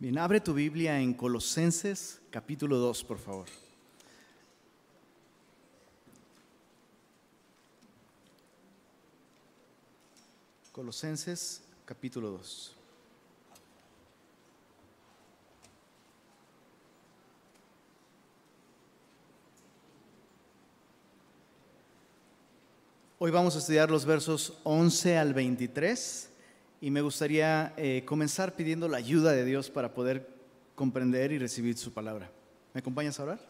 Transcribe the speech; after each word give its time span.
Bien, 0.00 0.16
abre 0.16 0.40
tu 0.40 0.54
Biblia 0.54 1.00
en 1.00 1.12
Colosenses 1.12 2.20
capítulo 2.30 2.76
2, 2.76 3.02
por 3.02 3.18
favor. 3.18 3.46
Colosenses 10.70 11.62
capítulo 11.84 12.30
2. 12.30 12.76
Hoy 23.18 23.32
vamos 23.32 23.56
a 23.56 23.58
estudiar 23.58 23.90
los 23.90 24.04
versos 24.04 24.60
11 24.62 25.18
al 25.18 25.34
23 25.34 26.30
y 26.80 26.90
me 26.90 27.00
gustaría 27.00 27.74
eh, 27.76 28.02
comenzar 28.04 28.54
pidiendo 28.54 28.88
la 28.88 28.98
ayuda 28.98 29.32
de 29.32 29.44
Dios 29.44 29.70
para 29.70 29.94
poder 29.94 30.28
comprender 30.74 31.32
y 31.32 31.38
recibir 31.38 31.76
su 31.76 31.92
palabra. 31.92 32.30
¿Me 32.72 32.80
acompañas 32.80 33.18
a 33.18 33.24
orar? 33.24 33.40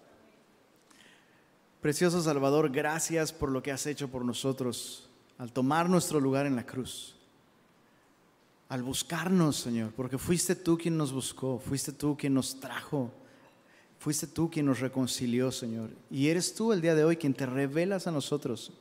Precioso 1.82 2.22
Salvador, 2.22 2.70
gracias 2.70 3.32
por 3.32 3.50
lo 3.50 3.62
que 3.62 3.70
has 3.70 3.86
hecho 3.86 4.08
por 4.08 4.24
nosotros 4.24 5.08
al 5.36 5.52
tomar 5.52 5.88
nuestro 5.88 6.18
lugar 6.18 6.46
en 6.46 6.56
la 6.56 6.66
cruz, 6.66 7.14
al 8.68 8.82
buscarnos, 8.82 9.56
Señor, 9.56 9.92
porque 9.94 10.18
fuiste 10.18 10.56
tú 10.56 10.76
quien 10.76 10.96
nos 10.96 11.12
buscó, 11.12 11.60
fuiste 11.60 11.92
tú 11.92 12.16
quien 12.16 12.34
nos 12.34 12.58
trajo, 12.58 13.12
fuiste 13.98 14.26
tú 14.26 14.50
quien 14.50 14.66
nos 14.66 14.80
reconcilió, 14.80 15.52
Señor. 15.52 15.90
Y 16.10 16.28
eres 16.28 16.54
tú 16.54 16.72
el 16.72 16.80
día 16.80 16.96
de 16.96 17.04
hoy 17.04 17.16
quien 17.16 17.34
te 17.34 17.46
revelas 17.46 18.06
a 18.06 18.10
nosotros 18.10 18.72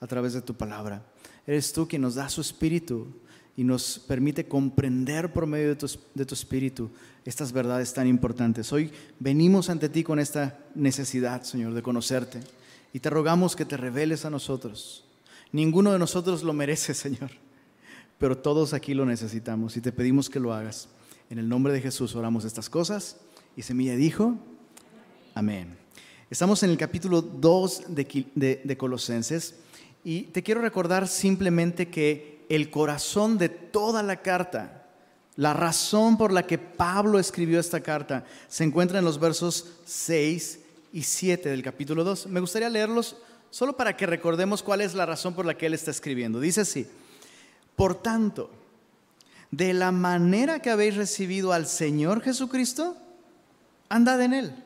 a 0.00 0.06
través 0.06 0.32
de 0.32 0.40
tu 0.40 0.54
palabra. 0.54 1.04
Eres 1.46 1.72
tú 1.72 1.86
quien 1.86 2.02
nos 2.02 2.14
da 2.14 2.28
su 2.28 2.40
espíritu 2.40 3.06
y 3.56 3.64
nos 3.64 3.98
permite 3.98 4.46
comprender 4.46 5.32
por 5.32 5.46
medio 5.46 5.68
de 5.68 5.76
tu, 5.76 5.86
de 6.14 6.26
tu, 6.26 6.34
espíritu 6.34 6.90
estas 7.24 7.52
verdades 7.52 7.94
tan 7.94 8.06
importantes. 8.06 8.70
Hoy 8.72 8.92
venimos 9.18 9.70
ante 9.70 9.88
ti 9.88 10.04
con 10.04 10.18
esta 10.18 10.58
necesidad, 10.74 11.42
Señor, 11.42 11.72
de 11.72 11.82
conocerte 11.82 12.40
y 12.92 13.00
te 13.00 13.08
rogamos 13.08 13.56
que 13.56 13.64
te 13.64 13.78
reveles 13.78 14.26
a 14.26 14.30
nosotros. 14.30 15.04
Ninguno 15.52 15.92
de 15.92 15.98
nosotros 15.98 16.42
lo 16.42 16.52
merece, 16.52 16.92
Señor, 16.94 17.30
pero 18.18 18.36
todos 18.36 18.74
aquí 18.74 18.92
lo 18.92 19.06
necesitamos 19.06 19.76
y 19.76 19.80
te 19.80 19.92
pedimos 19.92 20.28
que 20.28 20.40
lo 20.40 20.52
hagas. 20.52 20.88
En 21.30 21.38
el 21.38 21.48
nombre 21.48 21.72
de 21.72 21.80
Jesús 21.80 22.14
oramos 22.14 22.44
estas 22.44 22.68
cosas 22.68 23.16
y 23.56 23.62
Semilla 23.62 23.96
dijo, 23.96 24.38
amén. 25.34 25.78
Estamos 26.28 26.62
en 26.62 26.70
el 26.70 26.76
capítulo 26.76 27.22
2 27.22 27.84
de, 27.88 28.26
de, 28.34 28.60
de 28.62 28.76
Colosenses 28.76 29.54
y 30.04 30.22
te 30.24 30.42
quiero 30.42 30.60
recordar 30.60 31.08
simplemente 31.08 31.88
que 31.88 32.35
el 32.48 32.70
corazón 32.70 33.38
de 33.38 33.48
toda 33.48 34.02
la 34.02 34.22
carta, 34.22 34.86
la 35.36 35.52
razón 35.52 36.16
por 36.16 36.32
la 36.32 36.46
que 36.46 36.58
Pablo 36.58 37.18
escribió 37.18 37.60
esta 37.60 37.80
carta, 37.80 38.24
se 38.48 38.64
encuentra 38.64 38.98
en 38.98 39.04
los 39.04 39.20
versos 39.20 39.66
6 39.84 40.60
y 40.92 41.02
7 41.02 41.48
del 41.48 41.62
capítulo 41.62 42.04
2. 42.04 42.26
Me 42.28 42.40
gustaría 42.40 42.70
leerlos 42.70 43.16
solo 43.50 43.76
para 43.76 43.96
que 43.96 44.06
recordemos 44.06 44.62
cuál 44.62 44.80
es 44.80 44.94
la 44.94 45.06
razón 45.06 45.34
por 45.34 45.46
la 45.46 45.56
que 45.56 45.66
él 45.66 45.74
está 45.74 45.90
escribiendo. 45.90 46.40
Dice 46.40 46.62
así, 46.62 46.86
por 47.74 48.02
tanto, 48.02 48.50
de 49.50 49.74
la 49.74 49.92
manera 49.92 50.60
que 50.60 50.70
habéis 50.70 50.96
recibido 50.96 51.52
al 51.52 51.66
Señor 51.66 52.22
Jesucristo, 52.22 52.96
andad 53.88 54.20
en 54.22 54.32
él, 54.32 54.64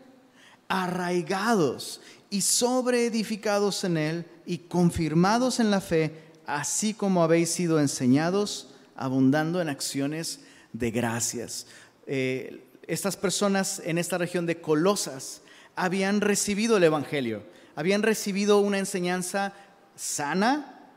arraigados 0.69 2.01
y 2.31 2.43
sobreedificados 2.43 3.85
en 3.85 3.97
él 3.97 4.27
y 4.47 4.59
confirmados 4.59 5.61
en 5.61 5.71
la 5.71 5.81
fe, 5.81 6.30
así 6.57 6.95
como 6.95 7.23
habéis 7.23 7.51
sido 7.51 7.81
enseñados, 7.81 8.69
abundando 8.97 9.61
en 9.61 9.69
acciones 9.69 10.41
de 10.73 10.91
gracias. 10.91 11.67
Eh, 12.07 12.65
estas 12.87 13.17
personas 13.17 13.81
en 13.85 13.99
esta 13.99 14.19
región 14.19 14.47
de 14.47 14.61
Colosas 14.61 15.43
habían 15.77 16.21
recibido 16.21 16.77
el 16.77 16.85
Evangelio, 16.85 17.45
habían 17.77 18.03
recibido 18.03 18.59
una 18.59 18.79
enseñanza 18.79 19.53
sana, 19.95 20.89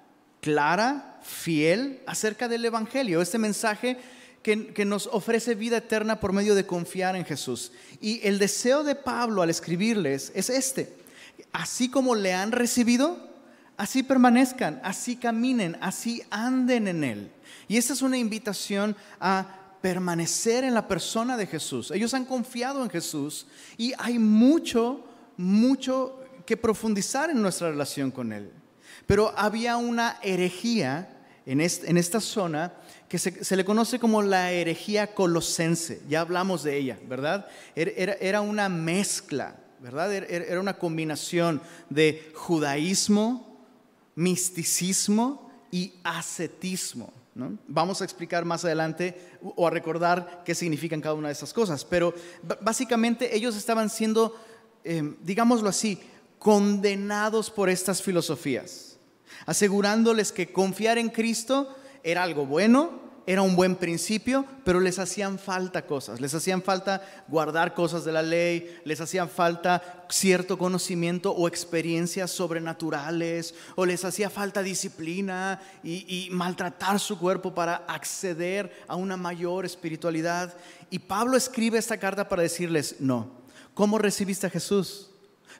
clara, 0.42 1.20
fiel 1.22 2.02
acerca 2.08 2.48
del 2.48 2.66
Evangelio, 2.66 3.22
este 3.22 3.38
mensaje 3.38 3.98
que, 4.42 4.74
que, 4.74 4.86
nos 4.86 5.08
ofrece 5.08 5.56
vida 5.56 5.78
eterna 5.78 6.20
por 6.20 6.34
medio 6.34 6.56
de 6.56 6.66
confiar 6.66 7.16
en 7.16 7.24
Jesús. 7.24 7.72
Y 8.02 8.20
el 8.28 8.40
deseo 8.40 8.84
de 8.84 8.96
Pablo 8.96 9.42
al 9.42 9.50
escribirles 9.50 10.32
es 10.36 10.50
este, 10.50 10.94
así 11.54 11.90
como 11.90 12.16
le 12.16 12.34
han 12.34 12.52
recibido, 12.52 13.33
así 13.78 14.04
permanezcan, 14.04 14.80
así 14.84 15.16
caminen, 15.16 15.78
así 15.82 16.22
anden 16.30 16.88
en 16.88 17.04
Él. 17.04 17.32
Y 17.68 17.78
esta 17.78 17.94
es 17.94 18.02
una 18.02 18.18
invitación 18.18 18.96
a 19.20 19.46
permanecer 19.82 20.64
en 20.64 20.74
la 20.74 20.88
persona 20.88 21.36
de 21.36 21.48
Jesús. 21.48 21.92
Ellos 21.92 22.14
han 22.14 22.26
confiado 22.26 22.84
en 22.84 22.90
Jesús 22.90 23.48
y 23.78 23.94
hay 23.98 24.18
mucho, 24.18 25.04
mucho 25.38 26.20
que 26.46 26.56
profundizar 26.56 27.30
en 27.30 27.42
nuestra 27.42 27.70
relación 27.70 28.12
con 28.12 28.32
Él. 28.32 28.52
Pero 29.06 29.34
había 29.38 29.78
una 29.78 30.18
herejía 30.22 31.10
en, 31.46 31.60
esta 31.60 32.22
zona 32.22 32.74
que 33.10 33.20
se, 33.20 33.56
le 33.56 33.66
conoce 33.66 34.00
como 34.00 34.22
la 34.22 34.52
herejía 34.52 35.14
colosense. 35.14 36.02
Ya 36.08 36.22
hablamos 36.22 36.64
de 36.64 36.78
ella, 36.78 36.98
¿verdad? 37.08 37.48
era 37.76 38.42
una 38.42 38.70
mezcla, 38.70 39.58
¿verdad? 39.82 40.14
Era 40.14 40.62
una 40.62 40.78
combinación 40.78 41.62
de 41.90 42.32
judaísmo, 42.34 43.53
misticismo 44.16 45.52
y 45.72 45.94
ascetismo. 46.04 47.12
Vamos 47.68 48.02
a 48.02 48.06
explicar 48.06 48.46
más 48.46 48.64
adelante 48.64 49.18
o 49.56 49.66
a 49.66 49.72
recordar 49.72 50.44
qué 50.46 50.54
significan 50.54 51.02
cada 51.02 51.16
una 51.16 51.30
de 51.30 51.34
esas 51.34 51.52
cosas, 51.52 51.84
pero 51.84 52.14
básicamente 52.62 53.36
ellos 53.36 53.56
estaban 53.56 53.90
siendo, 53.90 54.40
eh, 54.84 55.16
digámoslo 55.22 55.68
así, 55.68 56.00
condenados 56.38 57.50
por 57.50 57.70
estas 57.70 58.04
filosofías, 58.04 58.98
asegurándoles 59.48 60.32
que 60.32 60.52
confiar 60.52 61.00
en 61.00 61.10
Cristo 61.10 61.76
era 62.04 62.22
algo 62.22 62.46
bueno, 62.46 63.03
era 63.26 63.42
un 63.42 63.56
buen 63.56 63.76
principio, 63.76 64.46
pero 64.66 64.80
les 64.80 65.00
hacían 65.00 65.40
falta 65.40 65.86
cosas, 65.86 66.20
les 66.20 66.34
hacían 66.34 66.62
falta 66.62 67.02
guardar 67.28 67.74
cosas 67.74 68.04
de 68.04 68.12
la 68.12 68.22
ley, 68.22 68.80
les 68.84 69.00
hacían 69.00 69.30
falta 69.30 70.06
cierto 70.10 70.58
conocimiento 70.58 71.32
o 71.32 71.48
experiencias 71.48 72.32
sobrenaturales, 72.32 73.56
o 73.76 73.86
les 73.86 74.04
hacía 74.04 74.30
falta 74.30 74.62
disciplina 74.62 75.62
y, 75.84 76.26
y 76.28 76.30
maltratar 76.32 77.00
su 77.00 77.18
cuerpo 77.18 77.56
para 77.56 77.78
acceder 77.88 78.72
a 78.88 78.96
una 78.96 79.16
mayor 79.16 79.66
espiritualidad. 79.66 80.54
Y 80.90 81.00
Pablo 81.00 81.38
escribe 81.38 81.78
esta 81.78 81.98
carta 81.98 82.28
para 82.28 82.42
decirles, 82.42 82.98
no, 83.00 83.32
¿cómo 83.74 83.98
recibiste 83.98 84.48
a 84.48 84.52
Jesús? 84.52 85.12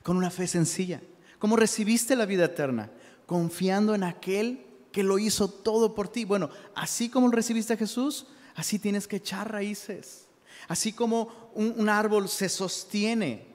Con 0.04 0.18
una 0.18 0.30
fe 0.30 0.48
sencilla. 0.48 1.02
¿Cómo 1.40 1.56
recibiste 1.56 2.16
la 2.16 2.26
vida 2.26 2.46
eterna? 2.46 2.90
Confiando 3.26 3.96
en 3.96 4.04
aquel 4.04 4.66
que 4.94 5.04
lo 5.04 5.20
hizo 5.20 5.50
todo 5.50 5.94
por 5.94 6.08
ti. 6.08 6.24
Bueno, 6.24 6.50
así 6.76 7.10
como 7.10 7.30
recibiste 7.30 7.74
a 7.74 7.78
Jesús, 7.78 8.28
así 8.56 8.80
tienes 8.80 9.08
que 9.08 9.18
echar 9.18 9.52
raíces. 9.52 10.28
Así 10.70 10.94
como 10.94 11.52
un, 11.56 11.90
árbol 11.90 12.30
se 12.30 12.48
sostiene 12.48 13.48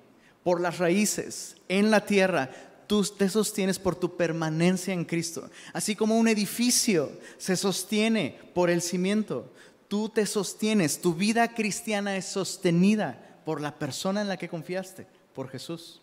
por 0.42 0.60
las 0.60 0.78
raíces 0.78 1.56
en 1.68 1.90
la 1.90 2.04
tierra, 2.04 2.50
tú 2.86 3.02
te 3.04 3.30
sostienes 3.30 3.78
por 3.78 3.96
tu 3.96 4.16
permanencia 4.16 4.92
en 4.92 5.04
Cristo. 5.04 5.48
Así 5.72 5.94
como 5.94 6.18
un 6.18 6.28
edificio 6.28 7.10
se 7.38 7.56
sostiene 7.56 8.38
por 8.52 8.68
el 8.68 8.82
cimiento, 8.82 9.50
tú 9.86 10.08
te 10.08 10.26
sostienes, 10.26 11.00
tu 11.00 11.14
vida 11.14 11.54
cristiana 11.54 12.16
es 12.16 12.26
sostenida 12.26 13.40
por 13.44 13.60
la 13.60 13.78
persona 13.78 14.20
en 14.20 14.28
la 14.28 14.36
que 14.36 14.48
confiaste, 14.48 15.06
por 15.34 15.48
Jesús. 15.48 16.02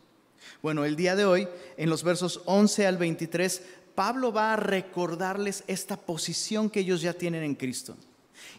Bueno, 0.62 0.86
el 0.86 0.96
día 0.96 1.16
de 1.16 1.26
hoy, 1.26 1.48
en 1.78 1.90
los 1.90 2.04
versos 2.04 2.42
11 2.46 2.88
al 2.88 2.98
23, 2.98 3.62
Pablo 3.96 4.32
va 4.32 4.54
a 4.54 4.58
recordarles 4.58 5.64
esta 5.68 5.96
posición 5.98 6.70
que 6.70 6.82
ellos 6.82 7.02
ya 7.02 7.14
tienen 7.14 7.44
en 7.44 7.56
Cristo 7.56 7.96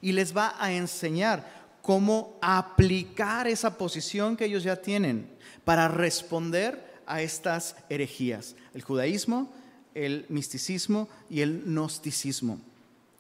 y 0.01 0.13
les 0.13 0.37
va 0.37 0.55
a 0.59 0.73
enseñar 0.73 1.67
cómo 1.83 2.37
aplicar 2.41 3.47
esa 3.47 3.79
posición 3.79 4.37
que 4.37 4.47
ellos 4.47 4.65
ya 4.65 4.77
tienen 4.77 5.29
para 5.65 5.89
responder 5.89 6.85
a 7.07 7.23
estas 7.23 7.77
herejías, 7.89 8.57
el 8.75 8.83
judaísmo, 8.83 9.53
el 9.95 10.27
misticismo 10.29 11.09
y 11.31 11.41
el 11.43 11.63
gnosticismo. 11.65 12.59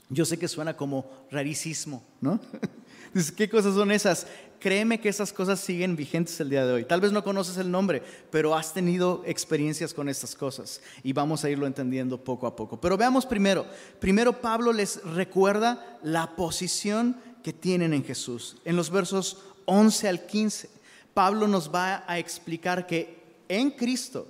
Yo 0.08 0.24
sé 0.24 0.38
que 0.38 0.48
suena 0.48 0.76
como 0.76 1.06
rarísimo, 1.30 2.02
¿no? 2.20 2.40
¿Qué 3.36 3.48
cosas 3.48 3.74
son 3.74 3.90
esas? 3.90 4.26
Créeme 4.66 4.98
que 4.98 5.08
esas 5.08 5.32
cosas 5.32 5.60
siguen 5.60 5.94
vigentes 5.94 6.40
el 6.40 6.50
día 6.50 6.66
de 6.66 6.72
hoy. 6.72 6.84
Tal 6.84 7.00
vez 7.00 7.12
no 7.12 7.22
conoces 7.22 7.56
el 7.56 7.70
nombre, 7.70 8.02
pero 8.32 8.52
has 8.52 8.74
tenido 8.74 9.22
experiencias 9.24 9.94
con 9.94 10.08
estas 10.08 10.34
cosas 10.34 10.80
y 11.04 11.12
vamos 11.12 11.44
a 11.44 11.50
irlo 11.50 11.68
entendiendo 11.68 12.18
poco 12.18 12.48
a 12.48 12.56
poco. 12.56 12.80
Pero 12.80 12.96
veamos 12.96 13.24
primero, 13.26 13.64
primero 14.00 14.40
Pablo 14.40 14.72
les 14.72 15.00
recuerda 15.04 16.00
la 16.02 16.34
posición 16.34 17.16
que 17.44 17.52
tienen 17.52 17.94
en 17.94 18.02
Jesús. 18.02 18.56
En 18.64 18.74
los 18.74 18.90
versos 18.90 19.38
11 19.66 20.08
al 20.08 20.26
15, 20.26 20.68
Pablo 21.14 21.46
nos 21.46 21.72
va 21.72 22.02
a 22.04 22.18
explicar 22.18 22.88
que 22.88 23.22
en 23.48 23.70
Cristo 23.70 24.26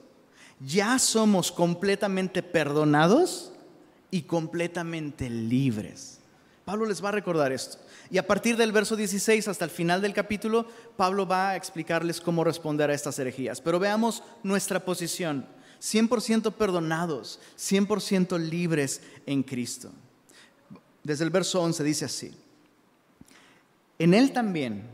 ya 0.61 0.99
somos 0.99 1.51
completamente 1.51 2.43
perdonados 2.43 3.53
y 4.11 4.21
completamente 4.21 5.31
libres. 5.31 6.19
Pablo 6.67 6.85
les 6.85 7.03
va 7.03 7.09
a 7.09 7.13
recordar 7.13 7.53
esto. 7.53 7.79
Y 8.11 8.19
a 8.19 8.27
partir 8.27 8.57
del 8.57 8.73
verso 8.73 8.97
16 8.97 9.49
hasta 9.49 9.65
el 9.65 9.71
final 9.71 10.01
del 10.01 10.13
capítulo, 10.15 10.67
Pablo 10.97 11.27
va 11.27 11.51
a 11.51 11.57
explicarles 11.57 12.21
cómo 12.21 12.45
responder 12.45 12.91
a 12.91 12.95
estas 12.95 13.19
herejías. 13.19 13.61
Pero 13.61 13.79
veamos 13.79 14.23
nuestra 14.43 14.85
posición. 14.85 15.47
100% 15.81 16.53
perdonados, 16.53 17.41
100% 17.59 18.39
libres 18.39 19.03
en 19.27 19.43
Cristo. 19.43 19.91
Desde 21.03 21.25
el 21.25 21.31
verso 21.31 21.63
11 21.63 21.85
dice 21.85 22.05
así. 22.07 22.35
En 23.99 24.15
Él 24.15 24.33
también 24.33 24.85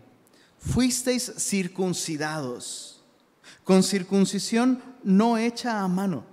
fuisteis 0.59 1.33
circuncidados, 1.39 3.01
con 3.65 3.83
circuncisión 3.83 4.83
no 5.03 5.39
hecha 5.39 5.81
a 5.81 5.89
mano, 5.89 6.25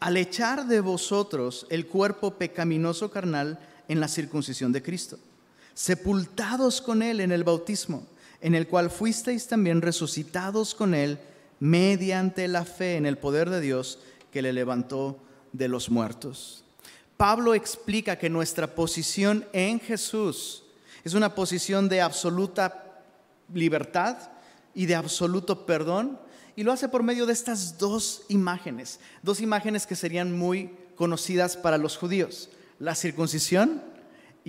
al 0.00 0.16
echar 0.16 0.66
de 0.66 0.80
vosotros 0.80 1.66
el 1.70 1.86
cuerpo 1.86 2.34
pecaminoso 2.34 3.10
carnal 3.10 3.58
en 3.88 4.00
la 4.00 4.08
circuncisión 4.08 4.70
de 4.72 4.82
Cristo, 4.82 5.18
sepultados 5.78 6.82
con 6.82 7.04
Él 7.04 7.20
en 7.20 7.30
el 7.30 7.44
bautismo, 7.44 8.04
en 8.40 8.56
el 8.56 8.66
cual 8.66 8.90
fuisteis 8.90 9.46
también 9.46 9.80
resucitados 9.80 10.74
con 10.74 10.92
Él 10.92 11.20
mediante 11.60 12.48
la 12.48 12.64
fe 12.64 12.96
en 12.96 13.06
el 13.06 13.16
poder 13.16 13.48
de 13.48 13.60
Dios 13.60 14.00
que 14.32 14.42
le 14.42 14.52
levantó 14.52 15.20
de 15.52 15.68
los 15.68 15.88
muertos. 15.88 16.64
Pablo 17.16 17.54
explica 17.54 18.18
que 18.18 18.28
nuestra 18.28 18.74
posición 18.74 19.46
en 19.52 19.78
Jesús 19.78 20.64
es 21.04 21.14
una 21.14 21.36
posición 21.36 21.88
de 21.88 22.00
absoluta 22.00 23.04
libertad 23.54 24.16
y 24.74 24.86
de 24.86 24.96
absoluto 24.96 25.64
perdón. 25.64 26.18
Y 26.56 26.64
lo 26.64 26.72
hace 26.72 26.88
por 26.88 27.04
medio 27.04 27.24
de 27.24 27.34
estas 27.34 27.78
dos 27.78 28.22
imágenes, 28.28 28.98
dos 29.22 29.40
imágenes 29.40 29.86
que 29.86 29.94
serían 29.94 30.36
muy 30.36 30.72
conocidas 30.96 31.56
para 31.56 31.78
los 31.78 31.96
judíos, 31.96 32.48
la 32.80 32.96
circuncisión 32.96 33.80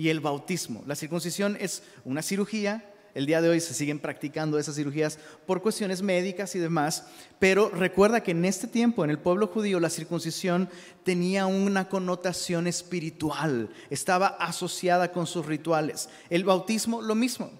y 0.00 0.08
el 0.08 0.20
bautismo. 0.20 0.82
La 0.86 0.96
circuncisión 0.96 1.58
es 1.60 1.82
una 2.06 2.22
cirugía, 2.22 2.90
el 3.12 3.26
día 3.26 3.42
de 3.42 3.50
hoy 3.50 3.60
se 3.60 3.74
siguen 3.74 3.98
practicando 3.98 4.58
esas 4.58 4.76
cirugías 4.76 5.18
por 5.46 5.60
cuestiones 5.60 6.00
médicas 6.00 6.54
y 6.54 6.58
demás, 6.58 7.04
pero 7.38 7.68
recuerda 7.68 8.22
que 8.22 8.30
en 8.30 8.46
este 8.46 8.66
tiempo, 8.66 9.04
en 9.04 9.10
el 9.10 9.18
pueblo 9.18 9.48
judío, 9.48 9.78
la 9.78 9.90
circuncisión 9.90 10.70
tenía 11.04 11.44
una 11.44 11.90
connotación 11.90 12.66
espiritual, 12.66 13.68
estaba 13.90 14.28
asociada 14.28 15.12
con 15.12 15.26
sus 15.26 15.44
rituales. 15.44 16.08
El 16.30 16.44
bautismo, 16.44 17.02
lo 17.02 17.14
mismo. 17.14 17.50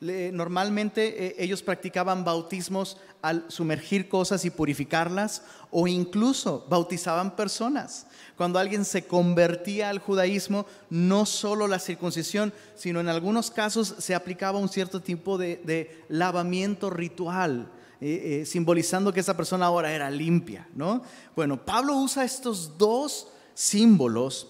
Normalmente 0.00 1.26
eh, 1.26 1.36
ellos 1.38 1.62
practicaban 1.62 2.24
bautismos 2.24 2.96
al 3.20 3.44
sumergir 3.48 4.08
cosas 4.08 4.46
y 4.46 4.50
purificarlas 4.50 5.42
o 5.70 5.86
incluso 5.86 6.66
bautizaban 6.70 7.36
personas. 7.36 8.06
Cuando 8.34 8.58
alguien 8.58 8.86
se 8.86 9.04
convertía 9.04 9.90
al 9.90 9.98
judaísmo, 9.98 10.64
no 10.88 11.26
solo 11.26 11.68
la 11.68 11.78
circuncisión, 11.78 12.54
sino 12.76 13.00
en 13.00 13.08
algunos 13.08 13.50
casos 13.50 13.94
se 13.98 14.14
aplicaba 14.14 14.58
un 14.58 14.70
cierto 14.70 15.02
tipo 15.02 15.36
de, 15.36 16.04
lavamiento 16.08 16.88
ritual. 16.88 17.70
Eh, 18.02 18.40
eh, 18.40 18.46
simbolizando 18.46 19.12
que 19.12 19.20
esa 19.20 19.36
persona 19.36 19.66
ahora 19.66 19.92
era 19.92 20.10
limpia, 20.10 20.66
¿no? 20.74 21.02
Bueno, 21.36 21.62
Pablo 21.62 21.98
usa 21.98 22.24
estos 22.24 22.78
dos 22.78 23.28
símbolos 23.52 24.46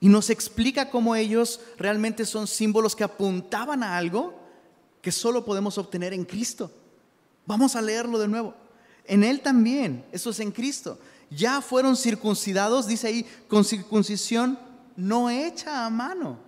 y 0.00 0.08
nos 0.08 0.30
explica 0.30 0.90
cómo 0.90 1.14
ellos 1.14 1.60
realmente 1.76 2.24
son 2.24 2.46
símbolos 2.46 2.96
que 2.96 3.04
apuntaban 3.04 3.82
a 3.82 3.98
algo 3.98 4.34
que 5.02 5.12
solo 5.12 5.44
podemos 5.44 5.76
obtener 5.76 6.14
en 6.14 6.24
Cristo. 6.24 6.70
Vamos 7.46 7.76
a 7.76 7.82
leerlo 7.82 8.18
de 8.18 8.28
nuevo. 8.28 8.54
En 9.04 9.22
Él 9.22 9.40
también, 9.40 10.04
eso 10.10 10.30
es 10.30 10.40
en 10.40 10.52
Cristo. 10.52 10.98
Ya 11.30 11.60
fueron 11.60 11.96
circuncidados, 11.96 12.86
dice 12.86 13.08
ahí, 13.08 13.26
con 13.46 13.64
circuncisión 13.64 14.58
no 14.96 15.30
hecha 15.30 15.84
a 15.84 15.90
mano, 15.90 16.38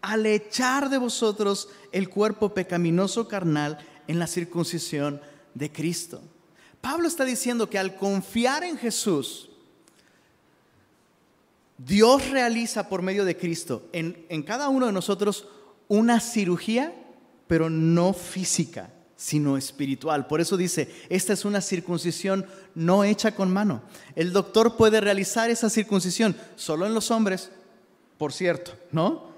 al 0.00 0.26
echar 0.26 0.90
de 0.90 0.98
vosotros 0.98 1.68
el 1.92 2.08
cuerpo 2.08 2.54
pecaminoso 2.54 3.26
carnal 3.26 3.78
en 4.06 4.18
la 4.18 4.26
circuncisión 4.26 5.20
de 5.54 5.72
Cristo. 5.72 6.22
Pablo 6.80 7.08
está 7.08 7.24
diciendo 7.24 7.68
que 7.68 7.78
al 7.78 7.96
confiar 7.96 8.64
en 8.64 8.78
Jesús, 8.78 9.47
Dios 11.78 12.30
realiza 12.30 12.88
por 12.88 13.02
medio 13.02 13.24
de 13.24 13.36
Cristo 13.36 13.88
en, 13.92 14.26
en, 14.28 14.42
cada 14.42 14.68
uno 14.68 14.86
de 14.86 14.92
nosotros 14.92 15.46
una 15.86 16.20
cirugía, 16.20 16.92
pero 17.46 17.70
no 17.70 18.12
física, 18.12 18.90
sino 19.16 19.56
espiritual. 19.56 20.26
Por 20.26 20.40
eso 20.40 20.56
dice, 20.56 20.92
esta 21.08 21.32
es 21.32 21.44
una 21.44 21.60
circuncisión 21.60 22.46
no 22.74 23.04
hecha 23.04 23.34
con 23.34 23.52
mano. 23.52 23.82
El 24.16 24.32
doctor 24.32 24.76
puede 24.76 25.00
realizar 25.00 25.50
esa 25.50 25.70
circuncisión 25.70 26.36
solo 26.56 26.84
en 26.84 26.94
los 26.94 27.10
hombres, 27.12 27.50
por 28.18 28.32
cierto, 28.32 28.72
¿no? 28.90 29.28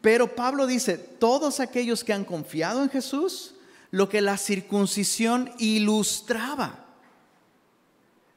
Pero 0.00 0.34
Pablo 0.34 0.66
dice, 0.66 0.98
todos 0.98 1.60
aquellos 1.60 2.04
que 2.04 2.12
han 2.12 2.24
confiado 2.24 2.82
en 2.82 2.90
Jesús, 2.90 3.54
lo 3.90 4.08
que 4.08 4.20
la 4.20 4.36
circuncisión 4.36 5.50
ilustraba 5.58 6.86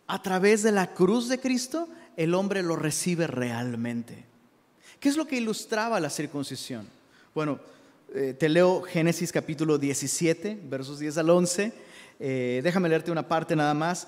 a 0.07 0.21
través 0.21 0.61
de 0.61 0.71
la 0.71 0.93
cruz 0.93 1.27
de 1.27 1.39
Cristo, 1.39 1.89
el 2.17 2.33
hombre 2.33 2.63
lo 2.63 2.75
recibe 2.75 3.27
realmente. 3.27 4.25
¿Qué 4.99 5.09
es 5.09 5.17
lo 5.17 5.27
que 5.27 5.37
ilustraba 5.37 5.99
la 5.99 6.09
circuncisión? 6.09 6.87
Bueno, 7.33 7.59
eh, 8.13 8.33
te 8.37 8.49
leo 8.49 8.81
Génesis 8.81 9.31
capítulo 9.31 9.77
17, 9.77 10.61
versos 10.63 10.99
10 10.99 11.17
al 11.17 11.29
11. 11.29 11.73
Eh, 12.19 12.61
déjame 12.63 12.89
leerte 12.89 13.11
una 13.11 13.27
parte 13.27 13.55
nada 13.55 13.73
más. 13.73 14.07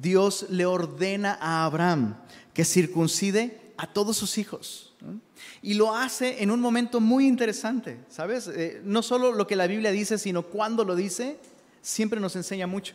Dios 0.00 0.46
le 0.48 0.64
ordena 0.64 1.38
a 1.40 1.64
Abraham 1.64 2.16
que 2.54 2.64
circuncide 2.64 3.60
a 3.76 3.86
todos 3.86 4.16
sus 4.16 4.38
hijos. 4.38 4.94
Y 5.60 5.74
lo 5.74 5.94
hace 5.94 6.42
en 6.42 6.50
un 6.50 6.60
momento 6.60 7.00
muy 7.00 7.26
interesante, 7.26 7.98
¿sabes? 8.08 8.46
Eh, 8.46 8.80
no 8.84 9.02
solo 9.02 9.32
lo 9.32 9.46
que 9.46 9.56
la 9.56 9.66
Biblia 9.66 9.90
dice, 9.90 10.16
sino 10.16 10.42
cuando 10.42 10.84
lo 10.84 10.94
dice, 10.94 11.38
siempre 11.80 12.20
nos 12.20 12.36
enseña 12.36 12.66
mucho. 12.68 12.94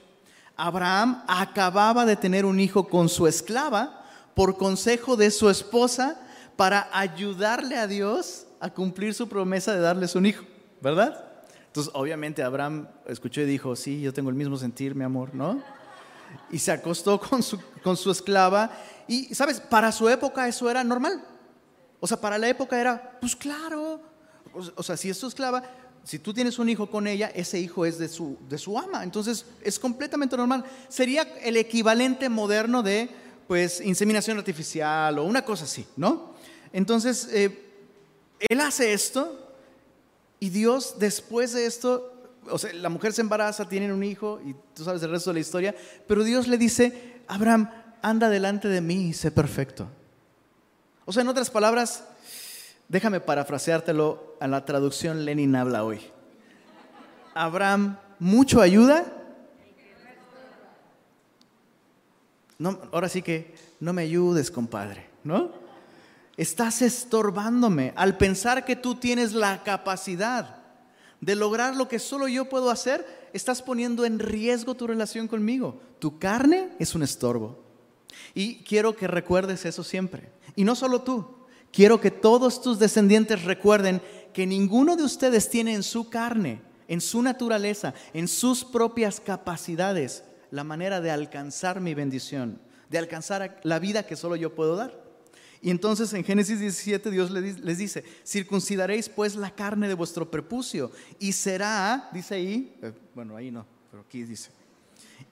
Abraham 0.56 1.24
acababa 1.28 2.06
de 2.06 2.16
tener 2.16 2.46
un 2.46 2.60
hijo 2.60 2.88
con 2.88 3.10
su 3.10 3.28
esclava 3.28 4.07
por 4.38 4.56
consejo 4.56 5.16
de 5.18 5.32
su 5.32 5.50
esposa 5.50 6.16
para 6.56 6.88
ayudarle 6.94 7.76
a 7.76 7.88
Dios 7.88 8.46
a 8.60 8.70
cumplir 8.72 9.16
su 9.16 9.28
promesa 9.28 9.74
de 9.74 9.80
darles 9.80 10.14
un 10.14 10.28
hijo, 10.28 10.46
¿verdad? 10.80 11.26
Entonces, 11.66 11.92
obviamente 11.96 12.44
Abraham 12.44 12.88
escuchó 13.08 13.42
y 13.42 13.46
dijo, 13.46 13.76
sí, 13.76 14.00
yo 14.00 14.14
tengo 14.14 14.30
el 14.30 14.36
mismo 14.36 14.56
sentir, 14.56 14.94
mi 14.94 15.04
amor, 15.04 15.34
¿no? 15.34 15.60
Y 16.52 16.60
se 16.60 16.72
acostó 16.72 17.20
con 17.20 17.42
su, 17.42 17.60
con 17.82 17.98
su 17.98 18.12
esclava. 18.12 18.70
Y, 19.08 19.34
¿sabes? 19.34 19.60
Para 19.60 19.92
su 19.92 20.08
época 20.08 20.48
eso 20.48 20.70
era 20.70 20.84
normal. 20.84 21.20
O 22.00 22.06
sea, 22.06 22.22
para 22.22 22.38
la 22.38 22.48
época 22.48 22.80
era, 22.80 23.18
pues 23.20 23.36
claro. 23.36 24.04
O 24.76 24.84
sea, 24.84 24.98
si 24.98 25.10
es 25.10 25.20
tu 25.20 25.26
esclava, 25.26 25.64
si 26.04 26.20
tú 26.20 26.32
tienes 26.32 26.60
un 26.60 26.70
hijo 26.70 26.92
con 26.92 27.08
ella, 27.08 27.32
ese 27.34 27.60
hijo 27.60 27.88
es 27.88 27.98
de 27.98 28.08
su, 28.08 28.38
de 28.48 28.60
su 28.60 28.78
ama. 28.78 29.04
Entonces, 29.04 29.48
es 29.64 29.80
completamente 29.80 30.38
normal. 30.38 30.64
Sería 30.90 31.24
el 31.42 31.58
equivalente 31.58 32.30
moderno 32.30 32.84
de, 32.84 33.10
pues 33.48 33.82
inseminación 33.82 34.38
artificial 34.38 35.18
o 35.20 35.24
una 35.24 35.44
cosa 35.44 35.64
así, 35.64 35.88
¿no? 35.96 36.34
Entonces, 36.74 37.30
eh, 37.32 37.66
él 38.50 38.62
hace 38.62 38.94
esto 38.94 39.56
y 40.40 40.50
Dios 40.50 40.96
después 41.00 41.54
de 41.54 41.66
esto, 41.66 42.14
o 42.50 42.58
sea, 42.58 42.74
la 42.74 42.90
mujer 42.90 43.14
se 43.14 43.22
embaraza, 43.22 43.68
tienen 43.68 43.92
un 43.92 44.04
hijo 44.04 44.40
y 44.46 44.54
tú 44.76 44.84
sabes 44.84 45.02
el 45.02 45.12
resto 45.12 45.30
de 45.30 45.36
la 45.36 45.40
historia, 45.40 45.76
pero 46.08 46.24
Dios 46.24 46.48
le 46.48 46.58
dice, 46.58 47.22
Abraham, 47.28 47.70
anda 48.02 48.30
delante 48.30 48.68
de 48.68 48.82
mí 48.82 49.08
y 49.08 49.14
sé 49.14 49.32
perfecto. 49.32 49.88
O 51.06 51.14
sea, 51.14 51.22
en 51.22 51.30
otras 51.30 51.50
palabras, 51.50 52.04
déjame 52.90 53.22
parafraseártelo 53.22 54.36
a 54.40 54.48
la 54.48 54.66
traducción 54.66 55.26
Lenin 55.26 55.56
habla 55.56 55.84
hoy. 55.84 56.02
Abraham, 57.34 57.98
mucho 58.20 58.62
ayuda, 58.62 59.06
no, 62.60 62.80
ahora 62.92 63.10
sí 63.10 63.22
que 63.22 63.54
no 63.80 63.94
me 63.94 64.04
ayudes, 64.04 64.52
compadre, 64.52 65.08
¿no? 65.24 65.52
Estás 66.38 66.82
estorbándome 66.82 67.94
al 67.96 68.18
pensar 68.18 68.66
que 68.66 68.76
tú 68.76 68.96
tienes 68.96 69.34
la 69.34 69.64
capacidad 69.64 70.58
de 71.22 71.36
lograr 71.36 71.76
lo 71.76 71.88
que 71.88 72.00
solo 72.00 72.28
yo 72.28 72.46
puedo 72.46 72.70
hacer, 72.70 73.30
estás 73.34 73.62
poniendo 73.62 74.06
en 74.06 74.20
riesgo 74.20 74.76
tu 74.76 74.88
relación 74.88 75.28
conmigo. 75.28 75.80
Tu 76.00 76.20
carne 76.20 76.70
es 76.80 76.94
un 76.96 77.04
estorbo. 77.04 77.64
Y 78.34 78.58
quiero 78.64 78.96
que 78.96 79.08
recuerdes 79.08 79.66
eso 79.66 79.84
siempre. 79.84 80.30
Y 80.56 80.64
no 80.64 80.76
solo 80.76 81.02
tú, 81.02 81.26
quiero 81.72 82.00
que 82.00 82.12
todos 82.12 82.62
tus 82.62 82.80
descendientes 82.80 83.44
recuerden 83.44 84.02
que 84.34 84.46
ninguno 84.46 84.96
de 84.96 85.04
ustedes 85.04 85.50
tiene 85.50 85.74
en 85.74 85.84
su 85.84 86.10
carne, 86.10 86.62
en 86.88 87.02
su 87.02 87.22
naturaleza, 87.22 87.94
en 88.14 88.28
sus 88.28 88.64
propias 88.64 89.20
capacidades, 89.20 90.24
la 90.52 90.64
manera 90.64 91.02
de 91.02 91.12
alcanzar 91.12 91.82
mi 91.82 91.94
bendición, 91.94 92.62
de 92.90 92.98
alcanzar 92.98 93.60
la 93.64 93.80
vida 93.80 94.06
que 94.06 94.16
solo 94.16 94.36
yo 94.36 94.56
puedo 94.56 94.76
dar. 94.76 95.08
Y 95.62 95.72
entonces 95.72 96.14
en 96.14 96.24
Génesis 96.24 96.60
17 96.60 97.10
Dios 97.10 97.32
les 97.32 97.78
dice, 97.78 98.04
circuncidaréis 98.26 99.10
pues 99.10 99.36
la 99.36 99.52
carne 99.52 99.88
de 99.88 99.96
vuestro 99.96 100.30
prepucio 100.30 100.92
y 101.20 101.32
será, 101.32 102.10
dice 102.14 102.36
ahí, 102.36 102.78
eh, 102.82 102.94
bueno 103.16 103.36
ahí 103.36 103.50
no, 103.50 103.66
pero 103.90 104.04
aquí 104.04 104.24
dice, 104.24 104.52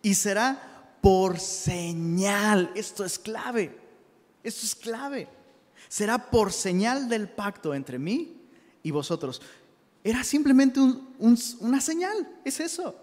y 0.02 0.16
será 0.16 0.98
por 1.02 1.40
señal, 1.40 2.72
esto 2.76 3.06
es 3.06 3.20
clave, 3.20 3.78
esto 4.44 4.66
es 4.66 4.76
clave. 4.76 5.28
Será 5.88 6.32
por 6.32 6.52
señal 6.52 7.08
del 7.10 7.30
pacto 7.30 7.74
entre 7.74 8.00
mí 8.00 8.42
y 8.84 8.92
vosotros. 8.92 9.42
Era 10.04 10.24
simplemente 10.24 10.80
una 11.20 11.82
señal, 11.82 12.40
es 12.44 12.60
eso. 12.60 12.96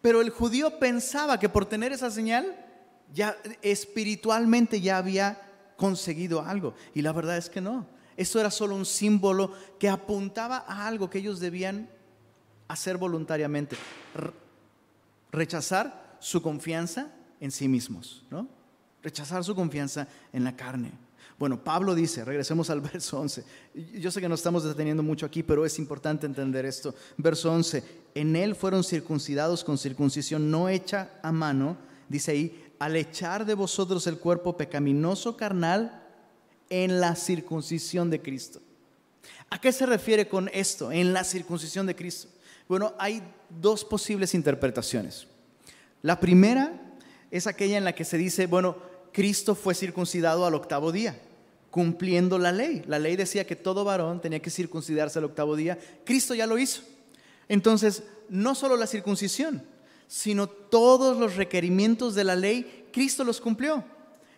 Pero 0.00 0.20
el 0.20 0.30
judío 0.30 0.78
pensaba 0.78 1.38
que 1.38 1.48
por 1.48 1.66
tener 1.66 1.92
esa 1.92 2.10
señal, 2.10 2.64
ya 3.12 3.36
espiritualmente 3.62 4.80
ya 4.80 4.98
había 4.98 5.40
conseguido 5.76 6.42
algo. 6.42 6.74
Y 6.94 7.02
la 7.02 7.12
verdad 7.12 7.36
es 7.36 7.50
que 7.50 7.60
no. 7.60 7.86
Eso 8.16 8.40
era 8.40 8.50
solo 8.50 8.74
un 8.74 8.84
símbolo 8.84 9.52
que 9.78 9.88
apuntaba 9.88 10.64
a 10.66 10.86
algo 10.86 11.08
que 11.08 11.18
ellos 11.18 11.40
debían 11.40 11.88
hacer 12.66 12.96
voluntariamente. 12.96 13.76
Rechazar 15.30 16.16
su 16.20 16.42
confianza 16.42 17.12
en 17.40 17.50
sí 17.50 17.68
mismos, 17.68 18.24
¿no? 18.30 18.48
Rechazar 19.02 19.44
su 19.44 19.54
confianza 19.54 20.08
en 20.32 20.44
la 20.44 20.56
carne. 20.56 20.92
Bueno, 21.38 21.62
Pablo 21.62 21.94
dice, 21.94 22.24
regresemos 22.24 22.68
al 22.68 22.80
verso 22.92 23.20
11. 23.20 23.44
Yo 23.94 24.10
sé 24.10 24.20
que 24.20 24.28
nos 24.28 24.40
estamos 24.40 24.64
deteniendo 24.64 25.02
mucho 25.02 25.26
aquí, 25.26 25.42
pero 25.42 25.64
es 25.64 25.78
importante 25.78 26.26
entender 26.26 26.66
esto. 26.66 26.94
Verso 27.16 27.52
11, 27.52 27.82
en 28.14 28.36
él 28.36 28.54
fueron 28.54 28.82
circuncidados 28.82 29.62
con 29.62 29.78
circuncisión 29.78 30.50
no 30.50 30.68
hecha 30.68 31.10
a 31.22 31.30
mano, 31.30 31.76
dice 32.08 32.32
ahí, 32.32 32.64
al 32.78 32.96
echar 32.96 33.44
de 33.44 33.54
vosotros 33.54 34.06
el 34.06 34.18
cuerpo 34.18 34.56
pecaminoso 34.56 35.36
carnal 35.36 36.04
en 36.70 37.00
la 37.00 37.14
circuncisión 37.14 38.10
de 38.10 38.20
Cristo. 38.20 38.60
¿A 39.50 39.60
qué 39.60 39.72
se 39.72 39.86
refiere 39.86 40.28
con 40.28 40.50
esto, 40.52 40.92
en 40.92 41.12
la 41.12 41.24
circuncisión 41.24 41.86
de 41.86 41.96
Cristo? 41.96 42.28
Bueno, 42.68 42.92
hay 42.98 43.22
dos 43.48 43.84
posibles 43.84 44.34
interpretaciones. 44.34 45.26
La 46.02 46.20
primera 46.20 46.96
es 47.30 47.46
aquella 47.46 47.78
en 47.78 47.84
la 47.84 47.94
que 47.94 48.04
se 48.04 48.18
dice, 48.18 48.46
bueno, 48.46 48.76
Cristo 49.12 49.54
fue 49.54 49.74
circuncidado 49.74 50.46
al 50.46 50.54
octavo 50.54 50.92
día, 50.92 51.18
cumpliendo 51.78 52.40
la 52.40 52.50
ley. 52.50 52.82
La 52.88 52.98
ley 52.98 53.14
decía 53.14 53.46
que 53.46 53.54
todo 53.54 53.84
varón 53.84 54.20
tenía 54.20 54.42
que 54.42 54.50
circuncidarse 54.50 55.20
al 55.20 55.26
octavo 55.26 55.54
día. 55.54 55.78
Cristo 56.04 56.34
ya 56.34 56.44
lo 56.44 56.58
hizo. 56.58 56.82
Entonces, 57.48 58.02
no 58.28 58.56
solo 58.56 58.76
la 58.76 58.88
circuncisión, 58.88 59.62
sino 60.08 60.48
todos 60.48 61.16
los 61.16 61.36
requerimientos 61.36 62.16
de 62.16 62.24
la 62.24 62.34
ley, 62.34 62.88
Cristo 62.92 63.22
los 63.22 63.40
cumplió. 63.40 63.84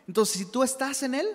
Entonces, 0.06 0.36
si 0.36 0.44
tú 0.44 0.62
estás 0.62 1.02
en 1.02 1.14
Él, 1.14 1.28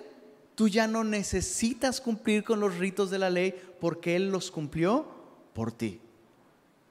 tú 0.54 0.68
ya 0.68 0.86
no 0.86 1.02
necesitas 1.02 2.00
cumplir 2.00 2.44
con 2.44 2.60
los 2.60 2.76
ritos 2.76 3.10
de 3.10 3.18
la 3.18 3.28
ley 3.28 3.52
porque 3.80 4.14
Él 4.14 4.30
los 4.30 4.52
cumplió 4.52 5.08
por 5.54 5.72
ti. 5.72 6.00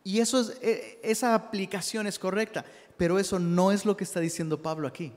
Y 0.04 0.20
eso 0.20 0.42
es, 0.42 0.58
e, 0.62 1.00
esa 1.04 1.36
aplicación 1.36 2.06
es 2.06 2.20
correcta, 2.20 2.66
pero 2.98 3.18
eso 3.18 3.40
no 3.40 3.72
es 3.72 3.86
lo 3.86 3.96
que 3.96 4.04
está 4.04 4.20
diciendo 4.20 4.62
Pablo 4.62 4.90
aquí. 4.90 5.14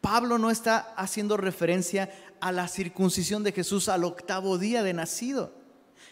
Pablo 0.00 0.38
no 0.38 0.50
está 0.50 0.94
haciendo 0.96 1.36
referencia 1.36 2.10
a 2.40 2.52
la 2.52 2.68
circuncisión 2.68 3.42
de 3.42 3.52
Jesús 3.52 3.88
al 3.88 4.04
octavo 4.04 4.58
día 4.58 4.82
de 4.82 4.92
nacido, 4.92 5.52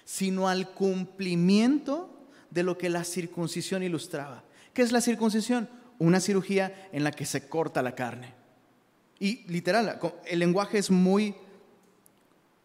sino 0.04 0.48
al 0.48 0.70
cumplimiento 0.70 2.10
de 2.50 2.62
lo 2.62 2.78
que 2.78 2.88
la 2.88 3.04
circuncisión 3.04 3.82
ilustraba. 3.82 4.44
¿Qué 4.72 4.82
es 4.82 4.92
la 4.92 5.00
circuncisión? 5.00 5.68
Una 5.98 6.20
cirugía 6.20 6.88
en 6.92 7.04
la 7.04 7.10
que 7.10 7.26
se 7.26 7.48
corta 7.48 7.82
la 7.82 7.94
carne. 7.94 8.34
Y 9.18 9.44
literal, 9.50 9.98
el 10.26 10.38
lenguaje 10.38 10.78
es 10.78 10.90
muy 10.90 11.34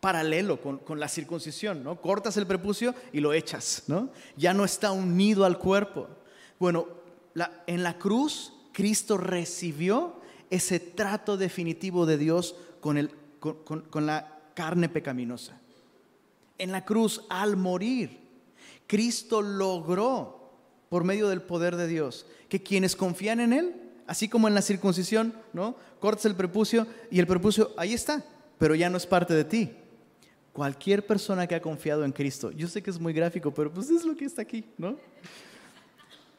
paralelo 0.01 0.59
con, 0.59 0.99
la 0.99 1.07
circuncisión, 1.07 1.83
¿no? 1.83 2.01
Cortas 2.01 2.35
el 2.35 2.47
prepucio 2.47 2.93
y 3.13 3.19
lo 3.19 3.33
echas, 3.33 3.83
¿no? 3.87 4.09
Ya 4.35 4.53
no 4.53 4.65
está 4.65 4.91
unido 4.91 5.45
al 5.45 5.59
cuerpo. 5.59 6.09
Bueno, 6.59 6.87
en 7.67 7.83
la 7.83 7.97
cruz 7.97 8.53
Cristo 8.73 9.17
recibió 9.17 10.19
ese 10.49 10.79
trato 10.79 11.37
definitivo 11.37 12.05
de 12.05 12.17
Dios 12.17 12.55
con, 12.81 12.97
el, 12.97 13.11
con 13.41 14.05
la 14.05 14.39
carne 14.53 14.87
pecaminosa. 14.87 15.59
En 16.57 16.71
la 16.71 16.85
cruz, 16.85 17.25
al 17.29 17.57
morir, 17.57 18.19
Cristo 18.87 19.41
logró, 19.41 20.51
por 20.89 21.03
medio 21.03 21.27
del 21.27 21.41
poder 21.41 21.75
de 21.75 21.87
Dios, 21.87 22.25
que 22.49 22.61
quienes 22.61 22.95
confían 22.95 23.39
en 23.39 23.53
Él, 23.53 23.75
así 24.05 24.27
como 24.27 24.47
en 24.47 24.53
la 24.53 24.61
circuncisión, 24.61 25.33
¿no? 25.53 25.75
Cortas 25.99 26.25
el 26.25 26.35
prepucio 26.35 26.85
y 27.09 27.19
el 27.19 27.27
prepucio 27.27 27.71
ahí 27.77 27.93
está, 27.93 28.23
pero 28.57 28.75
ya 28.75 28.89
no 28.89 28.97
es 28.97 29.07
parte 29.07 29.33
de 29.33 29.45
ti. 29.45 29.71
Cualquier 30.53 31.07
persona 31.07 31.47
que 31.47 31.55
ha 31.55 31.61
confiado 31.61 32.03
en 32.03 32.11
Cristo, 32.11 32.51
yo 32.51 32.67
sé 32.67 32.83
que 32.83 32.89
es 32.89 32.99
muy 32.99 33.13
gráfico, 33.13 33.53
pero 33.53 33.71
pues 33.71 33.89
es 33.89 34.03
lo 34.03 34.15
que 34.15 34.25
está 34.25 34.41
aquí, 34.41 34.65
¿no? 34.77 34.97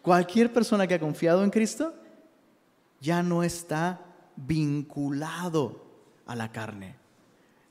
Cualquier 0.02 0.52
persona 0.52 0.86
que 0.86 0.94
ha 0.94 1.00
confiado 1.00 1.42
en 1.42 1.50
Cristo 1.50 1.94
ya 3.00 3.22
no 3.22 3.42
está 3.42 4.00
vinculado 4.36 5.91
a 6.26 6.34
la 6.34 6.50
carne. 6.50 6.96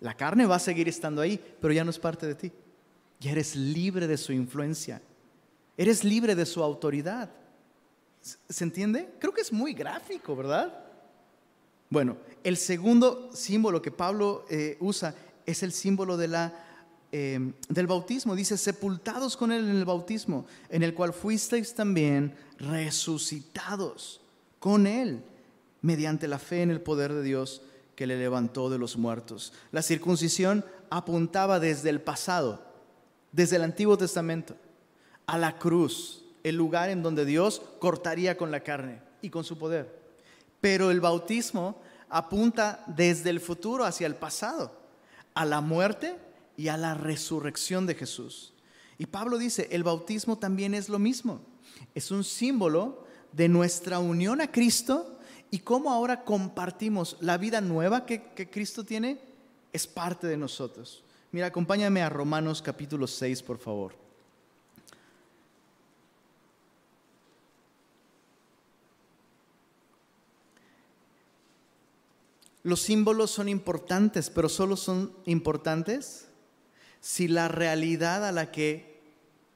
La 0.02 0.16
carne 0.16 0.46
va 0.46 0.56
a 0.56 0.60
seguir 0.60 0.90
estando 0.90 1.22
ahí, 1.22 1.40
pero 1.62 1.74
ya 1.74 1.84
no 1.84 1.92
es 1.92 2.00
parte 2.00 2.26
de 2.26 2.36
ti. 2.36 2.52
Ya 3.20 3.32
eres 3.32 3.56
libre 3.56 4.08
de 4.08 4.18
su 4.18 4.34
influencia. 4.34 5.02
Eres 5.78 6.04
libre 6.04 6.36
de 6.36 6.46
su 6.46 6.64
autoridad. 6.64 7.30
¿Se 8.22 8.64
entiende? 8.64 9.10
Creo 9.20 9.34
que 9.34 9.42
es 9.42 9.54
muy 9.54 9.74
gráfico, 9.74 10.36
¿verdad? 10.36 10.86
Bueno, 11.90 12.18
el 12.44 12.58
segundo 12.58 13.30
símbolo 13.34 13.82
que 13.82 13.92
Pablo 13.92 14.46
eh, 14.50 14.78
usa 14.80 15.14
es 15.46 15.62
el 15.62 15.72
símbolo 15.72 16.18
de 16.18 16.28
la, 16.28 16.66
em, 17.12 17.54
del 17.70 17.86
bautismo. 17.86 18.36
Dice, 18.36 18.58
sepultados 18.58 19.38
con 19.38 19.52
él 19.52 19.70
en 19.70 19.76
el 19.76 19.86
bautismo, 19.86 20.46
en 20.70 20.82
el 20.82 20.96
cual 20.96 21.14
fuisteis 21.14 21.76
también 21.76 22.34
resucitados 22.58 24.22
con 24.58 24.88
él, 24.88 25.24
mediante 25.82 26.28
la 26.28 26.40
fe 26.40 26.64
en 26.64 26.72
el 26.72 26.82
poder 26.82 27.14
de 27.14 27.24
Dios 27.24 27.62
que 28.02 28.08
le 28.08 28.18
levantó 28.18 28.72
de 28.72 28.80
los 28.80 28.98
muertos. 28.98 29.54
La 29.72 29.84
circuncisión 29.84 30.66
apuntaba 30.90 31.60
desde 31.60 31.92
el 31.92 32.02
pasado, 32.02 32.60
desde 33.32 33.58
el 33.58 33.62
Antiguo 33.62 33.96
Testamento, 33.96 34.56
a 35.28 35.38
la 35.38 35.60
cruz, 35.60 36.26
el 36.42 36.56
lugar 36.56 36.90
en 36.90 37.04
donde 37.04 37.26
Dios 37.26 37.62
cortaría 37.78 38.38
con 38.38 38.50
la 38.50 38.62
carne 38.62 39.04
y 39.22 39.30
con 39.30 39.44
su 39.44 39.60
poder. 39.60 40.02
Pero 40.60 40.90
el 40.90 41.00
bautismo 41.00 41.80
apunta 42.10 42.84
desde 42.88 43.30
el 43.30 43.40
futuro 43.40 43.86
hacia 43.86 44.08
el 44.08 44.16
pasado 44.16 44.76
a 45.36 45.46
la 45.46 45.62
muerte 45.62 46.18
y 46.58 46.70
a 46.70 46.78
la 46.78 46.96
resurrección 46.96 47.86
de 47.86 47.94
Jesús. 47.94 48.56
Y 48.98 49.06
Pablo 49.06 49.38
dice, 49.38 49.68
el 49.70 49.84
bautismo 49.84 50.40
también 50.40 50.74
es 50.74 50.90
lo 50.90 50.98
mismo. 50.98 51.40
Es 51.94 52.10
un 52.10 52.24
símbolo 52.24 53.06
de 53.32 53.48
nuestra 53.48 54.00
unión 54.00 54.42
a 54.42 54.52
Cristo 54.52 55.20
y 55.52 55.60
cómo 55.60 55.92
ahora 55.92 56.24
compartimos 56.24 57.18
la 57.20 57.38
vida 57.38 57.60
nueva 57.62 58.06
que, 58.06 58.24
que 58.34 58.50
Cristo 58.50 58.86
tiene, 58.86 59.20
es 59.74 59.86
parte 59.86 60.26
de 60.26 60.38
nosotros. 60.38 61.04
Mira, 61.34 61.48
acompáñame 61.48 62.02
a 62.02 62.10
Romanos 62.10 62.62
capítulo 62.62 63.06
6, 63.06 63.44
por 63.44 63.58
favor. 63.58 63.94
Los 72.64 72.82
símbolos 72.82 73.32
son 73.32 73.50
importantes, 73.50 74.30
pero 74.30 74.48
solo 74.48 74.78
son 74.78 75.12
importantes 75.26 76.28
si 77.00 77.28
la 77.28 77.48
realidad 77.48 78.26
a 78.26 78.32
la 78.32 78.52
que 78.52 79.02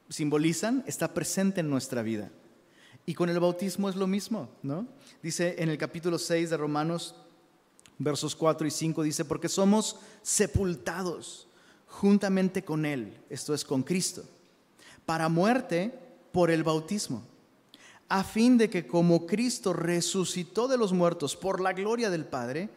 simbolizan 0.09 0.83
está 0.87 1.13
presente 1.13 1.61
en 1.61 1.69
nuestra 1.69 2.01
vida. 2.01 2.31
Y 3.05 3.13
con 3.13 3.29
el 3.29 3.39
bautismo 3.39 3.89
es 3.89 3.95
lo 3.95 4.07
mismo, 4.07 4.49
¿no? 4.63 4.87
Dice 5.21 5.55
en 5.59 5.69
el 5.69 5.77
capítulo 5.77 6.17
6 6.17 6.49
de 6.49 6.57
Romanos, 6.57 7.15
versos 7.97 8.35
4 8.35 8.65
y 8.65 8.71
5, 8.71 9.03
dice, 9.03 9.25
porque 9.25 9.47
somos 9.47 9.97
sepultados 10.21 11.47
juntamente 11.87 12.63
con 12.63 12.85
Él, 12.85 13.17
esto 13.29 13.53
es 13.53 13.63
con 13.63 13.83
Cristo, 13.83 14.23
para 15.05 15.29
muerte 15.29 15.93
por 16.31 16.49
el 16.49 16.63
bautismo, 16.63 17.23
a 18.09 18.23
fin 18.23 18.57
de 18.57 18.69
que 18.69 18.87
como 18.87 19.25
Cristo 19.25 19.71
resucitó 19.71 20.67
de 20.67 20.77
los 20.77 20.91
muertos 20.91 21.35
por 21.35 21.61
la 21.61 21.73
gloria 21.73 22.09
del 22.09 22.25
Padre, 22.25 22.69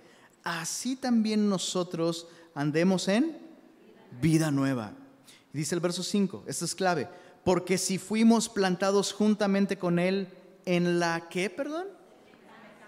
así 0.44 0.96
también 0.96 1.48
nosotros 1.48 2.26
andemos 2.54 3.08
en 3.08 3.36
vida 4.20 4.50
nueva. 4.50 4.92
Dice 5.52 5.74
el 5.74 5.80
verso 5.80 6.02
5, 6.02 6.44
esto 6.46 6.64
es 6.64 6.74
clave, 6.74 7.08
porque 7.44 7.78
si 7.78 7.98
fuimos 7.98 8.48
plantados 8.48 9.12
juntamente 9.12 9.78
con 9.78 9.98
Él 9.98 10.28
en 10.64 10.98
la 10.98 11.28
que, 11.28 11.48
perdón? 11.50 11.86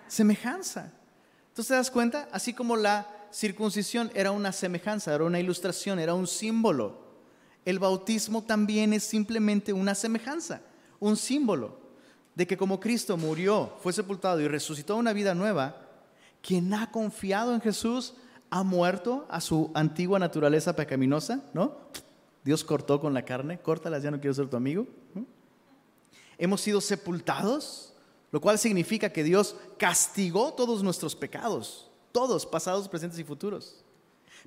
Semejanza. 0.07 0.93
¿Tú 1.55 1.63
te 1.63 1.75
das 1.75 1.91
cuenta? 1.91 2.29
Así 2.33 2.53
como 2.53 2.77
la 2.77 3.07
circuncisión 3.33 4.11
era 4.15 4.31
una 4.31 4.53
semejanza, 4.53 5.15
era 5.15 5.25
una 5.25 5.41
ilustración, 5.41 5.99
era 5.99 6.15
un 6.15 6.27
símbolo. 6.27 6.99
El 7.65 7.79
bautismo 7.79 8.43
también 8.43 8.93
es 8.93 9.05
simplemente 9.05 9.73
una 9.73 9.95
semejanza, 9.95 10.63
un 10.99 11.17
símbolo 11.17 11.79
de 12.35 12.47
que 12.47 12.57
como 12.57 12.81
Cristo 12.81 13.17
murió, 13.17 13.73
fue 13.83 13.93
sepultado 13.93 14.41
y 14.41 14.49
resucitó 14.49 14.97
una 14.97 15.13
vida 15.13 15.35
nueva, 15.35 15.77
quien 16.43 16.73
ha 16.73 16.91
confiado 16.91 17.55
en 17.55 17.61
Jesús 17.61 18.15
ha 18.49 18.63
muerto 18.63 19.27
a 19.31 19.41
su 19.41 19.71
antigua 19.75 20.19
naturaleza 20.19 20.75
pecaminosa, 20.75 21.43
¿no? 21.55 21.77
Dios 22.45 22.65
cortó 22.65 23.01
con 23.01 23.15
la 23.15 23.25
carne, 23.25 23.59
córtalas, 23.61 24.03
ya 24.03 24.11
no 24.11 24.21
quiero 24.21 24.35
ser 24.35 24.49
tu 24.49 24.57
amigo. 24.57 24.87
Hemos 26.39 26.61
sido 26.63 26.81
sepultados, 26.81 27.93
lo 28.33 28.41
cual 28.41 28.59
significa 28.59 29.13
que 29.13 29.25
Dios 29.25 29.57
castigó 29.77 30.55
todos 30.55 30.83
nuestros 30.83 31.15
pecados, 31.15 31.91
todos, 32.13 32.47
pasados, 32.47 32.89
presentes 32.89 33.19
y 33.19 33.25
futuros. 33.25 33.85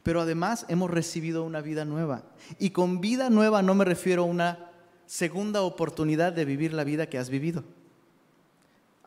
pero 0.01 0.19
además 0.21 0.65
hemos 0.69 0.89
recibido 0.89 1.43
una 1.43 1.61
vida 1.61 1.85
nueva. 1.85 2.23
Y 2.59 2.71
con 2.71 2.99
vida 2.99 3.29
nueva 3.29 3.61
no 3.61 3.75
me 3.75 3.85
refiero 3.85 4.23
a 4.23 4.25
una 4.25 4.71
segunda 5.05 5.61
oportunidad 5.61 6.33
de 6.33 6.45
vivir 6.45 6.73
la 6.73 6.83
vida 6.83 7.07
que 7.07 7.17
has 7.17 7.29
vivido. 7.29 7.63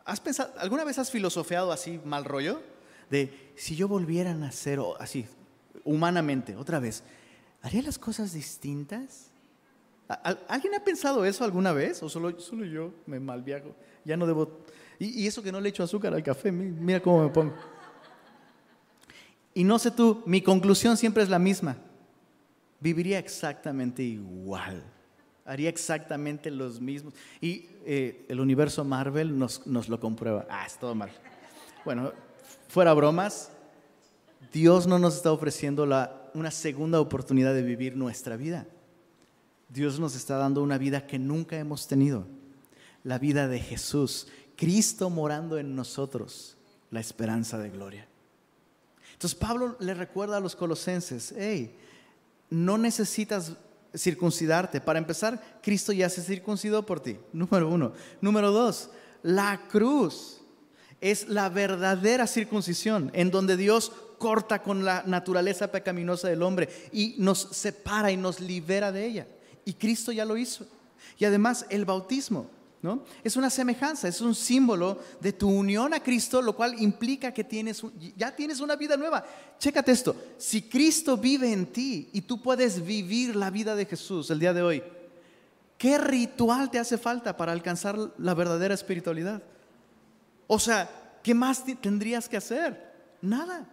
¿Has 0.05 0.21
pensado, 0.21 0.53
¿Alguna 0.57 0.85
vez 0.85 0.97
has 0.97 1.11
filosofeado 1.11 1.71
así 1.71 1.99
mal 2.05 2.23
rollo? 2.23 2.61
De 3.09 3.51
si 3.55 3.75
yo 3.75 3.87
volviera 3.87 4.31
a 4.31 4.35
nacer 4.35 4.79
así, 4.99 5.25
humanamente, 5.83 6.55
otra 6.55 6.79
vez, 6.79 7.03
¿haría 7.67 7.81
las 7.81 7.99
cosas 7.99 8.33
distintas? 8.33 9.29
¿Alguien 10.47 10.73
ha 10.73 10.83
pensado 10.83 11.25
eso 11.25 11.43
alguna 11.43 11.73
vez? 11.73 12.01
¿O 12.01 12.09
solo, 12.09 12.39
solo 12.39 12.65
yo 12.65 12.93
me 13.05 13.19
malviajo? 13.19 13.75
Ya 14.05 14.15
no 14.15 14.25
debo... 14.25 14.59
Y, 14.99 15.23
y, 15.23 15.27
eso 15.27 15.43
que 15.43 15.51
no 15.51 15.59
le 15.59 15.69
echo 15.69 15.83
azúcar 15.83 16.13
al 16.13 16.23
café, 16.23 16.51
mira 16.51 17.01
cómo 17.01 17.23
me 17.23 17.29
pongo. 17.29 17.53
Y 19.53 19.63
no 19.63 19.77
sé 19.77 19.91
tú, 19.91 20.23
mi 20.25 20.41
conclusión 20.41 20.95
siempre 20.97 21.23
es 21.23 21.29
la 21.29 21.39
misma. 21.39 21.77
Viviría 22.79 23.19
exactamente 23.19 24.01
igual 24.01 24.83
haría 25.47 25.69
exactamente 25.69 26.51
los 26.51 26.79
mismos. 26.81 27.13
Y 27.39 27.69
eh, 27.85 28.25
el 28.27 28.39
universo 28.39 28.83
Marvel 28.83 29.39
nos, 29.39 29.65
nos, 29.65 29.87
lo 29.87 29.99
comprueba. 29.99 30.45
Ah, 30.49 30.65
es 30.67 30.77
todo 30.77 30.93
mal. 30.93 31.09
Bueno, 31.85 32.11
fuera 32.67 32.93
bromas, 32.93 33.49
Dios 34.51 34.85
no 34.85 34.99
nos 34.99 35.15
está 35.15 35.31
ofreciendo 35.31 35.85
la, 35.85 36.26
una 36.37 36.51
segunda 36.51 37.01
oportunidad 37.01 37.53
de 37.53 37.63
vivir 37.63 37.97
nuestra 37.97 38.37
vida. 38.37 38.67
Dios 39.69 39.99
nos 39.99 40.15
está 40.15 40.37
dando 40.37 40.61
una 40.61 40.77
vida 40.77 41.07
que 41.07 41.19
nunca 41.19 41.57
hemos 41.57 41.87
tenido. 41.87 42.27
La 43.03 43.19
vida 43.19 43.47
de 43.47 43.59
Jesús, 43.59 44.27
Cristo 44.55 45.09
morando 45.09 45.57
en 45.57 45.75
nosotros, 45.75 46.57
la 46.91 46.99
esperanza 46.99 47.57
de 47.57 47.69
gloria. 47.69 48.07
Entonces 49.13 49.37
Pablo 49.37 49.75
le 49.79 49.93
recuerda 49.93 50.37
a 50.37 50.39
los 50.39 50.55
colosenses, 50.55 51.33
hey, 51.35 51.75
no 52.49 52.77
necesitas 52.77 53.53
circuncidarte. 53.95 54.79
Para 54.79 54.99
empezar, 54.99 55.59
Cristo 55.61 55.91
ya 55.91 56.09
se 56.09 56.21
circuncidó 56.21 56.85
por 56.85 56.99
ti. 56.99 57.17
Número 57.33 57.67
uno. 57.67 57.93
Número 58.21 58.51
dos, 58.51 58.91
la 59.23 59.67
cruz 59.69 60.41
es 61.01 61.27
la 61.27 61.49
verdadera 61.49 62.27
circuncisión 62.27 63.11
en 63.13 63.31
donde 63.31 63.57
Dios 63.57 63.91
corta 64.17 64.61
con 64.61 64.83
la 64.83 65.03
naturaleza 65.05 65.71
pecaminosa 65.71 66.27
del 66.27 66.43
hombre 66.43 66.69
y 66.91 67.15
nos 67.17 67.39
separa 67.51 68.11
y 68.11 68.17
nos 68.17 68.39
libera 68.39 68.91
de 68.91 69.05
ella. 69.05 69.27
Y 69.65 69.73
Cristo 69.73 70.11
ya 70.11 70.25
lo 70.25 70.37
hizo. 70.37 70.65
Y 71.17 71.25
además 71.25 71.65
el 71.69 71.85
bautismo 71.85 72.49
es 73.23 73.35
una 73.35 73.49
semejanza, 73.49 74.07
es 74.07 74.21
un 74.21 74.35
símbolo 74.35 74.99
de 75.19 75.33
tu 75.33 75.49
unión 75.49 75.93
a 75.93 75.99
Cristo, 75.99 76.41
lo 76.41 76.55
cual 76.55 76.79
implica 76.81 77.33
que 77.33 77.43
tienes, 77.43 77.81
ya 78.15 78.35
tienes 78.35 78.59
una 78.59 78.75
vida 78.75 78.95
nueva. 78.95 79.25
Chécate 79.59 79.91
esto, 79.91 80.15
si 80.37 80.61
Cristo 80.61 81.17
vive 81.17 81.51
en 81.51 81.65
ti 81.67 82.09
y 82.13 82.21
tú 82.21 82.41
puedes 82.41 82.85
vivir 82.85 83.35
la 83.35 83.49
vida 83.49 83.75
de 83.75 83.85
Jesús 83.85 84.29
el 84.29 84.39
día 84.39 84.53
de 84.53 84.61
hoy, 84.61 84.83
¿qué 85.77 85.97
ritual 85.97 86.69
te 86.69 86.79
hace 86.79 86.97
falta 86.97 87.35
para 87.35 87.51
alcanzar 87.51 87.97
la 88.17 88.33
verdadera 88.33 88.73
espiritualidad? 88.73 89.41
O 90.45 90.59
sea, 90.59 90.89
¿qué 91.23 91.33
más 91.33 91.63
tendrías 91.81 92.29
que 92.29 92.37
hacer? 92.37 92.93
Nada. 93.21 93.67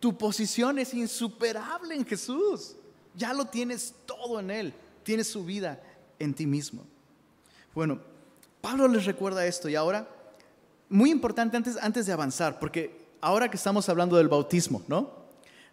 Tu 0.00 0.16
posición 0.16 0.78
es 0.78 0.94
insuperable 0.94 1.94
en 1.94 2.04
Jesús. 2.04 2.76
Ya 3.14 3.32
lo 3.32 3.46
tienes 3.46 3.94
todo 4.04 4.40
en 4.40 4.50
Él. 4.50 4.74
Tienes 5.02 5.28
su 5.28 5.44
vida 5.44 5.80
en 6.18 6.34
ti 6.34 6.46
mismo. 6.46 6.84
Bueno, 7.74 8.00
Pablo 8.60 8.88
les 8.88 9.04
recuerda 9.04 9.46
esto 9.46 9.68
y 9.68 9.74
ahora, 9.74 10.08
muy 10.88 11.10
importante 11.10 11.56
antes, 11.56 11.76
antes 11.80 12.06
de 12.06 12.12
avanzar, 12.12 12.58
porque 12.58 13.06
ahora 13.20 13.50
que 13.50 13.56
estamos 13.56 13.88
hablando 13.88 14.16
del 14.16 14.28
bautismo, 14.28 14.82
¿no? 14.88 15.10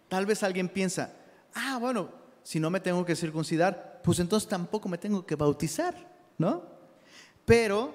Tal 0.08 0.26
vez 0.26 0.42
alguien 0.42 0.68
piensa, 0.68 1.12
ah, 1.54 1.78
bueno, 1.80 2.08
si 2.42 2.60
no 2.60 2.70
me 2.70 2.80
tengo 2.80 3.04
que 3.04 3.16
circuncidar, 3.16 4.00
pues 4.04 4.18
entonces 4.18 4.48
tampoco 4.48 4.88
me 4.88 4.98
tengo 4.98 5.24
que 5.24 5.34
bautizar, 5.34 5.94
¿no? 6.38 6.62
Pero 7.44 7.94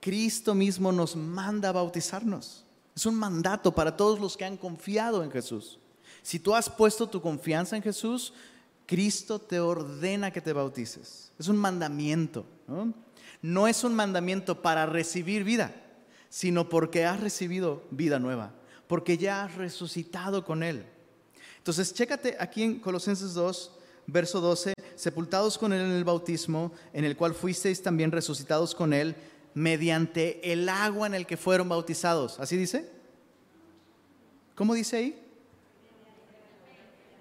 Cristo 0.00 0.54
mismo 0.54 0.90
nos 0.90 1.14
manda 1.16 1.68
a 1.68 1.72
bautizarnos. 1.72 2.64
Es 2.94 3.06
un 3.06 3.14
mandato 3.14 3.72
para 3.72 3.96
todos 3.96 4.20
los 4.20 4.36
que 4.36 4.44
han 4.44 4.56
confiado 4.56 5.22
en 5.22 5.30
Jesús. 5.30 5.78
Si 6.22 6.38
tú 6.38 6.54
has 6.54 6.68
puesto 6.68 7.08
tu 7.08 7.20
confianza 7.20 7.76
en 7.76 7.82
Jesús, 7.82 8.32
Cristo 8.86 9.38
te 9.38 9.60
ordena 9.60 10.32
que 10.32 10.40
te 10.40 10.52
bautices. 10.52 11.32
Es 11.38 11.48
un 11.48 11.56
mandamiento. 11.56 12.44
¿no? 13.42 13.68
es 13.68 13.84
un 13.84 13.94
mandamiento 13.94 14.62
para 14.62 14.86
recibir 14.86 15.44
vida, 15.44 15.74
sino 16.28 16.68
porque 16.68 17.04
has 17.04 17.20
recibido 17.20 17.84
vida 17.90 18.18
nueva, 18.18 18.52
porque 18.86 19.16
ya 19.16 19.44
has 19.44 19.54
resucitado 19.54 20.44
con 20.44 20.62
Él. 20.62 20.84
Entonces, 21.58 21.94
chécate 21.94 22.36
aquí 22.38 22.62
en 22.62 22.80
Colosenses 22.80 23.34
2, 23.34 23.72
verso 24.06 24.40
12, 24.40 24.74
sepultados 24.96 25.56
con 25.56 25.72
Él 25.72 25.82
en 25.82 25.92
el 25.92 26.04
bautismo, 26.04 26.72
en 26.92 27.04
el 27.04 27.16
cual 27.16 27.34
fuisteis 27.34 27.82
también 27.82 28.12
resucitados 28.12 28.74
con 28.74 28.92
Él, 28.92 29.14
mediante 29.54 30.52
el 30.52 30.68
agua 30.68 31.06
en 31.06 31.14
el 31.14 31.26
que 31.26 31.36
fueron 31.36 31.68
bautizados. 31.68 32.38
¿Así 32.40 32.56
dice? 32.56 32.90
¿Cómo 34.54 34.74
dice 34.74 34.96
ahí? 34.96 35.22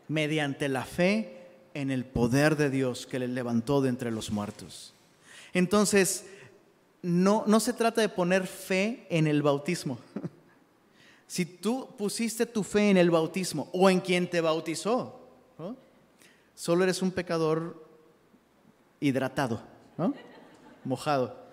Mediante 0.08 0.68
la 0.70 0.86
fe 0.86 1.40
en 1.74 1.92
el 1.92 2.06
poder 2.06 2.56
de 2.58 2.70
Dios 2.70 3.06
que 3.06 3.20
le 3.20 3.28
levantó 3.28 3.82
de 3.82 3.90
entre 3.90 4.12
los 4.12 4.32
muertos. 4.32 4.94
Entonces, 5.54 6.26
no, 7.02 7.44
no 7.48 7.60
se 7.60 7.74
trata 7.74 8.02
de 8.02 8.10
poner 8.10 8.46
fe 8.46 9.08
en 9.10 9.28
el 9.28 9.42
bautismo. 9.42 10.00
si 11.28 11.46
tú 11.46 11.90
pusiste 11.98 12.46
tu 12.46 12.64
fe 12.64 12.90
en 12.90 12.98
el 12.98 13.10
bautismo 13.10 13.70
o 13.72 13.90
en 13.90 14.00
quien 14.00 14.30
te 14.30 14.42
bautizó, 14.42 15.20
solo 16.56 16.84
eres 16.84 17.02
un 17.02 17.12
pecador 17.12 17.86
hidratado, 19.00 19.62
mojado. 20.84 21.49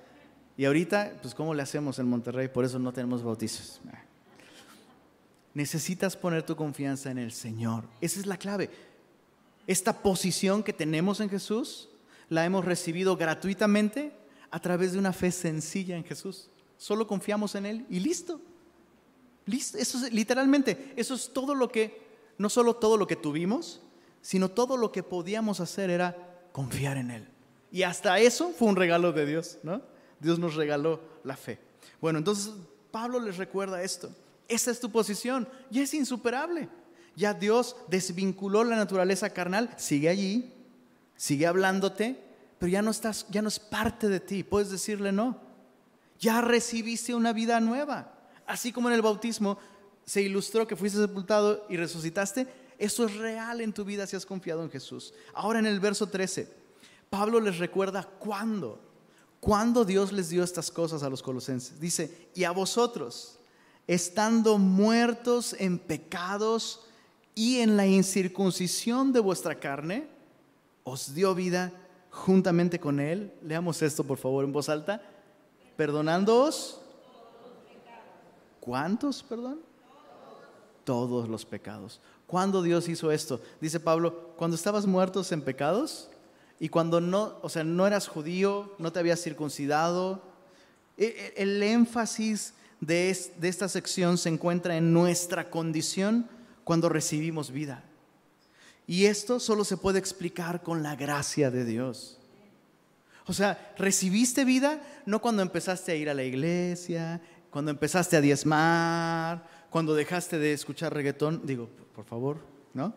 Y 0.57 0.65
ahorita, 0.65 1.19
pues 1.21 1.35
¿cómo 1.35 1.55
le 1.55 1.63
hacemos 1.63 1.99
en 1.99 2.09
Monterrey? 2.09 2.49
Por 2.49 2.65
eso 2.65 2.79
no 2.79 2.93
tenemos 2.93 3.23
bautizos. 3.23 3.81
Necesitas 5.53 6.17
poner 6.17 6.43
tu 6.43 6.57
confianza 6.57 7.11
en 7.11 7.19
el 7.19 7.33
Señor. 7.33 7.85
Esa 8.01 8.21
es 8.21 8.27
la 8.27 8.37
clave. 8.37 8.71
Esta 9.67 10.03
posición 10.03 10.63
que 10.63 10.73
tenemos 10.73 11.21
en 11.21 11.29
Jesús 11.29 11.89
la 12.29 12.45
hemos 12.45 12.65
recibido 12.65 13.17
gratuitamente 13.17 14.13
a 14.51 14.61
través 14.61 14.93
de 14.93 14.99
una 14.99 15.13
fe 15.13 15.31
sencilla 15.31 15.97
en 15.97 16.05
Jesús. 16.05 16.51
Solo 16.79 17.07
confiamos 17.07 17.55
en 17.55 17.67
Él 17.67 17.87
y 17.91 18.01
listo. 18.01 18.41
Listo. 19.45 19.79
Eso 19.79 20.05
es, 20.05 20.13
literalmente, 20.13 20.93
eso 20.97 21.15
es 21.15 21.33
todo 21.33 21.55
lo 21.55 21.71
que, 21.71 22.07
no 22.39 22.49
solo 22.49 22.77
todo 22.77 22.97
lo 22.97 23.07
que 23.07 23.17
tuvimos, 23.17 23.81
sino 24.23 24.51
todo 24.51 24.77
lo 24.77 24.93
que 24.93 25.03
podíamos 25.03 25.61
hacer 25.61 25.91
era 25.91 26.17
confiar 26.53 26.97
en 26.97 27.11
Él. 27.11 27.29
Y 27.71 27.83
hasta 27.83 28.19
eso 28.19 28.51
fue 28.51 28.69
un 28.69 28.77
regalo 28.77 29.13
de 29.13 29.27
Dios, 29.27 29.59
¿no? 29.63 29.83
Dios 30.21 30.39
nos 30.39 30.55
regaló 30.55 31.01
la 31.25 31.37
fe. 31.37 31.59
Bueno, 32.01 32.19
entonces 32.19 32.53
Pablo 32.91 33.21
les 33.21 33.37
recuerda 33.37 33.83
esto. 33.83 34.11
Esa 34.49 34.71
es 34.71 34.81
tu 34.81 34.91
posición 34.91 35.49
y 35.71 35.81
es 35.81 35.93
insuperable. 35.95 36.69
Ya 37.17 37.35
Dios 37.35 37.77
desvinculó 37.89 38.63
la 38.65 38.77
naturaleza 38.77 39.31
carnal, 39.31 39.75
sigue 39.77 40.09
allí, 40.09 40.53
sigue 41.17 41.47
hablándote, 41.47 42.23
pero 42.59 42.71
ya 42.71 42.83
no 42.83 42.91
estás, 42.91 43.27
ya 43.31 43.43
no 43.43 43.49
es 43.49 43.59
parte 43.59 44.09
de 44.09 44.21
ti. 44.21 44.45
Puedes 44.45 44.71
decirle 44.71 45.13
no. 45.13 45.41
Ya 46.19 46.41
recibiste 46.41 47.15
una 47.15 47.33
vida 47.33 47.61
nueva. 47.61 48.13
Así 48.47 48.73
como 48.73 48.89
en 48.89 48.95
el 48.95 49.03
bautismo 49.03 49.59
se 50.05 50.23
ilustró 50.23 50.67
que 50.67 50.77
fuiste 50.77 50.99
sepultado 50.99 51.67
y 51.69 51.77
resucitaste, 51.77 52.47
eso 52.79 53.07
es 53.07 53.17
real 53.17 53.61
en 53.61 53.73
tu 53.73 53.85
vida 53.85 54.07
si 54.07 54.17
has 54.17 54.27
confiado 54.27 54.63
en 54.63 54.71
Jesús. 54.71 55.15
Ahora 55.35 55.59
en 55.59 55.67
el 55.67 55.81
verso 55.81 56.09
13, 56.09 56.49
Pablo 57.11 57.41
les 57.41 57.59
recuerda 57.59 58.05
cuándo, 58.19 58.81
cuándo 59.41 59.85
Dios 59.85 60.13
les 60.13 60.29
dio 60.29 60.43
estas 60.43 60.71
cosas 60.71 61.03
a 61.03 61.11
los 61.11 61.23
colosenses. 61.23 61.81
Dice, 61.81 62.31
y 62.35 62.45
a 62.45 62.51
vosotros, 62.51 63.39
estando 63.87 64.59
muertos 64.59 65.55
en 65.59 65.79
pecados 65.79 66.87
y 67.35 67.59
en 67.59 67.77
la 67.77 67.87
incircuncisión 67.87 69.13
de 69.13 69.21
vuestra 69.21 69.59
carne, 69.59 70.09
os 70.85 71.15
dio 71.15 71.35
vida 71.35 71.73
juntamente 72.11 72.81
con 72.81 72.99
Él. 72.99 73.33
Leamos 73.43 73.83
esto, 73.83 74.05
por 74.05 74.19
favor, 74.19 74.45
en 74.45 74.53
voz 74.53 74.69
alta. 74.69 75.03
Perdonándoos. 75.77 76.81
¿Cuántos, 78.61 79.23
perdón? 79.23 79.61
Todos 80.85 81.29
los 81.29 81.45
pecados. 81.45 82.01
¿Cuándo 82.27 82.63
Dios 82.63 82.89
hizo 82.89 83.13
esto? 83.13 83.41
Dice 83.61 83.79
Pablo, 83.79 84.33
cuando 84.37 84.57
estabas 84.57 84.87
muertos 84.87 85.31
en 85.31 85.43
pecados 85.43 86.09
y 86.59 86.69
cuando 86.69 87.01
no, 87.01 87.39
o 87.43 87.49
sea, 87.49 87.65
no 87.65 87.87
eras 87.87 88.09
judío, 88.09 88.75
no 88.79 88.93
te 88.93 88.99
habías 88.99 89.23
circuncidado. 89.23 90.23
E, 90.97 91.33
e, 91.37 91.43
el 91.43 91.63
énfasis 91.63 92.55
de 92.81 93.11
esta 93.11 93.69
sección 93.69 94.19
se 94.19 94.29
encuentra 94.29 94.77
en 94.77 94.93
nuestra 94.93 95.51
condición 95.51 96.29
cuando 96.65 96.89
recibimos 96.89 97.51
vida. 97.51 97.85
Y 98.87 99.07
esto 99.07 99.41
solo 99.41 99.65
se 99.65 99.77
puede 99.77 99.99
explicar 99.99 100.63
con 100.63 100.83
la 100.83 100.97
gracia 100.97 101.51
de 101.51 101.65
Dios. 101.65 102.19
O 103.27 103.33
sea, 103.33 103.75
recibiste 103.77 104.45
vida 104.45 104.81
no 105.05 105.21
cuando 105.21 105.43
empezaste 105.43 105.93
a 105.93 105.97
ir 105.97 106.09
a 106.09 106.15
la 106.15 106.23
iglesia, 106.23 107.21
cuando 107.51 107.71
empezaste 107.73 108.17
a 108.17 108.21
diezmar, 108.21 109.47
cuando 109.71 109.95
dejaste 109.95 110.39
de 110.39 110.53
escuchar 110.53 110.95
reggaetón, 110.95 111.43
digo, 111.45 111.69
por 111.95 112.05
favor, 112.05 112.39
¿no? 112.73 112.95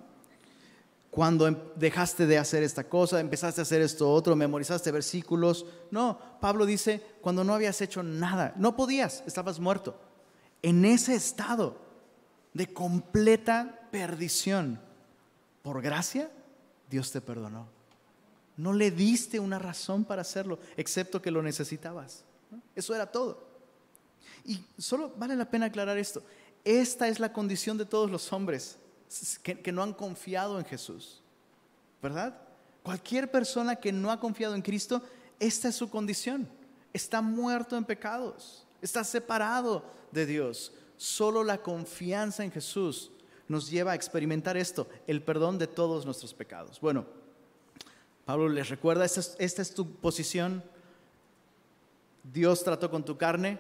Cuando 1.11 1.47
em, 1.47 1.57
dejaste 1.75 2.27
de 2.27 2.37
hacer 2.37 2.63
esta 2.63 2.83
cosa, 2.83 3.19
empezaste 3.19 3.61
a 3.61 3.63
hacer 3.63 3.81
esto 3.81 4.11
otro, 4.11 4.35
memorizaste 4.35 4.91
versículos. 4.91 5.65
No, 5.91 6.19
Pablo 6.39 6.65
dice, 6.65 7.03
cuando 7.21 7.43
no 7.43 7.53
habías 7.53 7.81
hecho 7.81 8.03
nada, 8.03 8.53
no 8.57 8.75
podías, 8.75 9.23
estabas 9.25 9.59
muerto. 9.59 9.99
En 10.61 10.85
ese 10.85 11.15
estado 11.15 11.77
de 12.53 12.71
completa 12.71 13.87
perdición, 13.91 14.79
por 15.63 15.81
gracia, 15.81 16.29
Dios 16.89 17.11
te 17.11 17.21
perdonó. 17.21 17.67
No 18.57 18.73
le 18.73 18.91
diste 18.91 19.39
una 19.39 19.57
razón 19.57 20.03
para 20.03 20.21
hacerlo, 20.21 20.59
excepto 20.75 21.21
que 21.21 21.31
lo 21.31 21.41
necesitabas. 21.41 22.23
Eso 22.75 22.93
era 22.93 23.05
todo. 23.05 23.47
Y 24.45 24.63
solo 24.77 25.13
vale 25.17 25.35
la 25.35 25.49
pena 25.49 25.67
aclarar 25.67 25.97
esto. 25.97 26.21
Esta 26.63 27.07
es 27.07 27.19
la 27.19 27.31
condición 27.31 27.77
de 27.77 27.85
todos 27.85 28.11
los 28.11 28.31
hombres 28.33 28.77
que, 29.41 29.71
no 29.71 29.83
han 29.83 29.93
confiado 29.93 30.59
en 30.59 30.65
Jesús. 30.65 31.21
¿Verdad? 32.01 32.39
Cualquier 32.83 33.29
persona 33.29 33.75
que 33.75 33.91
no 33.91 34.11
ha 34.11 34.19
confiado 34.19 34.55
en 34.55 34.61
Cristo, 34.61 35.01
esta 35.39 35.69
es 35.69 35.75
su 35.75 35.89
condición. 35.89 36.47
Está 36.93 37.21
muerto 37.21 37.75
en 37.77 37.85
pecados, 37.85 38.65
está 38.81 39.03
separado 39.03 39.83
de 40.11 40.25
Dios. 40.25 40.71
Solo 40.97 41.43
la 41.43 41.61
confianza 41.61 42.43
en 42.43 42.51
Jesús 42.51 43.11
nos 43.47 43.69
lleva 43.69 43.91
a 43.91 43.95
experimentar 43.95 44.57
esto, 44.57 44.87
el 45.07 45.21
perdón 45.21 45.57
de 45.57 45.67
todos 45.67 46.05
nuestros 46.05 46.33
pecados. 46.33 46.79
Bueno, 46.79 47.05
Pablo 48.25 48.47
les 48.47 48.69
recuerda, 48.69 49.05
esta 49.05 49.19
es, 49.21 49.35
esta 49.39 49.61
es 49.61 49.73
tu 49.73 49.95
posición. 49.95 50.63
Dios 52.23 52.63
trató 52.63 52.91
con 52.91 53.03
tu 53.03 53.17
carne, 53.17 53.59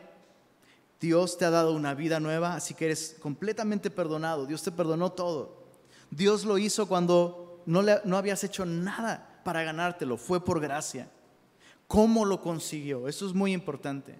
Dios 0.99 1.37
te 1.37 1.45
ha 1.45 1.49
dado 1.49 1.73
una 1.73 1.93
vida 1.93 2.19
nueva, 2.19 2.55
así 2.55 2.73
que 2.73 2.85
eres 2.85 3.15
completamente 3.21 3.89
perdonado. 3.89 4.45
Dios 4.45 4.63
te 4.63 4.71
perdonó 4.71 5.11
todo. 5.11 5.63
Dios 6.11 6.43
lo 6.43 6.57
hizo 6.57 6.87
cuando 6.87 7.61
no, 7.65 7.81
no 8.03 8.17
habías 8.17 8.43
hecho 8.43 8.65
nada 8.65 9.41
para 9.43 9.63
ganártelo, 9.63 10.17
fue 10.17 10.43
por 10.43 10.59
gracia. 10.59 11.09
¿Cómo 11.87 12.25
lo 12.25 12.41
consiguió? 12.41 13.07
Eso 13.07 13.25
es 13.25 13.33
muy 13.33 13.53
importante. 13.53 14.15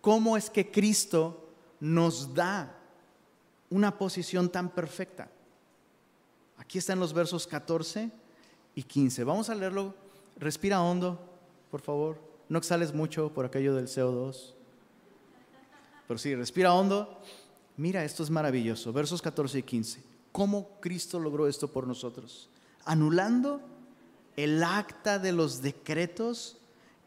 ¿Cómo 0.00 0.36
es 0.36 0.48
que 0.48 0.70
Cristo 0.70 1.50
nos 1.80 2.34
da 2.34 2.74
una 3.70 3.98
posición 3.98 4.48
tan 4.48 4.70
perfecta? 4.70 5.28
Aquí 6.56 6.78
están 6.78 7.00
los 7.00 7.12
versos 7.12 7.46
14 7.46 8.10
y 8.74 8.82
15. 8.82 9.24
Vamos 9.24 9.50
a 9.50 9.54
leerlo. 9.54 9.94
Respira 10.36 10.80
hondo, 10.80 11.20
por 11.70 11.80
favor. 11.80 12.18
No 12.48 12.58
exhales 12.58 12.94
mucho 12.94 13.32
por 13.32 13.44
aquello 13.44 13.74
del 13.74 13.86
CO2. 13.86 14.54
Pero 16.08 16.18
sí, 16.18 16.34
respira 16.34 16.72
hondo. 16.72 17.20
Mira, 17.76 18.04
esto 18.04 18.22
es 18.24 18.30
maravilloso. 18.30 18.92
Versos 18.92 19.22
14 19.22 19.58
y 19.58 19.62
15. 19.62 20.02
¿Cómo 20.32 20.80
Cristo 20.80 21.20
logró 21.20 21.46
esto 21.46 21.68
por 21.68 21.86
nosotros? 21.86 22.48
Anulando 22.84 23.60
el 24.36 24.64
acta 24.64 25.18
de 25.18 25.32
los 25.32 25.60
decretos 25.62 26.56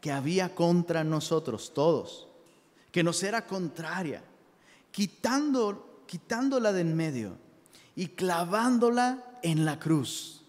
que 0.00 0.12
había 0.12 0.54
contra 0.54 1.04
nosotros, 1.04 1.72
todos, 1.74 2.28
que 2.90 3.02
nos 3.02 3.22
era 3.22 3.46
contraria, 3.46 4.22
quitando, 4.90 6.02
quitándola 6.06 6.72
de 6.72 6.82
en 6.82 6.96
medio 6.96 7.36
y 7.96 8.08
clavándola 8.08 9.38
en 9.42 9.64
la 9.64 9.78
cruz 9.78 10.42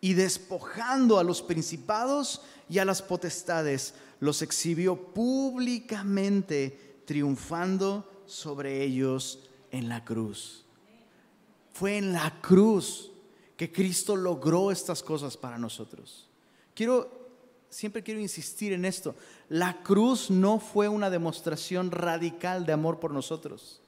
y 0.00 0.14
despojando 0.14 1.18
a 1.18 1.24
los 1.24 1.42
principados 1.42 2.42
y 2.68 2.78
a 2.78 2.84
las 2.84 3.02
potestades, 3.02 3.94
los 4.20 4.42
exhibió 4.42 4.96
públicamente 4.96 6.91
triunfando 7.04 8.08
sobre 8.26 8.82
ellos 8.82 9.40
en 9.70 9.88
la 9.88 10.04
cruz. 10.04 10.64
Fue 11.72 11.96
en 11.96 12.12
la 12.12 12.40
cruz 12.40 13.10
que 13.56 13.72
Cristo 13.72 14.16
logró 14.16 14.70
estas 14.70 15.02
cosas 15.02 15.36
para 15.36 15.58
nosotros. 15.58 16.28
Quiero, 16.74 17.30
siempre 17.70 18.02
quiero 18.02 18.20
insistir 18.20 18.72
en 18.72 18.84
esto. 18.84 19.14
La 19.48 19.82
cruz 19.82 20.30
no 20.30 20.58
fue 20.58 20.88
una 20.88 21.10
demostración 21.10 21.90
radical 21.90 22.66
de 22.66 22.72
amor 22.72 23.00
por 23.00 23.12
nosotros. 23.12 23.80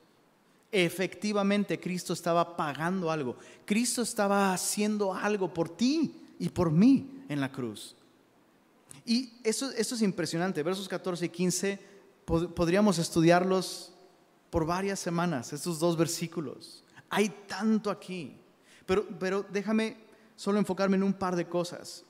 Efectivamente, 0.73 1.79
Cristo 1.79 2.13
estaba 2.13 2.57
pagando 2.57 3.11
algo. 3.11 3.37
Cristo 3.65 4.03
estaba 4.03 4.53
haciendo 4.53 5.15
algo 5.15 5.53
por 5.53 5.69
ti 5.69 6.21
y 6.39 6.49
por 6.49 6.71
mí 6.71 7.25
en 7.29 7.41
la 7.41 7.53
cruz. 7.53 7.95
Y 9.07 9.35
eso, 9.45 9.71
eso 9.73 9.95
es 9.95 10.03
impresionante. 10.03 10.63
Versos 10.63 10.89
14 10.89 11.27
y 11.27 11.29
15 11.29 11.94
podríamos 12.25 12.99
estudiarlos 12.99 13.93
por 14.51 14.67
varias 14.67 15.01
semanas, 15.01 15.53
estos 15.53 15.79
dos 15.79 15.97
versículos. 15.97 16.85
Hay 17.11 17.29
tanto 17.47 17.91
aquí. 17.91 18.37
Pero, 18.87 19.07
pero 19.19 19.45
déjame 19.51 19.97
solo 20.37 20.59
enfocarme 20.59 20.97
en 20.97 21.03
un 21.03 21.15
par 21.15 21.37
de 21.37 21.47
cosas. 21.47 22.05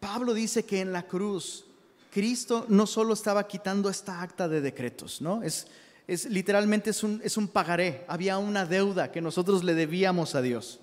Pablo 0.00 0.32
dice 0.34 0.64
que 0.64 0.80
en 0.80 0.92
la 0.92 1.06
cruz 1.06 1.64
Cristo 2.10 2.64
no 2.68 2.86
solo 2.86 3.14
estaba 3.14 3.46
quitando 3.46 3.90
esta 3.90 4.22
acta 4.22 4.48
de 4.48 4.60
decretos, 4.60 5.20
¿no? 5.20 5.42
Es, 5.42 5.66
es 6.06 6.26
literalmente 6.26 6.90
es 6.90 7.02
un, 7.02 7.20
es 7.24 7.36
un 7.36 7.48
pagaré. 7.48 8.04
Había 8.08 8.38
una 8.38 8.64
deuda 8.64 9.12
que 9.12 9.20
nosotros 9.20 9.64
le 9.64 9.74
debíamos 9.74 10.34
a 10.34 10.42
Dios. 10.42 10.80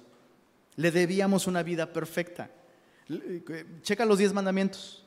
Le 0.76 0.92
debíamos 0.92 1.48
una 1.48 1.64
vida 1.64 1.92
perfecta. 1.94 2.52
Checa 3.82 4.06
los 4.06 4.18
diez 4.18 4.34
mandamientos. 4.34 5.05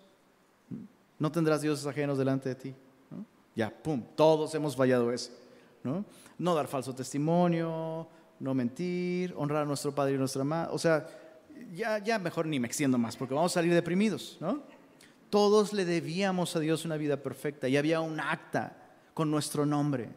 No 1.18 1.32
tendrás 1.32 1.62
dioses 1.62 1.86
ajenos 1.86 2.18
delante 2.18 2.48
de 2.48 2.54
ti. 2.54 2.74
Ya, 3.54 3.70
pum, 3.70 4.02
todos 4.14 4.54
hemos 4.54 4.76
fallado 4.76 5.12
eso. 5.12 5.32
¿no? 5.82 6.04
no 6.38 6.54
dar 6.54 6.66
falso 6.66 6.94
testimonio, 6.94 8.06
no 8.38 8.54
mentir, 8.54 9.34
honrar 9.36 9.62
a 9.62 9.66
nuestro 9.66 9.94
padre 9.94 10.14
y 10.14 10.18
nuestra 10.18 10.44
madre. 10.44 10.70
O 10.72 10.78
sea, 10.78 11.06
ya, 11.74 11.98
ya 11.98 12.18
mejor 12.18 12.46
ni 12.46 12.60
me 12.60 12.68
extiendo 12.68 12.98
más 12.98 13.16
porque 13.16 13.34
vamos 13.34 13.52
a 13.52 13.54
salir 13.54 13.74
deprimidos. 13.74 14.38
¿no? 14.40 14.62
Todos 15.30 15.72
le 15.72 15.84
debíamos 15.84 16.54
a 16.56 16.60
Dios 16.60 16.84
una 16.84 16.96
vida 16.96 17.16
perfecta 17.22 17.68
y 17.68 17.76
había 17.76 18.00
un 18.00 18.20
acta 18.20 18.76
con 19.14 19.30
nuestro 19.30 19.66
nombre. 19.66 20.10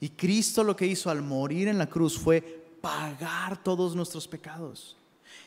Y 0.00 0.10
Cristo 0.10 0.64
lo 0.64 0.76
que 0.76 0.86
hizo 0.86 1.10
al 1.10 1.22
morir 1.22 1.68
en 1.68 1.78
la 1.78 1.88
cruz 1.88 2.18
fue 2.18 2.40
pagar 2.80 3.62
todos 3.62 3.94
nuestros 3.94 4.28
pecados. 4.28 4.96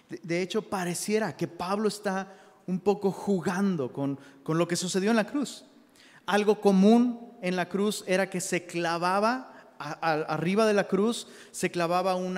de 0.10 0.42
hecho, 0.42 0.62
pareciera 0.62 1.36
que 1.36 1.48
Pablo 1.48 1.88
está 1.88 2.36
un 2.70 2.80
poco 2.80 3.12
jugando 3.12 3.92
con, 3.92 4.20
lo 4.46 4.68
que 4.68 4.76
sucedió 4.76 5.10
en 5.10 5.16
la 5.16 5.26
cruz. 5.26 5.66
Algo 6.28 6.62
común 6.62 7.34
en 7.42 7.56
la 7.56 7.68
cruz 7.68 8.04
era 8.06 8.30
que 8.30 8.40
se 8.40 8.68
clavaba, 8.68 9.74
arriba 9.80 10.68
de 10.68 10.76
la 10.76 10.88
cruz, 10.88 11.28
se 11.50 11.72
clavaba 11.72 12.14
un 12.14 12.38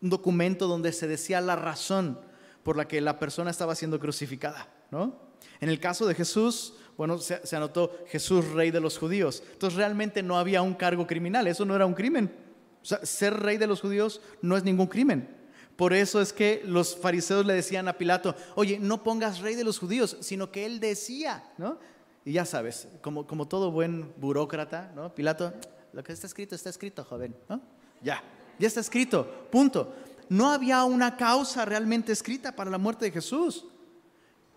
documento 0.00 0.68
donde 0.68 0.92
se 0.92 1.08
decía 1.08 1.40
la 1.40 1.56
razón 1.56 2.20
por 2.62 2.76
la 2.76 2.86
que 2.86 3.00
la 3.00 3.18
persona 3.18 3.50
estaba 3.50 3.74
siendo 3.74 3.98
crucificada. 3.98 4.68
¿no? 4.92 5.18
En 5.58 5.68
el 5.68 5.80
caso 5.80 6.06
de 6.06 6.14
Jesús, 6.14 6.74
bueno, 6.96 7.18
se, 7.18 7.44
se, 7.44 7.56
anotó 7.56 7.98
Jesús, 8.06 8.46
rey 8.52 8.70
de 8.70 8.80
los 8.80 8.96
judíos. 8.96 9.42
Entonces 9.50 9.76
realmente 9.76 10.22
no 10.22 10.38
había 10.38 10.62
un 10.62 10.74
cargo 10.74 11.04
criminal, 11.04 11.48
eso 11.48 11.64
no 11.64 11.74
era 11.74 11.84
un 11.84 11.94
crimen. 11.94 12.32
O 12.80 12.84
sea, 12.84 13.04
ser 13.04 13.34
rey 13.34 13.56
de 13.56 13.66
los 13.66 13.80
judíos 13.80 14.20
no 14.40 14.56
es 14.56 14.62
ningún 14.62 14.86
crimen. 14.86 15.36
Por 15.78 15.92
eso 15.92 16.20
es 16.20 16.32
que 16.32 16.60
los 16.64 16.96
fariseos 16.96 17.46
le 17.46 17.54
decían 17.54 17.86
a 17.86 17.92
Pilato, 17.92 18.34
oye, 18.56 18.80
no 18.80 19.04
pongas 19.04 19.38
rey 19.38 19.54
de 19.54 19.62
los 19.62 19.78
judíos, 19.78 20.16
sino 20.18 20.50
que 20.50 20.66
él 20.66 20.80
decía, 20.80 21.52
¿no? 21.56 21.78
Y 22.24 22.32
ya 22.32 22.44
sabes, 22.44 22.88
como, 23.00 23.28
como 23.28 23.46
todo 23.46 23.70
buen 23.70 24.12
burócrata, 24.16 24.90
¿no? 24.96 25.14
Pilato, 25.14 25.54
lo 25.92 26.02
que 26.02 26.12
está 26.12 26.26
escrito 26.26 26.56
está 26.56 26.68
escrito, 26.68 27.04
joven, 27.04 27.32
¿no? 27.48 27.60
Ya, 28.02 28.24
ya 28.58 28.66
está 28.66 28.80
escrito, 28.80 29.46
punto. 29.52 29.94
No 30.28 30.50
había 30.50 30.82
una 30.82 31.16
causa 31.16 31.64
realmente 31.64 32.10
escrita 32.10 32.56
para 32.56 32.72
la 32.72 32.78
muerte 32.78 33.04
de 33.04 33.12
Jesús. 33.12 33.64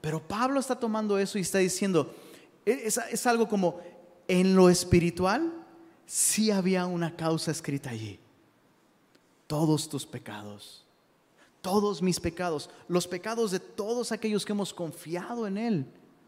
Pero 0.01 0.27
Pablo 0.27 0.59
está 0.59 0.75
tomando 0.75 1.19
eso 1.19 1.37
y 1.37 1.41
está 1.41 1.59
diciendo, 1.59 2.15
e, 2.65 2.81
es, 2.85 2.97
es 2.97 3.27
algo 3.27 3.47
como, 3.47 3.79
en 4.27 4.55
lo 4.55 4.71
espiritual, 4.71 5.53
sí 6.07 6.49
había 6.49 6.87
una 6.87 7.15
causa 7.15 7.51
escrita 7.51 7.91
allí. 7.91 8.19
Todos 9.45 9.87
tus 9.87 10.07
pecados 10.07 10.87
todos 11.61 12.01
mis 12.01 12.19
pecados, 12.19 12.69
los 12.87 13.07
pecados 13.07 13.51
de 13.51 13.59
todos 13.59 14.11
aquellos 14.11 14.45
que 14.45 14.51
hemos 14.51 14.73
confiado 14.73 15.47
en 15.47 15.57
Él, 15.57 15.85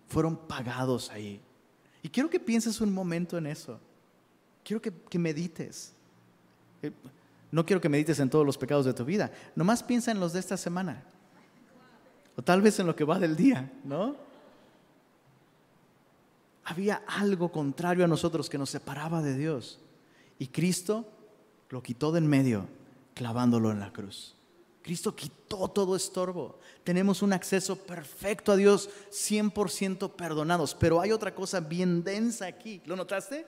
fueron 0.08 0.38
pagados 0.38 1.10
ahí. 1.10 1.41
Y 2.02 2.10
quiero 2.10 2.30
que 2.30 2.39
pienses 2.39 2.82
un 2.82 2.93
momento 2.93 3.38
en 3.38 3.48
eso. 3.48 3.80
Quiero 4.63 4.82
que, 4.82 5.19
medites. 5.19 5.93
Eh, 6.82 6.91
no 7.52 7.65
quiero 7.65 7.82
que 7.82 7.89
medites 7.89 8.19
en 8.19 8.30
todos 8.30 8.46
los 8.46 8.58
pecados 8.58 8.86
de 8.86 8.93
tu 8.93 9.06
vida. 9.06 9.32
Nomás 9.56 9.82
piensa 9.82 10.12
en 10.12 10.19
los 10.19 10.34
de 10.34 10.39
esta 10.39 10.58
semana. 10.58 11.04
O 12.36 12.41
tal 12.41 12.62
vez 12.62 12.80
en 12.80 12.88
lo 12.88 12.96
que 12.96 13.04
va 13.04 13.19
del 13.19 13.36
día, 13.36 13.72
¿no? 13.84 14.15
Había 16.65 17.04
algo 17.08 17.52
contrario 17.52 18.06
a 18.06 18.08
nosotros 18.08 18.50
que 18.50 18.58
nos 18.58 18.69
separaba 18.69 19.22
de 19.22 19.38
Dios. 19.38 19.80
Y 20.39 20.48
Cristo 20.48 21.06
lo 21.69 21.84
quitó 21.84 22.12
de 22.12 22.19
en 22.19 22.28
medio, 22.28 22.67
clavándolo 23.13 23.72
en 23.72 23.80
la 23.80 23.91
cruz. 23.91 24.36
Cristo 24.84 25.15
quitó 25.15 25.69
todo 25.69 25.96
estorbo. 25.96 26.60
Tenemos 26.84 27.22
un 27.22 27.32
acceso 27.32 27.78
perfecto 27.78 28.52
a 28.52 28.58
Dios, 28.58 28.89
100% 29.12 30.12
perdonados. 30.12 30.76
Pero 30.76 31.00
hay 31.00 31.12
otra 31.12 31.34
cosa 31.34 31.62
bien 31.62 32.04
densa 32.04 32.46
aquí. 32.46 32.82
¿Lo 32.86 32.96
notaste? 32.98 33.48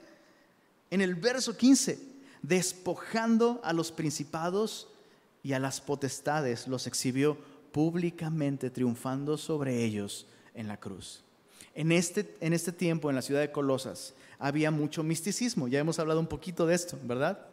En 0.90 1.02
el 1.02 1.14
verso 1.14 1.56
15, 1.56 1.98
despojando 2.40 3.60
a 3.62 3.74
los 3.74 3.92
principados 3.92 4.88
y 5.42 5.52
a 5.52 5.58
las 5.58 5.80
potestades 5.80 6.66
los 6.66 6.86
exhibió 6.86 7.36
públicamente, 7.70 8.70
triunfando 8.70 9.36
sobre 9.36 9.84
ellos 9.84 10.26
en 10.54 10.68
la 10.68 10.78
cruz. 10.78 11.22
En 11.74 11.92
este, 11.92 12.34
en 12.40 12.54
este 12.54 12.72
tiempo, 12.72 13.10
en 13.10 13.16
la 13.16 13.22
ciudad 13.22 13.42
de 13.42 13.52
Colosas, 13.52 14.14
había 14.38 14.70
mucho 14.70 15.02
misticismo. 15.02 15.68
Ya 15.68 15.80
hemos 15.80 15.98
hablado 15.98 16.18
un 16.18 16.26
poquito 16.26 16.66
de 16.66 16.74
esto, 16.74 16.98
¿verdad? 17.02 17.46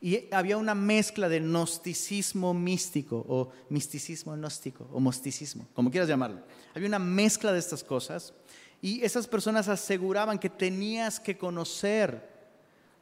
Y 0.00 0.28
había 0.32 0.56
una 0.56 0.74
mezcla 0.74 1.28
de 1.28 1.40
gnosticismo 1.40 2.52
místico 2.52 3.24
o 3.28 3.50
misticismo 3.70 4.34
gnóstico 4.34 4.86
o 4.92 5.00
mosticismo, 5.00 5.66
como 5.74 5.90
quieras 5.90 6.08
llamarlo. 6.08 6.42
Había 6.74 6.88
una 6.88 6.98
mezcla 6.98 7.52
de 7.52 7.58
estas 7.58 7.82
cosas 7.82 8.34
y 8.82 9.02
esas 9.02 9.26
personas 9.26 9.68
aseguraban 9.68 10.38
que 10.38 10.50
tenías 10.50 11.18
que 11.18 11.38
conocer 11.38 12.34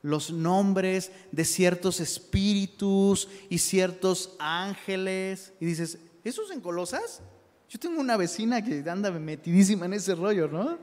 los 0.03 0.31
nombres 0.31 1.11
de 1.31 1.45
ciertos 1.45 2.01
espíritus 2.01 3.29
y 3.49 3.59
ciertos 3.59 4.37
ángeles. 4.39 5.53
Y 5.61 5.67
dices, 5.67 5.99
¿eso 6.25 6.45
es 6.45 6.51
en 6.51 6.61
Colosas? 6.61 7.21
Yo 7.69 7.79
tengo 7.79 8.01
una 8.01 8.17
vecina 8.17 8.63
que 8.63 8.85
anda 8.89 9.11
metidísima 9.11 9.87
en 9.87 9.95
ese 9.95 10.15
rollo, 10.15 10.47
¿no? 10.47 10.79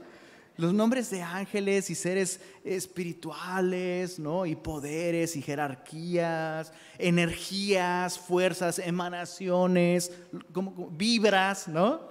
Los 0.60 0.74
nombres 0.74 1.10
de 1.10 1.22
ángeles 1.22 1.90
y 1.90 1.96
seres 1.96 2.42
espirituales, 2.66 4.20
¿no? 4.20 4.46
Y 4.46 4.58
poderes 4.58 5.38
y 5.38 5.42
jerarquías, 5.42 6.74
energías, 6.98 8.20
fuerzas, 8.20 8.78
emanaciones, 8.78 10.12
como, 10.52 10.90
vibras, 10.90 11.70
¿no? 11.70 12.02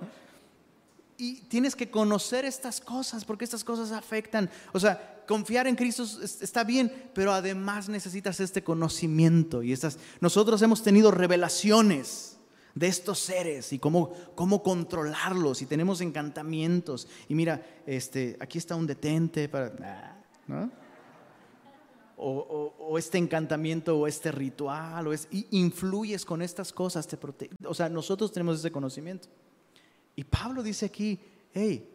Y 1.18 1.42
tienes 1.42 1.76
que 1.76 1.90
conocer 1.90 2.46
estas 2.46 2.80
cosas 2.80 3.26
porque 3.26 3.44
estas 3.44 3.64
cosas 3.64 3.92
afectan. 3.92 4.48
O 4.72 4.80
sea, 4.80 5.22
confiar 5.28 5.66
en 5.66 5.76
Cristo 5.76 6.06
está 6.40 6.64
bien, 6.64 6.90
pero 7.12 7.34
además 7.34 7.90
necesitas 7.90 8.40
este 8.40 8.64
conocimiento 8.64 9.62
y 9.62 9.74
estas 9.74 9.98
nosotros 10.20 10.62
hemos 10.62 10.82
tenido 10.82 11.10
revelaciones 11.10 12.37
de 12.74 12.86
estos 12.86 13.18
seres 13.18 13.72
y 13.72 13.78
cómo, 13.78 14.12
cómo 14.34 14.62
controlarlos 14.62 15.62
y 15.62 15.66
tenemos 15.66 16.00
encantamientos. 16.00 17.08
Y 17.28 17.34
mira, 17.34 17.64
este, 17.86 18.36
aquí 18.40 18.58
está 18.58 18.76
un 18.76 18.86
detente 18.86 19.48
para... 19.48 20.22
¿no? 20.46 20.70
O, 22.20 22.98
este 22.98 23.16
encantamiento 23.16 23.96
o 23.96 24.08
este 24.08 24.32
ritual, 24.32 25.06
o 25.06 25.12
es, 25.12 25.28
y 25.30 25.46
influyes 25.52 26.24
con 26.24 26.42
estas 26.42 26.72
cosas, 26.72 27.06
te 27.06 27.16
o 27.64 27.74
sea, 27.74 27.88
nosotros 27.88 28.32
tenemos 28.32 28.58
ese 28.58 28.72
conocimiento. 28.72 29.28
Y 30.16 30.24
Pablo 30.24 30.64
dice 30.64 30.86
aquí, 30.86 31.20
hey, 31.52 31.88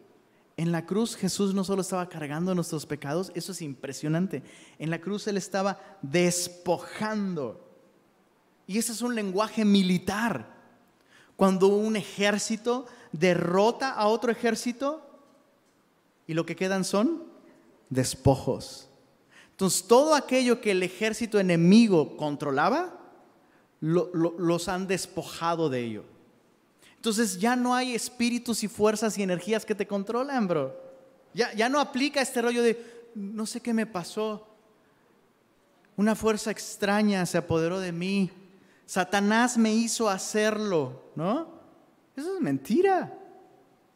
en 0.56 0.72
la 0.72 0.86
cruz 0.86 1.16
Jesús 1.16 1.52
no 1.52 1.64
solo 1.64 1.82
estaba 1.82 2.08
cargando 2.08 2.54
nuestros 2.54 2.86
pecados, 2.86 3.32
eso 3.34 3.52
es 3.52 3.60
impresionante. 3.60 4.42
En 4.78 4.88
la 4.88 5.00
cruz 5.00 5.26
Él 5.26 5.36
estaba 5.36 5.78
despojando. 6.00 7.60
Y 8.66 8.78
ese 8.78 8.92
es 8.92 9.02
un 9.02 9.14
lenguaje 9.14 9.64
militar. 9.64 10.53
Cuando 11.36 11.68
un 11.68 11.96
ejército 11.96 12.86
derrota 13.12 13.90
a 13.90 14.06
otro 14.08 14.30
ejército 14.30 15.02
y 16.26 16.34
lo 16.34 16.46
que 16.46 16.56
quedan 16.56 16.84
son 16.84 17.24
despojos. 17.90 18.88
Entonces, 19.50 19.86
todo 19.86 20.14
aquello 20.14 20.60
que 20.60 20.72
el 20.72 20.82
ejército 20.82 21.38
enemigo 21.38 22.16
controlaba, 22.16 23.00
los 23.80 24.68
han 24.68 24.86
despojado 24.86 25.68
de 25.68 25.84
ello. 25.84 26.04
Entonces 26.96 27.38
ya 27.38 27.54
no 27.54 27.74
hay 27.74 27.94
espíritus 27.94 28.64
y 28.64 28.68
fuerzas 28.68 29.18
y 29.18 29.22
energías 29.22 29.66
que 29.66 29.74
te 29.74 29.86
controlan, 29.86 30.48
bro. 30.48 30.74
Ya, 31.34 31.52
ya 31.52 31.68
no 31.68 31.78
aplica 31.78 32.22
este 32.22 32.40
rollo 32.40 32.62
de, 32.62 33.10
no 33.14 33.44
sé 33.44 33.60
qué 33.60 33.74
me 33.74 33.84
pasó. 33.84 34.48
Una 35.96 36.14
fuerza 36.14 36.50
extraña 36.50 37.26
se 37.26 37.36
apoderó 37.36 37.78
de 37.78 37.92
mí 37.92 38.30
Satanás 38.86 39.56
me 39.56 39.72
hizo 39.72 40.08
hacerlo, 40.08 41.10
¿no? 41.14 41.48
Eso 42.16 42.36
es 42.36 42.40
mentira. 42.40 43.12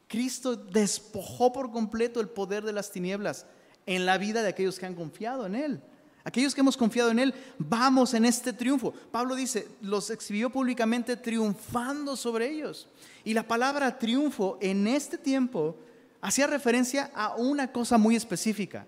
Cristo 0.06 0.56
despojó 0.56 1.52
por 1.52 1.70
completo 1.70 2.20
el 2.20 2.28
poder 2.28 2.64
de 2.64 2.72
las 2.72 2.90
tinieblas 2.90 3.46
en 3.86 4.06
la 4.06 4.18
vida 4.18 4.42
de 4.42 4.48
aquellos 4.48 4.78
que 4.78 4.86
han 4.86 4.94
confiado 4.94 5.46
en 5.46 5.54
Él. 5.54 5.82
Aquellos 6.24 6.54
que 6.54 6.60
hemos 6.60 6.76
confiado 6.76 7.10
en 7.10 7.18
Él, 7.18 7.34
vamos 7.58 8.14
en 8.14 8.24
este 8.24 8.52
triunfo. 8.52 8.92
Pablo 9.10 9.34
dice, 9.34 9.68
los 9.80 10.10
exhibió 10.10 10.50
públicamente 10.50 11.16
triunfando 11.16 12.16
sobre 12.16 12.50
ellos. 12.50 12.88
Y 13.24 13.34
la 13.34 13.46
palabra 13.46 13.98
triunfo 13.98 14.58
en 14.60 14.86
este 14.86 15.18
tiempo 15.18 15.76
hacía 16.20 16.46
referencia 16.46 17.10
a 17.14 17.36
una 17.36 17.70
cosa 17.70 17.98
muy 17.98 18.16
específica, 18.16 18.86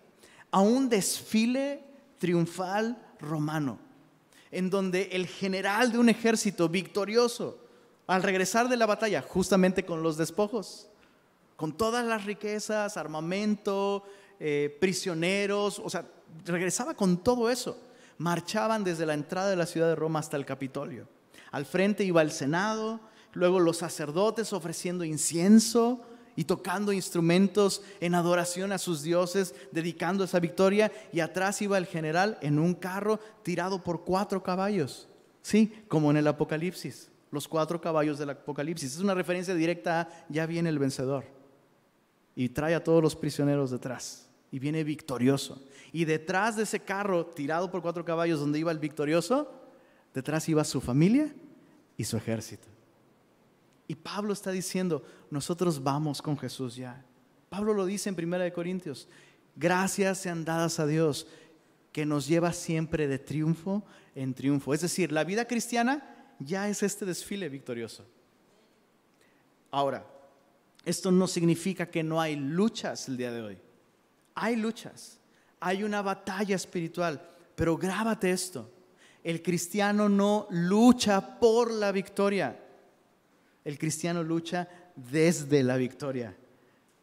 a 0.50 0.60
un 0.60 0.88
desfile 0.88 1.84
triunfal 2.18 2.98
romano 3.20 3.89
en 4.50 4.70
donde 4.70 5.10
el 5.12 5.26
general 5.26 5.92
de 5.92 5.98
un 5.98 6.08
ejército 6.08 6.68
victorioso, 6.68 7.58
al 8.06 8.22
regresar 8.22 8.68
de 8.68 8.76
la 8.76 8.86
batalla, 8.86 9.22
justamente 9.22 9.84
con 9.84 10.02
los 10.02 10.16
despojos, 10.16 10.88
con 11.56 11.76
todas 11.76 12.04
las 12.04 12.24
riquezas, 12.24 12.96
armamento, 12.96 14.02
eh, 14.40 14.76
prisioneros, 14.80 15.78
o 15.78 15.90
sea, 15.90 16.06
regresaba 16.44 16.94
con 16.94 17.22
todo 17.22 17.50
eso. 17.50 17.78
Marchaban 18.18 18.82
desde 18.82 19.06
la 19.06 19.14
entrada 19.14 19.50
de 19.50 19.56
la 19.56 19.66
ciudad 19.66 19.88
de 19.88 19.94
Roma 19.94 20.18
hasta 20.18 20.36
el 20.36 20.46
Capitolio. 20.46 21.06
Al 21.52 21.66
frente 21.66 22.04
iba 22.04 22.22
el 22.22 22.32
Senado, 22.32 23.00
luego 23.32 23.60
los 23.60 23.78
sacerdotes 23.78 24.52
ofreciendo 24.52 25.04
incienso, 25.04 26.00
y 26.36 26.44
tocando 26.44 26.92
instrumentos 26.92 27.82
en 28.00 28.14
adoración 28.14 28.72
a 28.72 28.78
sus 28.78 29.02
dioses, 29.02 29.54
dedicando 29.72 30.24
esa 30.24 30.40
victoria. 30.40 30.92
Y 31.12 31.20
atrás 31.20 31.60
iba 31.62 31.78
el 31.78 31.86
general 31.86 32.38
en 32.40 32.58
un 32.58 32.74
carro 32.74 33.20
tirado 33.42 33.82
por 33.82 34.04
cuatro 34.04 34.42
caballos. 34.42 35.08
Sí, 35.42 35.72
como 35.88 36.10
en 36.10 36.16
el 36.16 36.26
Apocalipsis, 36.26 37.10
los 37.30 37.48
cuatro 37.48 37.80
caballos 37.80 38.18
del 38.18 38.30
Apocalipsis. 38.30 38.94
Es 38.94 39.00
una 39.00 39.14
referencia 39.14 39.54
directa 39.54 40.00
a 40.00 40.08
ya 40.28 40.46
viene 40.46 40.68
el 40.68 40.78
vencedor. 40.78 41.24
Y 42.34 42.50
trae 42.50 42.74
a 42.74 42.84
todos 42.84 43.02
los 43.02 43.16
prisioneros 43.16 43.70
detrás. 43.70 44.28
Y 44.50 44.58
viene 44.58 44.84
victorioso. 44.84 45.62
Y 45.92 46.04
detrás 46.04 46.56
de 46.56 46.64
ese 46.64 46.80
carro 46.80 47.26
tirado 47.26 47.70
por 47.70 47.82
cuatro 47.82 48.04
caballos 48.04 48.40
donde 48.40 48.58
iba 48.58 48.72
el 48.72 48.78
victorioso, 48.78 49.52
detrás 50.14 50.48
iba 50.48 50.64
su 50.64 50.80
familia 50.80 51.32
y 51.96 52.04
su 52.04 52.16
ejército. 52.16 52.68
Y 53.90 53.96
Pablo 53.96 54.32
está 54.32 54.52
diciendo, 54.52 55.02
nosotros 55.30 55.82
vamos 55.82 56.22
con 56.22 56.38
Jesús 56.38 56.76
ya. 56.76 57.04
Pablo 57.48 57.74
lo 57.74 57.84
dice 57.84 58.08
en 58.08 58.14
1 58.14 58.52
Corintios, 58.52 59.08
gracias 59.56 60.18
sean 60.18 60.44
dadas 60.44 60.78
a 60.78 60.86
Dios 60.86 61.26
que 61.90 62.06
nos 62.06 62.28
lleva 62.28 62.52
siempre 62.52 63.08
de 63.08 63.18
triunfo 63.18 63.84
en 64.14 64.32
triunfo. 64.32 64.72
Es 64.74 64.82
decir, 64.82 65.10
la 65.10 65.24
vida 65.24 65.44
cristiana 65.44 66.32
ya 66.38 66.68
es 66.68 66.84
este 66.84 67.04
desfile 67.04 67.48
victorioso. 67.48 68.06
Ahora, 69.72 70.06
esto 70.84 71.10
no 71.10 71.26
significa 71.26 71.86
que 71.86 72.04
no 72.04 72.20
hay 72.20 72.36
luchas 72.36 73.08
el 73.08 73.16
día 73.16 73.32
de 73.32 73.42
hoy. 73.42 73.58
Hay 74.36 74.54
luchas, 74.54 75.18
hay 75.58 75.82
una 75.82 76.00
batalla 76.00 76.54
espiritual, 76.54 77.28
pero 77.56 77.76
grábate 77.76 78.30
esto. 78.30 78.70
El 79.24 79.42
cristiano 79.42 80.08
no 80.08 80.46
lucha 80.48 81.40
por 81.40 81.72
la 81.72 81.90
victoria. 81.90 82.56
El 83.64 83.78
cristiano 83.78 84.22
lucha 84.22 84.68
desde 84.96 85.62
la 85.62 85.76
victoria. 85.76 86.36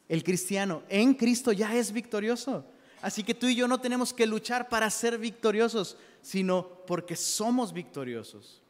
El 0.10 0.24
cristiano 0.24 0.84
en 0.90 1.14
Cristo 1.14 1.52
ya 1.52 1.76
es 1.76 1.92
victorioso. 1.92 2.66
Así 3.02 3.24
que 3.24 3.36
tú 3.36 3.48
y 3.48 3.56
yo 3.56 3.68
no 3.68 3.80
tenemos 3.80 4.14
que 4.14 4.26
luchar 4.26 4.70
para 4.70 4.90
ser 4.90 5.18
victoriosos, 5.18 5.98
sino 6.22 6.68
porque 6.88 7.16
somos 7.16 7.72
victoriosos. 7.72 8.62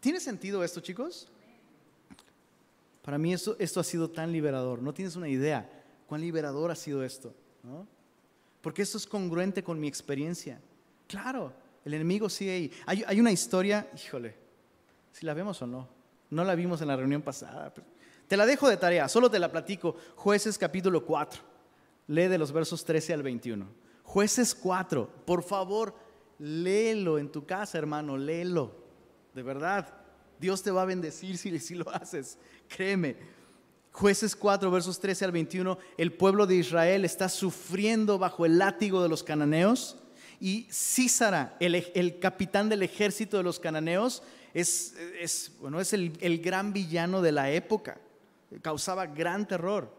¿Tiene 0.00 0.20
sentido 0.20 0.62
esto, 0.62 0.80
chicos? 0.80 1.28
Para 3.02 3.18
mí 3.18 3.32
esto, 3.32 3.56
esto 3.58 3.80
ha 3.80 3.84
sido 3.84 4.10
tan 4.10 4.30
liberador. 4.32 4.82
No 4.82 4.94
tienes 4.94 5.16
una 5.16 5.28
idea 5.28 5.68
cuán 6.06 6.20
liberador 6.20 6.70
ha 6.70 6.76
sido 6.76 7.02
esto. 7.02 7.34
Porque 8.60 8.82
esto 8.82 8.98
es 8.98 9.06
congruente 9.06 9.64
con 9.64 9.80
mi 9.80 9.88
experiencia. 9.88 10.60
Claro, 11.06 11.52
el 11.84 11.94
enemigo 11.94 12.28
sigue 12.28 12.52
ahí. 12.52 12.72
Hay, 12.86 13.02
hay 13.06 13.18
una 13.18 13.32
historia, 13.32 13.90
híjole, 13.96 14.34
si 15.12 15.26
la 15.26 15.34
vemos 15.34 15.60
o 15.62 15.66
no. 15.66 15.97
No 16.30 16.44
la 16.44 16.54
vimos 16.54 16.80
en 16.80 16.88
la 16.88 16.96
reunión 16.96 17.22
pasada. 17.22 17.72
Te 18.26 18.36
la 18.36 18.46
dejo 18.46 18.68
de 18.68 18.76
tarea, 18.76 19.08
solo 19.08 19.30
te 19.30 19.38
la 19.38 19.50
platico. 19.50 19.96
Jueces 20.16 20.58
capítulo 20.58 21.04
4. 21.04 21.40
Lee 22.08 22.28
de 22.28 22.38
los 22.38 22.52
versos 22.52 22.84
13 22.84 23.14
al 23.14 23.22
21. 23.22 23.66
Jueces 24.02 24.54
4. 24.54 25.08
Por 25.24 25.42
favor, 25.42 25.94
léelo 26.38 27.18
en 27.18 27.30
tu 27.30 27.46
casa, 27.46 27.78
hermano, 27.78 28.16
léelo. 28.16 28.74
De 29.34 29.42
verdad. 29.42 29.94
Dios 30.38 30.62
te 30.62 30.70
va 30.70 30.82
a 30.82 30.86
bendecir 30.86 31.36
si, 31.36 31.58
si 31.58 31.74
lo 31.74 31.90
haces. 31.90 32.38
Créeme. 32.68 33.16
Jueces 33.92 34.36
4, 34.36 34.70
versos 34.70 35.00
13 35.00 35.24
al 35.24 35.32
21, 35.32 35.76
el 35.96 36.12
pueblo 36.12 36.46
de 36.46 36.54
Israel 36.54 37.04
está 37.04 37.28
sufriendo 37.28 38.16
bajo 38.16 38.46
el 38.46 38.56
látigo 38.56 39.02
de 39.02 39.08
los 39.08 39.24
cananeos 39.24 39.96
y 40.38 40.68
Císara, 40.70 41.56
el, 41.58 41.74
el 41.94 42.20
capitán 42.20 42.68
del 42.68 42.84
ejército 42.84 43.38
de 43.38 43.42
los 43.42 43.58
cananeos, 43.58 44.22
es, 44.54 45.52
bueno, 45.60 45.80
es 45.80 45.92
el, 45.92 46.16
el 46.20 46.40
gran 46.40 46.72
villano 46.72 47.22
de 47.22 47.32
la 47.32 47.50
época, 47.50 47.98
causaba 48.62 49.06
gran 49.06 49.46
terror. 49.46 49.96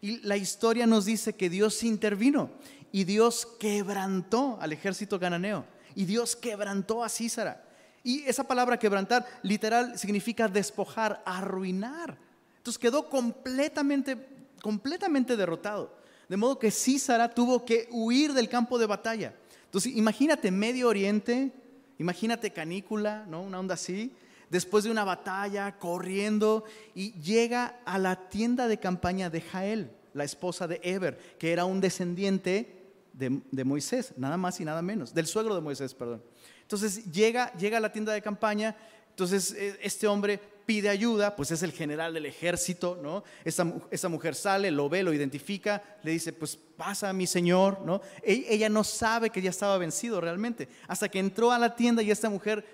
Y 0.00 0.18
la 0.20 0.36
historia 0.36 0.86
nos 0.86 1.04
dice 1.04 1.34
que 1.34 1.50
Dios 1.50 1.82
intervino 1.82 2.50
y 2.92 3.04
Dios 3.04 3.46
quebrantó 3.58 4.58
al 4.60 4.72
ejército 4.72 5.18
cananeo 5.18 5.64
y 5.94 6.04
Dios 6.04 6.36
quebrantó 6.36 7.02
a 7.02 7.08
Císara. 7.08 7.64
Y 8.04 8.22
esa 8.22 8.44
palabra 8.44 8.78
quebrantar 8.78 9.26
literal 9.42 9.98
significa 9.98 10.46
despojar, 10.48 11.22
arruinar. 11.26 12.16
Entonces 12.58 12.78
quedó 12.78 13.08
completamente, 13.08 14.16
completamente 14.62 15.36
derrotado. 15.36 15.98
De 16.28 16.36
modo 16.36 16.58
que 16.58 16.70
Císara 16.70 17.28
tuvo 17.34 17.64
que 17.64 17.88
huir 17.90 18.32
del 18.32 18.48
campo 18.48 18.78
de 18.78 18.86
batalla. 18.86 19.34
Entonces 19.64 19.96
imagínate 19.96 20.50
Medio 20.50 20.88
Oriente, 20.88 21.52
imagínate 21.98 22.52
canícula, 22.52 23.26
¿no? 23.28 23.42
Una 23.42 23.60
onda 23.60 23.74
así. 23.74 24.12
Después 24.50 24.84
de 24.84 24.90
una 24.90 25.04
batalla, 25.04 25.78
corriendo, 25.78 26.64
y 26.94 27.12
llega 27.20 27.80
a 27.84 27.98
la 27.98 28.28
tienda 28.30 28.66
de 28.66 28.78
campaña 28.78 29.28
de 29.28 29.42
Jael, 29.42 29.90
la 30.14 30.24
esposa 30.24 30.66
de 30.66 30.80
Eber, 30.82 31.18
que 31.38 31.52
era 31.52 31.66
un 31.66 31.80
descendiente 31.80 32.78
de, 33.12 33.64
Moisés, 33.64 34.14
nada 34.16 34.36
más 34.36 34.60
y 34.60 34.64
nada 34.64 34.80
menos, 34.80 35.12
del 35.12 35.26
suegro 35.26 35.54
de 35.54 35.60
Moisés, 35.60 35.92
perdón. 35.92 36.22
Entonces 36.62 37.10
llega, 37.10 37.52
llega 37.54 37.78
a 37.78 37.80
la 37.80 37.92
tienda 37.92 38.12
de 38.12 38.22
campaña, 38.22 38.76
entonces 39.18 39.52
e, 39.52 39.76
este 39.82 40.06
hombre 40.06 40.38
pide 40.64 40.88
ayuda, 40.88 41.34
pues 41.34 41.50
es 41.50 41.64
el 41.64 41.72
general 41.72 42.14
del 42.14 42.26
ejército, 42.26 42.96
¿no? 43.02 43.24
Esa, 43.44 44.08
mujer 44.08 44.36
sale, 44.36 44.70
lo 44.70 44.88
ve, 44.88 45.02
lo 45.02 45.12
identifica, 45.12 45.82
le 46.04 46.12
dice, 46.12 46.32
pues 46.32 46.56
pasa 46.56 47.12
mi 47.12 47.26
señor, 47.26 47.80
¿no? 47.80 48.00
E, 48.22 48.46
ella 48.48 48.68
no 48.68 48.84
sabe 48.84 49.30
que 49.30 49.42
ya 49.42 49.50
estaba 49.50 49.76
vencido 49.76 50.20
realmente, 50.20 50.68
hasta 50.86 51.08
que 51.08 51.18
entró 51.18 51.50
a 51.50 51.58
la 51.58 51.74
tienda 51.74 52.00
y 52.00 52.12
esta 52.12 52.30
mujer 52.30 52.64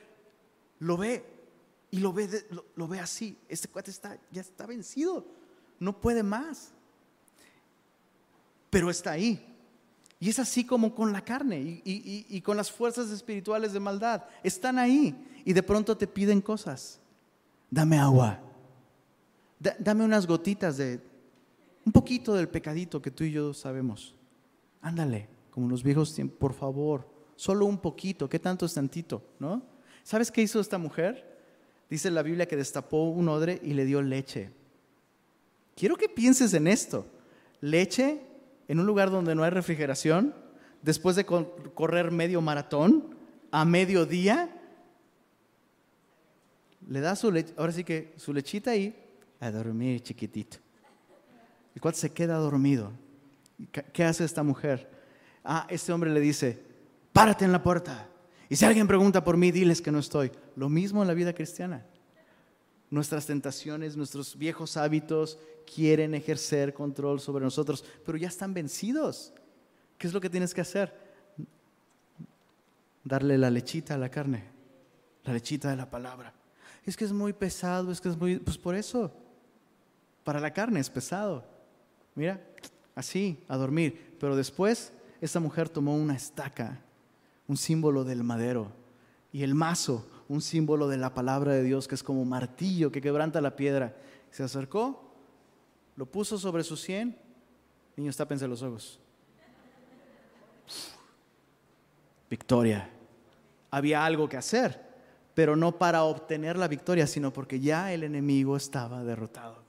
lo 0.80 0.98
ve 0.98 1.24
y 1.90 2.00
lo 2.00 2.12
ve, 2.12 2.28
lo, 2.76 2.88
ve 2.88 3.00
así, 3.00 3.38
este 3.48 3.68
cuate 3.68 3.90
está, 3.90 4.18
ya 4.30 4.42
está 4.42 4.66
vencido, 4.66 5.24
no 5.80 5.98
puede 5.98 6.22
más, 6.22 6.72
pero 8.68 8.90
está 8.90 9.12
ahí. 9.12 9.53
Y 10.24 10.30
es 10.30 10.38
así 10.38 10.64
como 10.64 10.94
con 10.94 11.12
la 11.12 11.20
carne 11.22 11.82
y, 11.84 12.40
con 12.40 12.56
las 12.56 12.72
fuerzas 12.72 13.10
espirituales 13.10 13.74
de 13.74 13.78
maldad. 13.78 14.24
Están 14.42 14.78
ahí 14.78 15.14
y 15.44 15.52
de 15.52 15.62
pronto 15.62 15.98
te 15.98 16.06
piden 16.06 16.40
cosas. 16.40 16.98
Dame 17.70 17.98
agua. 17.98 18.40
dame 19.78 20.02
unas 20.02 20.26
gotitas 20.26 20.78
de 20.78 20.98
un 21.84 21.92
poquito 21.92 22.32
del 22.32 22.48
pecadito 22.48 23.02
que 23.02 23.10
tú 23.10 23.24
y 23.24 23.32
yo 23.32 23.52
sabemos. 23.52 24.14
Ándale, 24.80 25.28
como 25.50 25.68
los 25.68 25.82
viejos 25.82 26.14
tiempos, 26.14 26.38
por 26.38 26.54
favor, 26.54 27.06
solo 27.36 27.66
un 27.66 27.76
poquito, 27.76 28.26
¿qué 28.26 28.38
tanto 28.38 28.64
es 28.64 28.72
tantito? 28.72 29.22
¿No? 29.38 29.62
¿Sabes 30.04 30.30
qué 30.30 30.40
hizo 30.40 30.58
esta 30.58 30.78
mujer? 30.78 31.38
Dice 31.90 32.10
la 32.10 32.22
Biblia 32.22 32.48
que 32.48 32.56
destapó 32.56 33.10
un 33.10 33.28
odre 33.28 33.60
y 33.62 33.74
le 33.74 33.84
dio 33.84 34.00
leche. 34.00 34.50
Quiero 35.76 35.96
que 35.96 36.08
pienses 36.08 36.54
en 36.54 36.66
esto. 36.66 37.04
Leche 37.60 38.33
en 38.68 38.80
un 38.80 38.86
lugar 38.86 39.10
donde 39.10 39.34
no 39.34 39.42
hay 39.42 39.50
refrigeración, 39.50 40.34
después 40.82 41.16
de 41.16 41.24
correr 41.24 42.10
medio 42.10 42.40
maratón, 42.40 43.14
a 43.50 43.64
mediodía, 43.64 44.50
le 46.88 47.00
da 47.00 47.16
su 47.16 47.30
leche, 47.30 47.54
ahora 47.56 47.72
sí 47.72 47.84
que 47.84 48.12
su 48.16 48.32
lechita 48.32 48.72
ahí, 48.72 48.94
a 49.40 49.50
dormir 49.50 50.02
chiquitito. 50.02 50.58
El 51.74 51.80
cual 51.80 51.94
se 51.94 52.10
queda 52.10 52.36
dormido. 52.36 52.92
¿Qué 53.92 54.04
hace 54.04 54.24
esta 54.24 54.42
mujer? 54.42 54.90
Ah, 55.44 55.66
este 55.70 55.92
hombre 55.92 56.10
le 56.10 56.20
dice, 56.20 56.60
párate 57.12 57.44
en 57.44 57.52
la 57.52 57.62
puerta. 57.62 58.08
Y 58.48 58.56
si 58.56 58.64
alguien 58.64 58.86
pregunta 58.86 59.24
por 59.24 59.36
mí, 59.36 59.50
diles 59.50 59.80
que 59.80 59.90
no 59.90 59.98
estoy. 59.98 60.30
Lo 60.56 60.68
mismo 60.68 61.02
en 61.02 61.08
la 61.08 61.14
vida 61.14 61.32
cristiana. 61.32 61.84
Nuestras 62.94 63.26
tentaciones, 63.26 63.96
nuestros 63.96 64.38
viejos 64.38 64.76
hábitos 64.76 65.36
quieren 65.66 66.14
ejercer 66.14 66.72
control 66.72 67.18
sobre 67.18 67.42
nosotros, 67.42 67.84
pero 68.06 68.16
ya 68.16 68.28
están 68.28 68.54
vencidos. 68.54 69.32
¿Qué 69.98 70.06
es 70.06 70.12
lo 70.12 70.20
que 70.20 70.30
tienes 70.30 70.54
que 70.54 70.60
hacer? 70.60 70.94
Darle 73.02 73.36
la 73.36 73.50
lechita 73.50 73.94
a 73.94 73.98
la 73.98 74.08
carne, 74.08 74.44
la 75.24 75.32
lechita 75.32 75.70
de 75.70 75.76
la 75.76 75.90
palabra. 75.90 76.32
Es 76.84 76.96
que 76.96 77.04
es 77.04 77.12
muy 77.12 77.32
pesado, 77.32 77.90
es 77.90 78.00
que 78.00 78.10
es 78.10 78.16
muy... 78.16 78.38
Pues 78.38 78.56
por 78.56 78.76
eso, 78.76 79.12
para 80.22 80.38
la 80.38 80.52
carne 80.52 80.78
es 80.78 80.88
pesado. 80.88 81.44
Mira, 82.14 82.46
así, 82.94 83.42
a 83.48 83.56
dormir. 83.56 84.16
Pero 84.20 84.36
después, 84.36 84.92
esa 85.20 85.40
mujer 85.40 85.68
tomó 85.68 85.96
una 85.96 86.14
estaca, 86.14 86.80
un 87.48 87.56
símbolo 87.56 88.04
del 88.04 88.22
madero, 88.22 88.70
y 89.32 89.42
el 89.42 89.56
mazo, 89.56 90.08
un 90.28 90.40
símbolo 90.40 90.88
de 90.88 90.96
la 90.96 91.14
palabra 91.14 91.52
de 91.52 91.62
Dios, 91.62 91.88
que 91.88 91.94
es 91.94 92.02
como 92.02 92.24
martillo 92.24 92.90
que 92.90 93.00
quebranta 93.00 93.40
la 93.40 93.56
piedra. 93.56 93.96
Se 94.30 94.42
acercó, 94.42 95.12
lo 95.96 96.06
puso 96.06 96.38
sobre 96.38 96.64
su 96.64 96.76
sien, 96.76 97.16
niño, 97.96 98.12
tápense 98.12 98.48
los 98.48 98.62
ojos. 98.62 99.00
Victoria. 102.30 102.90
Había 103.70 104.04
algo 104.04 104.28
que 104.28 104.36
hacer, 104.36 104.80
pero 105.34 105.56
no 105.56 105.78
para 105.78 106.04
obtener 106.04 106.56
la 106.56 106.68
victoria, 106.68 107.06
sino 107.06 107.32
porque 107.32 107.60
ya 107.60 107.92
el 107.92 108.04
enemigo 108.04 108.56
estaba 108.56 109.04
derrotado. 109.04 109.62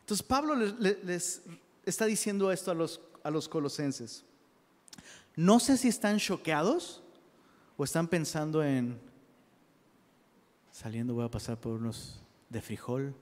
Entonces 0.00 0.26
Pablo 0.26 0.54
les, 0.54 1.42
está 1.84 2.06
diciendo 2.06 2.50
esto 2.50 2.70
a 2.70 2.74
los, 2.74 3.00
a 3.22 3.30
los 3.30 3.48
colosenses. 3.48 4.24
No 5.36 5.60
sé 5.60 5.76
si 5.76 5.88
están 5.88 6.18
choqueados 6.18 7.02
o 7.76 7.84
están 7.84 8.08
pensando 8.08 8.64
en, 8.64 8.98
saliendo 10.78 11.12
voy 11.12 11.24
a 11.24 11.30
pasar 11.30 11.58
por 11.58 11.72
unos 11.72 12.20
de 12.48 12.60
frijol. 12.60 13.12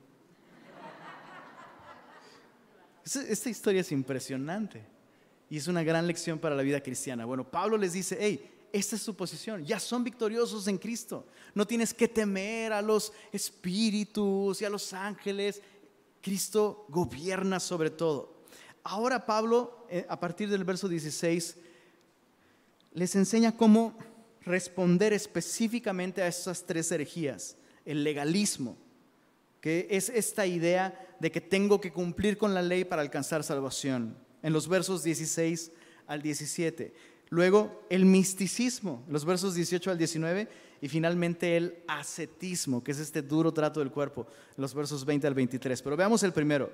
Esta 3.03 3.49
historia 3.49 3.81
es 3.81 3.90
impresionante 3.92 4.85
y 5.49 5.57
es 5.57 5.66
una 5.66 5.83
gran 5.83 6.07
lección 6.07 6.38
para 6.38 6.55
la 6.55 6.62
vida 6.62 6.83
cristiana. 6.83 7.25
Bueno, 7.25 7.51
Pablo 7.51 7.79
les 7.79 7.95
dice, 7.95 8.19
hey, 8.21 8.69
esta 8.75 8.97
es 8.97 9.01
su 9.01 9.16
posición, 9.16 9.64
ya 9.64 9.81
son 9.81 10.05
victoriosos 10.05 10.69
en 10.69 10.77
Cristo. 10.77 11.25
No 11.55 11.66
tienes 11.66 11.95
que 11.95 12.09
temer 12.09 12.75
a 12.75 12.83
los 12.83 13.11
espíritus 13.33 14.61
y 14.61 14.66
a 14.66 14.71
los 14.71 14.92
ángeles. 14.92 15.62
Cristo 16.21 16.85
gobierna 16.90 17.59
sobre 17.59 17.88
todo. 17.88 18.45
Ahora 18.85 19.25
Pablo, 19.25 19.87
eh, 19.88 20.05
a 20.11 20.21
partir 20.21 20.51
del 20.51 20.64
verso 20.64 20.88
16, 20.88 21.57
les 22.92 23.16
enseña 23.16 23.57
cómo 23.57 23.97
responder 24.47 25.13
específicamente 25.13 26.23
a 26.23 26.29
esas 26.29 26.65
tres 26.65 26.91
herejías. 26.93 27.57
El 27.85 28.05
legalismo, 28.05 28.79
que 29.61 29.89
es 29.91 30.09
esta 30.09 30.47
idea 30.47 31.17
de 31.21 31.31
que 31.31 31.41
tengo 31.41 31.81
que 31.81 31.93
cumplir 31.93 32.39
con 32.39 32.55
la 32.55 32.63
ley 32.63 32.85
para 32.85 33.03
alcanzar 33.03 33.43
salvación, 33.43 34.17
en 34.43 34.53
los 34.53 34.69
versos 34.69 35.03
16 35.03 35.73
al 36.07 36.23
17. 36.23 36.95
Luego 37.29 37.85
el 37.91 38.05
misticismo, 38.05 39.05
los 39.09 39.25
versos 39.25 39.55
18 39.57 39.91
al 39.91 39.99
19, 39.99 40.49
y 40.81 40.89
finalmente 40.89 41.57
el 41.57 41.83
ascetismo, 41.89 42.85
que 42.85 42.93
es 42.93 43.01
este 43.01 43.23
duro 43.23 43.53
trato 43.53 43.81
del 43.81 43.91
cuerpo, 43.91 44.27
los 44.57 44.75
versos 44.75 45.05
20 45.05 45.27
al 45.27 45.35
23. 45.35 45.83
Pero 45.83 45.97
veamos 45.97 46.23
el 46.23 46.33
primero, 46.33 46.71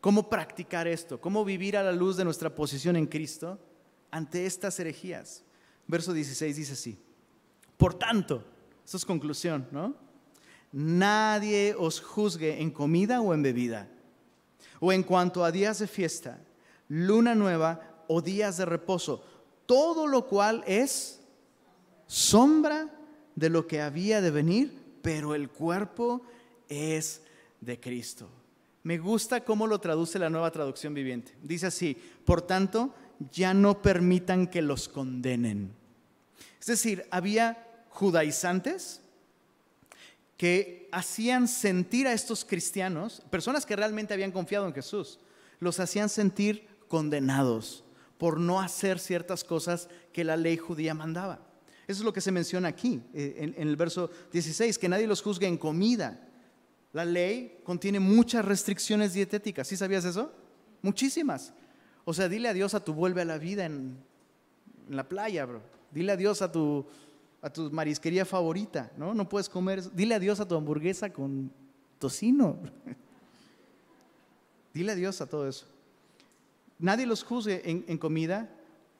cómo 0.00 0.28
practicar 0.28 0.88
esto, 0.88 1.20
cómo 1.20 1.44
vivir 1.44 1.76
a 1.76 1.84
la 1.84 1.92
luz 1.92 2.16
de 2.16 2.24
nuestra 2.24 2.52
posición 2.52 2.96
en 2.96 3.06
Cristo 3.06 3.60
ante 4.10 4.46
estas 4.46 4.80
herejías. 4.80 5.44
Verso 5.86 6.12
16 6.12 6.56
dice 6.56 6.72
así, 6.72 6.98
por 7.76 7.94
tanto, 7.94 8.44
esto 8.84 8.96
es 8.96 9.04
conclusión, 9.04 9.66
¿no? 9.70 9.94
Nadie 10.72 11.74
os 11.78 12.00
juzgue 12.00 12.60
en 12.60 12.70
comida 12.70 13.20
o 13.20 13.32
en 13.34 13.42
bebida, 13.42 13.88
o 14.80 14.92
en 14.92 15.02
cuanto 15.02 15.44
a 15.44 15.52
días 15.52 15.78
de 15.78 15.86
fiesta, 15.86 16.40
luna 16.88 17.34
nueva 17.34 18.04
o 18.08 18.20
días 18.20 18.56
de 18.56 18.64
reposo, 18.64 19.24
todo 19.66 20.06
lo 20.06 20.26
cual 20.26 20.64
es 20.66 21.20
sombra 22.06 22.90
de 23.34 23.50
lo 23.50 23.66
que 23.66 23.80
había 23.80 24.20
de 24.20 24.30
venir, 24.30 24.98
pero 25.02 25.34
el 25.34 25.48
cuerpo 25.48 26.22
es 26.68 27.22
de 27.60 27.80
Cristo. 27.80 28.28
Me 28.82 28.98
gusta 28.98 29.44
cómo 29.44 29.66
lo 29.66 29.78
traduce 29.80 30.18
la 30.18 30.28
nueva 30.28 30.50
traducción 30.50 30.92
viviente. 30.92 31.34
Dice 31.42 31.66
así, 31.66 31.96
por 32.24 32.42
tanto, 32.42 32.94
ya 33.32 33.54
no 33.54 33.82
permitan 33.82 34.46
que 34.46 34.62
los 34.62 34.88
condenen. 34.88 35.72
Es 36.60 36.66
decir, 36.66 37.06
había 37.10 37.84
judaizantes 37.90 39.00
que 40.36 40.88
hacían 40.92 41.48
sentir 41.48 42.06
a 42.06 42.12
estos 42.12 42.44
cristianos, 42.44 43.22
personas 43.30 43.66
que 43.66 43.76
realmente 43.76 44.14
habían 44.14 44.32
confiado 44.32 44.66
en 44.66 44.74
Jesús, 44.74 45.20
los 45.60 45.78
hacían 45.80 46.08
sentir 46.08 46.66
condenados 46.88 47.84
por 48.18 48.38
no 48.40 48.60
hacer 48.60 48.98
ciertas 48.98 49.44
cosas 49.44 49.88
que 50.12 50.24
la 50.24 50.36
ley 50.36 50.56
judía 50.56 50.94
mandaba. 50.94 51.40
Eso 51.86 52.00
es 52.00 52.04
lo 52.04 52.12
que 52.12 52.20
se 52.20 52.32
menciona 52.32 52.68
aquí, 52.68 53.02
eh, 53.12 53.52
en, 53.56 53.68
el 53.68 53.76
verso 53.76 54.10
16, 54.32 54.78
que 54.78 54.88
nadie 54.88 55.06
los 55.06 55.20
juzgue 55.20 55.46
en 55.46 55.58
comida. 55.58 56.28
La 56.92 57.04
ley 57.04 57.58
contiene 57.64 58.00
muchas 58.00 58.44
restricciones 58.44 59.12
dietéticas, 59.12 59.68
¿sí 59.68 59.76
sabías 59.76 60.04
eso? 60.04 60.32
Muchísimas. 60.80 61.52
O 62.04 62.12
sea, 62.12 62.28
dile 62.28 62.48
adiós 62.48 62.74
a 62.74 62.84
tu 62.84 62.92
vuelve 62.92 63.22
a 63.22 63.24
la 63.24 63.38
vida 63.38 63.64
en, 63.64 63.96
la 64.88 65.08
playa, 65.08 65.46
bro. 65.46 65.62
Dile 65.90 66.12
adiós 66.12 66.42
a 66.42 66.52
tu 66.52 66.84
a 67.40 67.50
tu 67.50 67.70
marisquería 67.70 68.24
favorita, 68.24 68.90
¿no? 68.96 69.12
No 69.12 69.28
puedes 69.28 69.50
comer, 69.50 69.82
dile 69.92 70.14
adiós 70.14 70.40
a 70.40 70.48
tu 70.48 70.56
hamburguesa 70.56 71.12
con 71.12 71.52
tocino. 71.98 72.58
dile 74.74 74.92
adiós 74.92 75.20
a 75.20 75.26
todo 75.26 75.46
eso. 75.46 75.66
Nadie 76.78 77.04
los 77.04 77.22
juzgue 77.22 77.60
en, 77.70 77.84
en 77.86 77.98
comida 77.98 78.48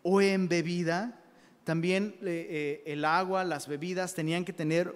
o 0.02 0.20
en 0.20 0.46
bebida, 0.46 1.18
también 1.64 2.16
eh, 2.20 2.82
eh, 2.86 2.92
el 2.92 3.06
agua, 3.06 3.42
las 3.44 3.66
bebidas 3.66 4.14
tenían 4.14 4.44
que 4.44 4.52
tener 4.52 4.94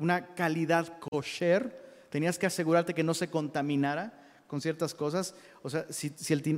una 0.00 0.34
calidad 0.34 0.98
kosher. 0.98 1.84
Tenías 2.08 2.38
que 2.38 2.46
asegurarte 2.46 2.94
que 2.94 3.02
no 3.02 3.12
se 3.12 3.28
contaminara 3.28 4.25
con 4.46 4.60
ciertas 4.60 4.94
cosas. 4.94 5.34
O 5.62 5.70
sea, 5.70 5.86
si, 5.90 6.12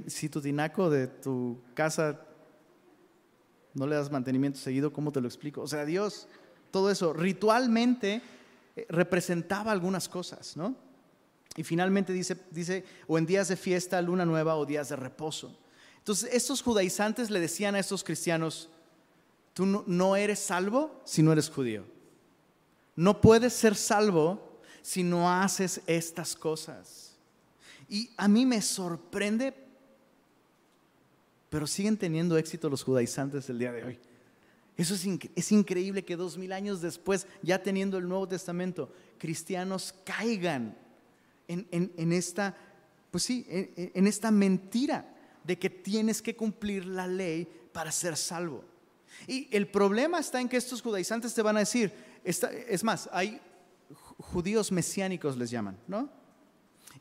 si 0.07 0.29
tu 0.29 0.41
tinaco 0.41 0.91
de 0.91 1.07
tu 1.07 1.61
casa 1.75 2.21
no 3.75 3.87
le 3.87 3.97
das 3.97 4.11
mantenimiento 4.11 4.59
seguido, 4.59 4.93
¿cómo 4.93 5.13
te 5.13 5.21
lo 5.21 5.29
explico? 5.29 5.63
O 5.63 5.69
sea, 5.69 5.85
Dios, 5.85 6.29
todo 6.71 6.91
eso 6.91 7.13
ritualmente 7.13 8.23
eh, 8.77 8.87
representaba 8.89 9.73
algunas 9.73 10.09
cosas, 10.09 10.57
¿no? 10.57 10.75
Y 11.57 11.65
finalmente 11.65 12.13
dice, 12.13 12.37
dice, 12.51 12.85
o 13.07 13.19
en 13.19 13.27
días 13.27 13.49
de 13.49 13.57
fiesta, 13.57 14.01
luna 14.01 14.25
nueva 14.25 14.57
o 14.57 14.67
días 14.67 14.91
de 14.91 14.97
reposo. 14.97 15.59
Entonces, 15.99 16.31
estos 16.33 16.63
judaizantes 16.63 17.31
le 17.31 17.41
decían 17.41 17.75
a 17.75 17.81
estos 17.81 18.05
cristianos, 18.05 18.69
tú 19.55 19.67
no, 19.67 20.17
eres 20.17 20.39
salvo 20.39 21.03
si 21.05 21.23
no 21.23 21.33
eres 21.33 21.51
judío. 21.51 21.85
No 22.95 23.21
puedes 23.21 23.53
ser 23.53 23.75
salvo 23.75 24.61
si 24.83 25.03
no 25.03 25.31
haces 25.31 25.81
estas 25.87 26.37
cosas. 26.37 27.08
Y 27.89 28.11
a 28.17 28.29
mí 28.29 28.45
me 28.45 28.61
sorprende, 28.61 29.55
pero 31.49 31.67
siguen 31.67 31.97
teniendo 31.97 32.37
éxito 32.37 32.69
los 32.69 32.83
judaizantes 32.83 33.49
el 33.49 33.59
día 33.59 33.73
de 33.73 33.85
hoy. 33.85 33.99
Eso 34.77 34.95
es, 34.95 35.53
increíble 35.53 36.05
que 36.05 36.15
dos 36.15 36.39
mil 36.39 36.53
años 36.53 36.81
después, 36.81 37.27
ya 37.43 37.61
teniendo 37.61 37.99
el 37.99 38.09
Nuevo 38.09 38.29
Testamento, 38.29 38.93
cristianos 39.19 39.93
caigan 40.05 40.79
en, 41.49 42.13
esta, 42.13 42.57
pues 43.11 43.25
sí, 43.25 43.45
en, 43.49 44.07
esta 44.07 44.31
mentira 44.31 45.17
de 45.43 45.59
que 45.59 45.69
tienes 45.69 46.23
que 46.23 46.37
cumplir 46.37 46.87
la 46.87 47.09
ley 47.09 47.49
para 47.73 47.91
ser 47.91 48.17
salvo. 48.17 48.63
Y 49.27 49.49
el 49.51 49.67
problema 49.67 50.21
está 50.21 50.41
en 50.41 50.49
que 50.49 50.57
estos 50.57 50.81
judaizantes 50.81 51.35
te 51.35 51.43
van 51.43 51.57
a 51.57 51.61
decir, 51.61 51.93
es 52.23 52.85
más, 52.85 53.09
hay 53.11 53.41
judíos 54.19 54.71
mesiánicos 54.71 55.37
les 55.37 55.51
llaman, 55.51 55.77
¿no? 55.89 56.18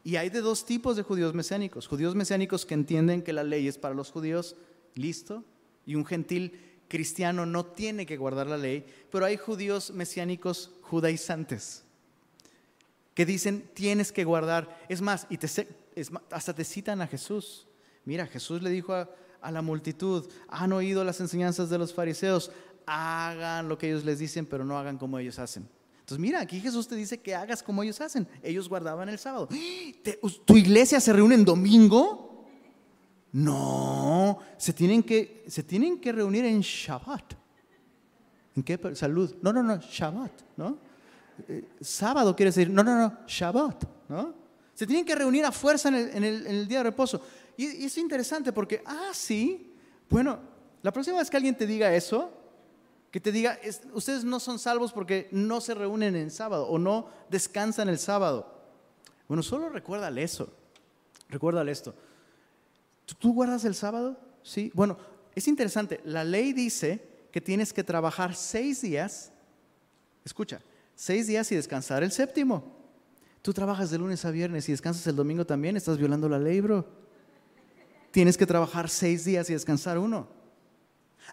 Y 0.07 0.15
hay 0.15 0.29
de 0.29 0.39
dos 0.39 0.63
tipos 0.63 0.95
de 0.95 1.03
judíos 1.03 1.33
mesiánicos. 1.33 1.85
Judíos 1.85 2.15
mesiánicos 2.15 2.65
que 2.65 2.75
entienden 2.75 3.21
que 3.21 3.33
la 3.33 3.43
ley 3.43 3.67
es 3.67 3.77
para 3.77 3.93
los 3.93 4.09
judíos, 4.09 4.55
listo, 4.95 5.43
y 5.85 5.95
un 5.95 6.05
gentil 6.05 6.61
cristiano 6.87 7.45
no 7.45 7.65
tiene 7.65 8.05
que 8.05 8.15
guardar 8.15 8.47
la 8.47 8.55
ley, 8.55 8.85
pero 9.11 9.25
hay 9.25 9.35
judíos 9.35 9.91
mesiánicos 9.91 10.71
judaizantes 10.83 11.83
que 13.13 13.25
dicen 13.25 13.69
tienes 13.73 14.13
que 14.13 14.23
guardar. 14.23 14.79
Es 14.87 15.01
más, 15.01 15.27
y 15.29 15.37
hasta 16.31 16.53
te 16.53 16.63
citan 16.63 17.01
a 17.01 17.07
Jesús. 17.07 17.67
Mira, 18.05 18.27
Jesús 18.27 18.61
le 18.61 18.69
dijo 18.69 18.93
a, 18.93 19.09
a 19.41 19.51
la 19.51 19.61
multitud, 19.61 20.31
han 20.47 20.71
oído 20.71 21.03
las 21.03 21.19
enseñanzas 21.19 21.69
de 21.69 21.79
los 21.79 21.93
fariseos, 21.93 22.49
hagan 22.85 23.67
lo 23.67 23.77
que 23.77 23.89
ellos 23.89 24.05
les 24.05 24.19
dicen, 24.19 24.45
pero 24.45 24.63
no 24.63 24.79
hagan 24.79 24.97
como 24.97 25.19
ellos 25.19 25.37
hacen. 25.37 25.67
Entonces, 26.07 26.21
mira, 26.21 26.39
aquí 26.39 26.61
Jesús 26.61 26.87
te 26.87 26.95
dice 26.95 27.17
que 27.17 27.35
hagas 27.35 27.61
como 27.61 27.83
ellos 27.83 27.99
hacen. 27.99 28.25
Ellos 28.41 28.69
guardaban 28.69 29.09
el 29.09 29.19
sábado. 29.19 29.49
¿Tu 30.45 30.55
iglesia 30.55 31.01
se 31.01 31.11
reúne 31.11 31.35
en 31.35 31.43
domingo? 31.43 32.45
No, 33.33 34.39
se 34.55 34.71
tienen 34.71 35.03
que, 35.03 35.43
se 35.49 35.63
tienen 35.63 35.99
que 35.99 36.13
reunir 36.13 36.45
en 36.45 36.61
Shabbat. 36.61 37.33
¿En 38.55 38.63
qué? 38.63 38.79
Salud. 38.95 39.35
No, 39.41 39.51
no, 39.51 39.61
no, 39.61 39.81
Shabbat, 39.81 40.31
¿no? 40.55 40.77
Eh, 41.45 41.71
sábado 41.81 42.33
quiere 42.37 42.51
decir, 42.51 42.69
no, 42.69 42.85
no, 42.85 42.97
no, 42.97 43.17
Shabbat, 43.27 43.83
¿no? 44.07 44.33
Se 44.75 44.87
tienen 44.87 45.03
que 45.03 45.13
reunir 45.13 45.43
a 45.43 45.51
fuerza 45.51 45.89
en 45.89 46.23
el, 46.23 46.69
día 46.69 46.77
de 46.77 46.83
reposo. 46.85 47.21
Y, 47.57 47.83
es 47.83 47.97
interesante 47.97 48.53
porque, 48.53 48.81
ah, 48.85 49.09
sí, 49.11 49.75
bueno, 50.09 50.39
la 50.81 50.93
próxima 50.93 51.17
vez 51.17 51.29
que 51.29 51.35
alguien 51.35 51.57
te 51.57 51.67
diga 51.67 51.93
eso, 51.93 52.31
que 53.11 53.19
te 53.19 53.31
diga, 53.31 53.59
ustedes 53.93 54.23
no 54.23 54.39
son 54.39 54.59
salvos 54.59 54.91
porque 54.91 55.29
no 55.31 55.61
se 55.61 55.73
reúnen 55.73 56.15
en 56.15 56.29
sábado 56.29 56.67
o 56.67 56.77
no 56.77 57.09
descansan 57.29 57.89
el 57.89 57.99
sábado. 57.99 58.53
Bueno, 59.27 59.43
solo 59.43 59.69
recuérdale 59.69 60.23
eso, 60.23 60.53
recuérdale 61.29 61.71
esto. 61.71 61.95
¿Tú 63.19 63.33
guardas 63.33 63.63
el 63.65 63.75
sábado? 63.75 64.19
Sí. 64.43 64.71
Bueno, 64.73 64.97
es 65.35 65.47
interesante, 65.47 66.01
la 66.03 66.23
ley 66.23 66.53
dice 66.53 67.27
que 67.31 67.41
tienes 67.41 67.71
que 67.71 67.83
trabajar 67.83 68.35
seis 68.35 68.81
días, 68.81 69.31
escucha, 70.25 70.61
seis 70.95 71.27
días 71.27 71.51
y 71.51 71.55
descansar 71.55 72.03
el 72.03 72.11
séptimo. 72.11 72.75
Tú 73.41 73.53
trabajas 73.53 73.89
de 73.89 73.97
lunes 73.97 74.25
a 74.25 74.31
viernes 74.31 74.67
y 74.67 74.73
descansas 74.73 75.07
el 75.07 75.15
domingo 75.15 75.45
también, 75.45 75.77
estás 75.77 75.97
violando 75.97 76.27
la 76.27 76.39
ley, 76.39 76.59
bro. 76.59 76.85
Tienes 78.11 78.37
que 78.37 78.45
trabajar 78.45 78.89
seis 78.89 79.23
días 79.23 79.49
y 79.49 79.53
descansar 79.53 79.97
uno. 79.97 80.27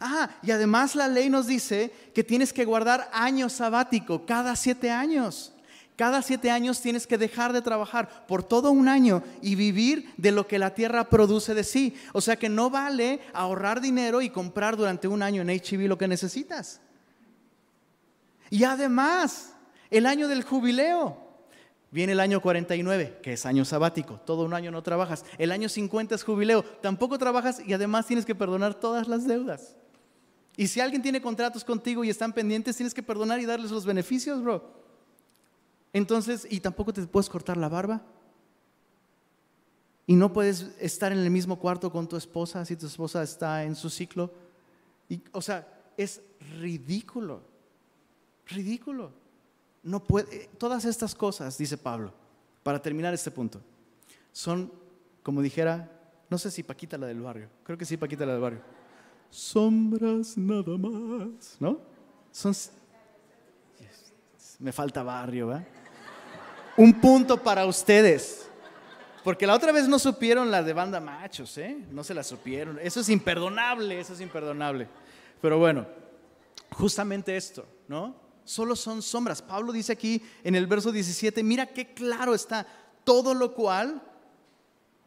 Ah, 0.00 0.30
y 0.42 0.50
además 0.50 0.94
la 0.94 1.08
ley 1.08 1.30
nos 1.30 1.46
dice 1.46 1.92
que 2.14 2.24
tienes 2.24 2.52
que 2.52 2.64
guardar 2.64 3.08
año 3.12 3.48
sabático 3.48 4.26
cada 4.26 4.56
siete 4.56 4.90
años. 4.90 5.52
Cada 5.96 6.22
siete 6.22 6.50
años 6.50 6.80
tienes 6.80 7.06
que 7.06 7.18
dejar 7.18 7.52
de 7.52 7.62
trabajar 7.62 8.26
por 8.26 8.42
todo 8.42 8.72
un 8.72 8.88
año 8.88 9.22
y 9.40 9.54
vivir 9.54 10.12
de 10.16 10.32
lo 10.32 10.48
que 10.48 10.58
la 10.58 10.74
tierra 10.74 11.08
produce 11.08 11.54
de 11.54 11.62
sí. 11.62 11.96
O 12.12 12.20
sea 12.20 12.36
que 12.36 12.48
no 12.48 12.68
vale 12.68 13.20
ahorrar 13.32 13.80
dinero 13.80 14.20
y 14.20 14.30
comprar 14.30 14.76
durante 14.76 15.06
un 15.06 15.22
año 15.22 15.42
en 15.42 15.50
HB 15.50 15.86
lo 15.86 15.96
que 15.96 16.08
necesitas. 16.08 16.80
Y 18.50 18.64
además, 18.64 19.52
el 19.90 20.06
año 20.06 20.26
del 20.26 20.42
jubileo. 20.42 21.22
Viene 21.92 22.10
el 22.10 22.18
año 22.18 22.42
49, 22.42 23.20
que 23.22 23.34
es 23.34 23.46
año 23.46 23.64
sabático, 23.64 24.18
todo 24.26 24.44
un 24.44 24.52
año 24.52 24.72
no 24.72 24.82
trabajas. 24.82 25.24
El 25.38 25.52
año 25.52 25.68
50 25.68 26.16
es 26.16 26.24
jubileo, 26.24 26.64
tampoco 26.64 27.18
trabajas 27.18 27.62
y 27.64 27.72
además 27.72 28.06
tienes 28.06 28.26
que 28.26 28.34
perdonar 28.34 28.74
todas 28.74 29.06
las 29.06 29.28
deudas. 29.28 29.76
Y 30.56 30.68
si 30.68 30.80
alguien 30.80 31.02
tiene 31.02 31.20
contratos 31.20 31.64
contigo 31.64 32.04
y 32.04 32.10
están 32.10 32.32
pendientes, 32.32 32.76
tienes 32.76 32.94
que 32.94 33.02
perdonar 33.02 33.40
y 33.40 33.46
darles 33.46 33.70
los 33.70 33.84
beneficios, 33.84 34.42
bro. 34.42 34.84
Entonces, 35.92 36.46
y 36.50 36.60
tampoco 36.60 36.92
te 36.92 37.06
puedes 37.06 37.28
cortar 37.28 37.56
la 37.56 37.68
barba. 37.68 38.02
Y 40.06 40.14
no 40.14 40.32
puedes 40.32 40.70
estar 40.78 41.12
en 41.12 41.18
el 41.18 41.30
mismo 41.30 41.58
cuarto 41.58 41.90
con 41.90 42.08
tu 42.08 42.16
esposa 42.16 42.64
si 42.64 42.76
tu 42.76 42.86
esposa 42.86 43.22
está 43.22 43.64
en 43.64 43.74
su 43.74 43.88
ciclo. 43.88 44.30
Y, 45.08 45.20
o 45.32 45.40
sea, 45.40 45.66
es 45.96 46.20
ridículo. 46.58 47.40
Ridículo. 48.46 49.12
No 49.82 50.02
puede, 50.02 50.50
todas 50.58 50.84
estas 50.84 51.14
cosas, 51.14 51.58
dice 51.58 51.76
Pablo, 51.76 52.12
para 52.62 52.80
terminar 52.80 53.12
este 53.12 53.30
punto, 53.30 53.60
son, 54.32 54.72
como 55.22 55.42
dijera, 55.42 55.90
no 56.30 56.38
sé 56.38 56.50
si 56.50 56.62
Paquita 56.62 56.96
la 56.96 57.06
del 57.06 57.20
barrio, 57.20 57.48
creo 57.64 57.76
que 57.76 57.84
sí 57.84 57.96
Paquita 57.96 58.24
la 58.24 58.32
del 58.32 58.40
barrio, 58.40 58.62
sombras 59.34 60.36
nada 60.36 60.76
más, 60.78 61.56
¿no? 61.58 61.80
Son, 62.30 62.54
me 64.58 64.72
falta 64.72 65.02
barrio, 65.02 65.48
¿verdad? 65.48 65.66
Un 66.76 67.00
punto 67.00 67.42
para 67.42 67.66
ustedes. 67.66 68.48
Porque 69.22 69.46
la 69.46 69.54
otra 69.54 69.72
vez 69.72 69.88
no 69.88 69.98
supieron 69.98 70.50
la 70.50 70.62
de 70.62 70.72
banda 70.72 71.00
machos, 71.00 71.56
¿eh? 71.58 71.78
No 71.90 72.04
se 72.04 72.14
la 72.14 72.22
supieron. 72.22 72.78
Eso 72.82 73.00
es 73.00 73.08
imperdonable, 73.08 73.98
eso 73.98 74.12
es 74.12 74.20
imperdonable. 74.20 74.88
Pero 75.40 75.58
bueno, 75.58 75.86
justamente 76.72 77.36
esto, 77.36 77.64
¿no? 77.88 78.24
solo 78.44 78.76
son 78.76 79.02
sombras. 79.02 79.42
Pablo 79.42 79.72
dice 79.72 79.92
aquí 79.92 80.22
en 80.44 80.54
el 80.54 80.66
verso 80.66 80.92
17, 80.92 81.42
mira 81.42 81.66
qué 81.66 81.92
claro 81.92 82.34
está 82.34 82.66
todo 83.02 83.34
lo 83.34 83.54
cual, 83.54 84.02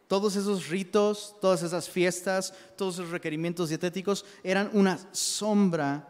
todos 0.08 0.36
esos 0.36 0.70
ritos, 0.70 1.36
todas 1.42 1.64
esas 1.64 1.90
fiestas, 1.90 2.54
todos 2.78 2.96
esos 2.96 3.12
requerimientos 3.12 3.70
dietéticos 3.70 4.26
eran 4.44 4.70
una 4.74 5.00
sombra 5.12 6.10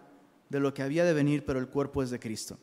de 0.49 0.59
lo 0.59 0.73
que 0.73 0.83
había 0.83 1.03
de 1.03 1.13
venir, 1.13 1.45
pero 1.45 1.59
el 1.59 1.67
cuerpo 1.67 2.03
es 2.03 2.09
de 2.09 2.19
Cristo. 2.19 2.57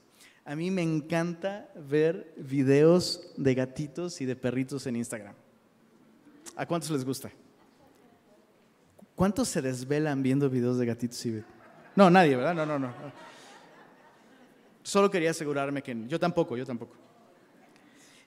A 0.45 0.55
mí 0.55 0.71
me 0.71 0.83
encanta 0.83 1.71
ver 1.75 2.35
videos 2.37 3.33
de 3.37 3.55
gatitos 3.55 4.21
y 4.21 4.27
de 4.27 4.37
perritos 4.37 4.87
en 4.87 4.97
Instagram. 4.97 5.35
¿A 6.57 6.67
cuántos 6.67 6.91
les 6.91 7.05
gusta? 7.05 7.31
¿Cuántos 9.15 9.49
se 9.49 9.63
desvelan 9.63 10.23
viendo 10.23 10.51
videos 10.51 10.79
de 10.79 10.87
gatitos 10.87 11.25
y 11.27 11.43
No, 11.97 12.11
nadie, 12.11 12.37
¿verdad? 12.37 12.55
No, 12.55 12.67
no, 12.67 12.79
no. 12.79 12.93
Solo 14.83 15.11
quería 15.11 15.31
asegurarme 15.31 15.83
que 15.83 15.97
yo 16.07 16.21
tampoco, 16.21 16.57
yo 16.57 16.67
tampoco. 16.67 17.04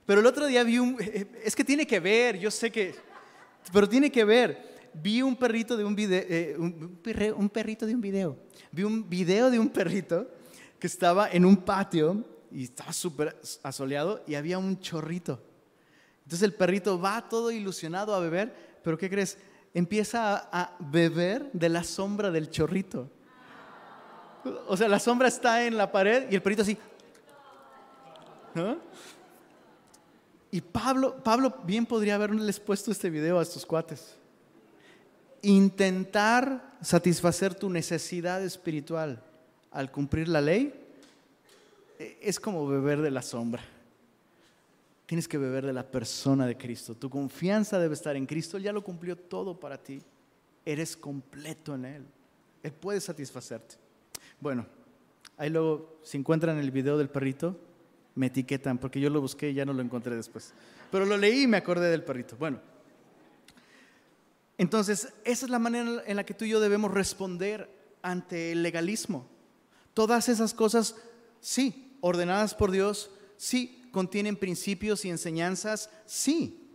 Pero 0.08 0.22
el 0.22 0.26
otro 0.26 0.46
día 0.48 0.64
vi 0.64 0.80
un, 0.80 0.98
es 1.44 1.54
que 1.54 1.66
tiene 1.66 1.86
que 1.86 2.00
ver, 2.00 2.40
yo 2.40 2.50
sé 2.50 2.72
que, 2.72 2.96
pero 3.74 3.88
tiene 3.88 4.10
que 4.10 4.24
ver. 4.24 4.78
Vi 4.94 5.22
un 5.22 5.36
perrito 5.36 5.76
de 5.76 5.84
un 5.84 5.94
video, 5.94 6.24
eh, 6.30 6.56
un, 6.58 6.98
un 7.36 7.50
perrito 7.50 7.86
de 7.86 7.94
un 7.94 8.00
video. 8.00 8.38
Vi 8.72 8.84
un 8.84 9.08
video 9.08 9.52
de 9.52 9.60
un 9.60 9.68
perrito 9.68 10.32
que 10.80 10.88
estaba 10.88 11.30
en 11.30 11.44
un 11.44 11.58
patio 11.58 12.24
y 12.50 12.64
estaba 12.64 12.94
súper 12.94 13.36
asoleado 13.64 14.24
y 14.26 14.36
había 14.36 14.58
un 14.58 14.80
chorrito. 14.80 15.44
Entonces 16.24 16.44
el 16.44 16.54
perrito 16.54 16.98
va 16.98 17.28
todo 17.28 17.52
ilusionado 17.52 18.16
a 18.16 18.20
beber, 18.22 18.80
pero 18.84 18.98
¿qué 18.98 19.10
crees? 19.10 19.38
Empieza 19.74 20.48
a 20.54 20.74
beber 20.80 21.52
de 21.52 21.68
la 21.68 21.84
sombra 21.84 22.32
del 22.32 22.50
chorrito. 22.50 23.12
O 24.68 24.78
sea, 24.78 24.88
la 24.88 25.00
sombra 25.00 25.28
está 25.28 25.66
en 25.66 25.76
la 25.76 25.92
pared 25.92 26.32
y 26.32 26.36
el 26.36 26.42
perrito 26.42 26.62
así. 26.62 26.78
Y 30.52 30.62
Pablo, 30.62 31.22
Pablo 31.24 31.56
bien 31.66 31.86
podría 31.86 32.16
haberles 32.16 32.60
puesto 32.60 32.92
este 32.92 33.10
video 33.10 33.40
a 33.40 33.44
estos 33.44 33.66
cuates. 33.66 34.16
Intentar 35.42 36.78
satisfacer 36.82 37.54
tu 37.54 37.70
necesidad 37.70 38.44
espiritual 38.44 39.22
al 39.72 39.92
cumplir 39.92 40.28
la 40.28 40.42
ley, 40.42 40.74
e, 42.00 42.18
es 42.22 42.40
como 42.40 42.68
beber 42.68 43.02
de 43.02 43.12
la 43.12 43.22
sombra. 43.22 43.62
Tienes 45.06 45.28
que 45.28 45.38
beber 45.38 45.66
de 45.66 45.74
la 45.74 45.90
persona 45.90 46.46
de 46.46 46.58
Cristo. 46.58 46.96
Tu 46.96 47.10
confianza 47.10 47.80
debe 47.80 47.94
estar 47.94 48.16
en 48.16 48.26
Cristo. 48.26 48.58
Él 48.58 48.64
ya 48.64 48.74
lo 48.74 48.84
cumplió 48.84 49.16
todo 49.16 49.58
para 49.58 49.78
ti. 49.78 50.02
Eres 50.66 50.98
completo 50.98 51.76
en 51.76 51.86
Él. 51.86 52.06
Él 52.62 52.72
puede 52.74 53.00
satisfacerte. 53.00 53.76
Bueno, 54.40 54.66
ahí 55.38 55.50
luego, 55.50 56.00
si 56.04 56.18
encuentran 56.18 56.58
el 56.58 56.72
video 56.72 56.98
del 56.98 57.10
perrito, 57.10 57.58
me 58.18 58.28
etiquetan, 58.28 58.80
porque 58.80 59.00
yo 59.00 59.10
lo 59.10 59.22
busqué 59.22 59.52
y 59.52 59.54
ya 59.54 59.64
no 59.64 59.74
lo 59.74 59.82
encontré 59.82 60.16
después. 60.16 60.54
Pero 60.92 61.06
lo 61.06 61.16
leí 61.16 61.44
y 61.44 61.48
me 61.48 61.58
acordé 61.58 61.90
del 61.90 62.04
perrito. 62.04 62.36
Bueno, 62.38 62.60
entonces, 64.58 65.14
esa 65.24 65.46
es 65.46 65.52
la 65.52 65.60
manera 65.60 66.04
en 66.06 66.16
la 66.16 66.26
que 66.26 66.34
tú 66.34 66.44
y 66.44 66.50
yo 66.50 66.60
debemos 66.60 66.92
responder 66.92 67.70
ante 68.02 68.52
el 68.52 68.64
legalismo. 68.64 69.28
Todas 69.94 70.30
esas 70.30 70.54
cosas, 70.54 70.96
sí, 71.40 71.96
ordenadas 72.02 72.56
por 72.56 72.72
Dios, 72.72 73.12
sí, 73.38 73.88
contienen 73.92 74.36
principios 74.36 75.06
y 75.06 75.10
enseñanzas, 75.10 75.92
sí. 76.08 76.68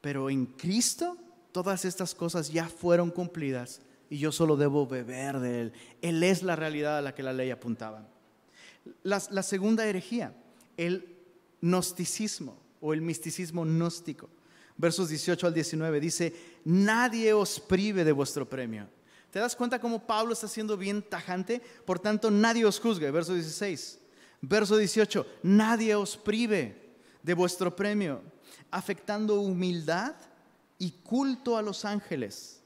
Pero 0.00 0.30
en 0.30 0.46
Cristo, 0.46 1.16
todas 1.52 1.84
estas 1.84 2.14
cosas 2.14 2.52
ya 2.52 2.66
fueron 2.66 3.10
cumplidas 3.10 3.82
y 4.08 4.18
yo 4.18 4.32
solo 4.32 4.56
debo 4.56 4.86
beber 4.88 5.38
de 5.38 5.60
Él. 5.60 5.72
Él 6.02 6.22
es 6.24 6.42
la 6.42 6.56
realidad 6.56 6.98
a 6.98 7.02
la 7.02 7.14
que 7.14 7.22
la 7.22 7.32
ley 7.32 7.50
apuntaba. 7.50 8.08
La, 9.02 9.42
segunda 9.42 9.86
herejía, 9.86 10.34
el 10.76 11.16
gnosticismo 11.60 12.58
o 12.80 12.92
el 12.92 13.02
misticismo 13.02 13.64
gnóstico 13.64 14.28
versos 14.80 15.10
18 15.10 15.46
al 15.46 15.54
19, 15.54 16.00
dice, 16.00 16.34
nadie 16.64 17.34
os 17.34 17.60
prive 17.60 18.02
de 18.02 18.12
vuestro 18.12 18.48
premio. 18.48 18.88
¿Te 19.30 19.38
das 19.38 19.54
cuenta 19.54 19.78
cómo 19.78 20.06
Pablo 20.06 20.32
está 20.32 20.48
siendo 20.48 20.76
bien 20.76 21.02
tajante? 21.02 21.60
Por 21.84 21.98
tanto, 21.98 22.30
nadie 22.30 22.64
os 22.64 22.80
juzgue, 22.80 23.10
verso 23.10 23.34
16. 23.34 23.98
Verso 24.40 24.76
18, 24.76 25.26
nadie 25.42 25.94
os 25.94 26.16
prive 26.16 26.94
de 27.22 27.34
vuestro 27.34 27.76
premio, 27.76 28.22
afectando 28.70 29.40
humildad 29.40 30.14
y 30.78 30.92
culto 31.02 31.58
a 31.58 31.62
los 31.62 31.84
ángeles, 31.84 32.62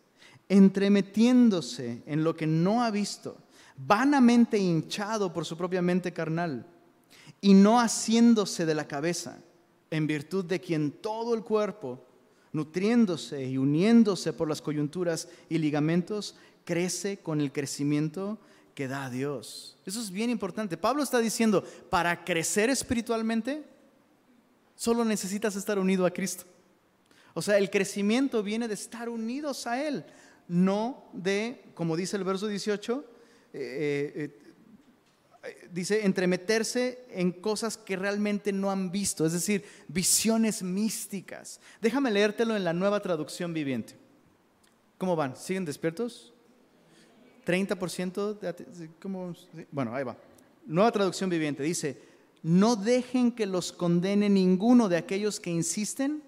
entremetiéndose 0.48 2.02
en 2.06 2.22
lo 2.22 2.36
que 2.36 2.46
no 2.46 2.84
ha 2.84 2.92
visto, 2.92 3.36
vanamente 3.76 4.58
hinchado 4.58 5.32
por 5.32 5.44
su 5.44 5.56
propia 5.56 5.82
mente 5.82 6.12
carnal, 6.12 6.66
y 7.40 7.54
no 7.54 7.78
haciéndose 7.78 8.64
de 8.64 8.74
la 8.74 8.88
cabeza 8.88 9.38
en 9.90 10.06
virtud 10.06 10.44
de 10.44 10.60
quien 10.60 10.90
todo 10.90 11.34
el 11.34 11.42
cuerpo, 11.42 12.04
nutriéndose 12.52 13.44
y 13.44 13.58
uniéndose 13.58 14.32
por 14.32 14.48
las 14.48 14.62
coyunturas 14.62 15.28
y 15.48 15.58
ligamentos, 15.58 16.36
crece 16.64 17.18
con 17.18 17.40
el 17.40 17.52
crecimiento 17.52 18.38
que 18.74 18.88
da 18.88 19.10
Dios. 19.10 19.76
Eso 19.84 20.00
es 20.00 20.10
bien 20.10 20.30
importante. 20.30 20.76
Pablo 20.76 21.02
está 21.02 21.18
diciendo, 21.18 21.62
para 21.90 22.24
crecer 22.24 22.70
espiritualmente, 22.70 23.64
solo 24.74 25.04
necesitas 25.04 25.54
estar 25.56 25.78
unido 25.78 26.06
a 26.06 26.10
Cristo. 26.10 26.44
O 27.34 27.42
sea, 27.42 27.58
el 27.58 27.70
crecimiento 27.70 28.42
viene 28.42 28.68
de 28.68 28.74
estar 28.74 29.08
unidos 29.08 29.66
a 29.66 29.86
Él, 29.86 30.04
no 30.48 31.04
de, 31.12 31.64
como 31.74 31.96
dice 31.96 32.16
el 32.16 32.24
verso 32.24 32.46
18, 32.46 33.04
dice, 35.70 36.04
entremeterse 36.04 37.04
en 37.10 37.32
cosas 37.32 37.76
que 37.76 37.96
realmente 37.96 38.52
no 38.52 38.70
han 38.70 38.90
visto, 38.90 39.26
es 39.26 39.32
decir, 39.32 39.64
visiones 39.88 40.62
místicas. 40.62 41.60
Déjame 41.80 42.10
leértelo 42.10 42.56
en 42.56 42.64
la 42.64 42.72
nueva 42.72 43.00
traducción 43.00 43.52
viviente. 43.52 43.96
¿Cómo 44.98 45.16
van? 45.16 45.36
¿Siguen 45.36 45.64
despiertos? 45.64 46.32
30% 47.46 48.38
de 48.38 48.90
¿cómo? 49.00 49.34
Bueno, 49.70 49.94
ahí 49.94 50.04
va. 50.04 50.16
Nueva 50.66 50.92
traducción 50.92 51.28
viviente 51.28 51.62
dice, 51.62 52.00
no 52.42 52.76
dejen 52.76 53.32
que 53.32 53.46
los 53.46 53.72
condene 53.72 54.30
ninguno 54.30 54.88
de 54.88 54.96
aquellos 54.96 55.40
que 55.40 55.50
insisten 55.50 56.22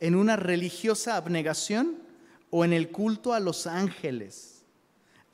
en 0.00 0.14
una 0.14 0.36
religiosa 0.36 1.16
abnegación 1.16 1.98
o 2.50 2.64
en 2.64 2.72
el 2.72 2.90
culto 2.90 3.34
a 3.34 3.40
los 3.40 3.66
ángeles 3.66 4.53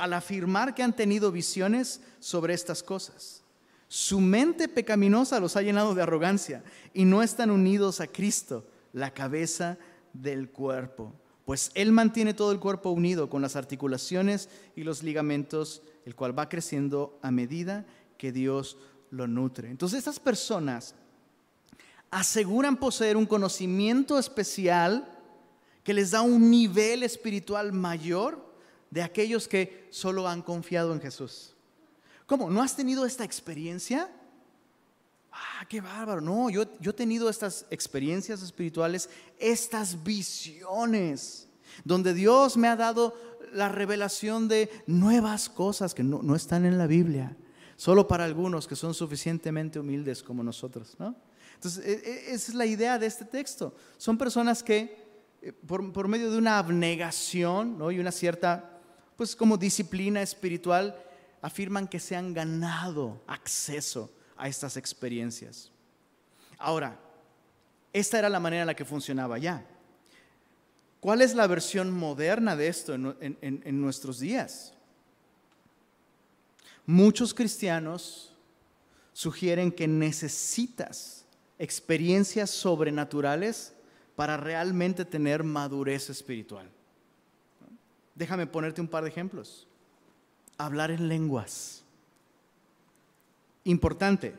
al 0.00 0.14
afirmar 0.14 0.74
que 0.74 0.82
han 0.82 0.96
tenido 0.96 1.30
visiones 1.30 2.00
sobre 2.18 2.54
estas 2.54 2.82
cosas. 2.82 3.42
Su 3.86 4.20
mente 4.20 4.66
pecaminosa 4.68 5.40
los 5.40 5.56
ha 5.56 5.62
llenado 5.62 5.94
de 5.94 6.02
arrogancia 6.02 6.64
y 6.94 7.04
no 7.04 7.22
están 7.22 7.50
unidos 7.50 8.00
a 8.00 8.06
Cristo, 8.06 8.66
la 8.92 9.12
cabeza 9.12 9.78
del 10.12 10.50
cuerpo. 10.50 11.12
Pues 11.44 11.70
Él 11.74 11.92
mantiene 11.92 12.32
todo 12.32 12.52
el 12.52 12.60
cuerpo 12.60 12.90
unido 12.90 13.28
con 13.28 13.42
las 13.42 13.56
articulaciones 13.56 14.48
y 14.74 14.84
los 14.84 15.02
ligamentos, 15.02 15.82
el 16.06 16.14
cual 16.14 16.38
va 16.38 16.48
creciendo 16.48 17.18
a 17.22 17.30
medida 17.30 17.84
que 18.16 18.32
Dios 18.32 18.78
lo 19.10 19.26
nutre. 19.26 19.68
Entonces 19.68 19.98
estas 19.98 20.20
personas 20.20 20.94
aseguran 22.10 22.76
poseer 22.76 23.16
un 23.16 23.26
conocimiento 23.26 24.18
especial 24.18 25.18
que 25.84 25.94
les 25.94 26.12
da 26.12 26.22
un 26.22 26.50
nivel 26.50 27.02
espiritual 27.02 27.72
mayor 27.72 28.49
de 28.90 29.02
aquellos 29.02 29.46
que 29.48 29.88
solo 29.90 30.28
han 30.28 30.42
confiado 30.42 30.92
en 30.92 31.00
Jesús. 31.00 31.54
¿Cómo? 32.26 32.50
¿No 32.50 32.62
has 32.62 32.76
tenido 32.76 33.06
esta 33.06 33.24
experiencia? 33.24 34.10
Ah, 35.32 35.64
qué 35.68 35.80
bárbaro. 35.80 36.20
No, 36.20 36.50
yo, 36.50 36.64
yo 36.80 36.90
he 36.90 36.94
tenido 36.94 37.28
estas 37.28 37.66
experiencias 37.70 38.42
espirituales, 38.42 39.08
estas 39.38 40.02
visiones, 40.02 41.48
donde 41.84 42.14
Dios 42.14 42.56
me 42.56 42.68
ha 42.68 42.76
dado 42.76 43.14
la 43.52 43.68
revelación 43.68 44.48
de 44.48 44.70
nuevas 44.86 45.48
cosas 45.48 45.94
que 45.94 46.02
no, 46.02 46.22
no 46.22 46.36
están 46.36 46.64
en 46.64 46.78
la 46.78 46.86
Biblia, 46.86 47.36
solo 47.76 48.06
para 48.06 48.24
algunos 48.24 48.66
que 48.66 48.76
son 48.76 48.94
suficientemente 48.94 49.78
humildes 49.78 50.22
como 50.22 50.42
nosotros. 50.42 50.96
¿no? 50.98 51.14
Entonces, 51.54 51.84
e, 51.84 51.92
e, 51.92 52.34
esa 52.34 52.52
es 52.52 52.54
la 52.54 52.66
idea 52.66 52.98
de 52.98 53.06
este 53.06 53.24
texto. 53.24 53.74
Son 53.98 54.18
personas 54.18 54.62
que 54.62 55.10
eh, 55.42 55.52
por, 55.52 55.92
por 55.92 56.08
medio 56.08 56.30
de 56.30 56.38
una 56.38 56.58
abnegación 56.58 57.78
¿no? 57.78 57.90
y 57.90 57.98
una 57.98 58.12
cierta 58.12 58.79
pues 59.20 59.36
como 59.36 59.58
disciplina 59.58 60.22
espiritual, 60.22 60.98
afirman 61.42 61.86
que 61.86 62.00
se 62.00 62.16
han 62.16 62.32
ganado 62.32 63.22
acceso 63.26 64.10
a 64.34 64.48
estas 64.48 64.78
experiencias. 64.78 65.70
Ahora, 66.56 66.98
esta 67.92 68.18
era 68.18 68.30
la 68.30 68.40
manera 68.40 68.62
en 68.62 68.66
la 68.68 68.74
que 68.74 68.86
funcionaba 68.86 69.36
ya. 69.36 69.62
¿Cuál 71.00 71.20
es 71.20 71.34
la 71.34 71.46
versión 71.46 71.90
moderna 71.90 72.56
de 72.56 72.68
esto 72.68 72.94
en, 72.94 73.36
en 73.42 73.82
nuestros 73.82 74.20
días? 74.20 74.72
Muchos 76.86 77.34
cristianos 77.34 78.34
sugieren 79.12 79.70
que 79.70 79.86
necesitas 79.86 81.26
experiencias 81.58 82.48
sobrenaturales 82.48 83.74
para 84.16 84.38
realmente 84.38 85.04
tener 85.04 85.44
madurez 85.44 86.08
espiritual. 86.08 86.70
Déjame 88.20 88.46
ponerte 88.46 88.82
un 88.82 88.86
par 88.86 89.02
de 89.02 89.08
ejemplos. 89.08 89.66
Hablar 90.58 90.90
en 90.90 91.08
lenguas. 91.08 91.82
Importante. 93.64 94.34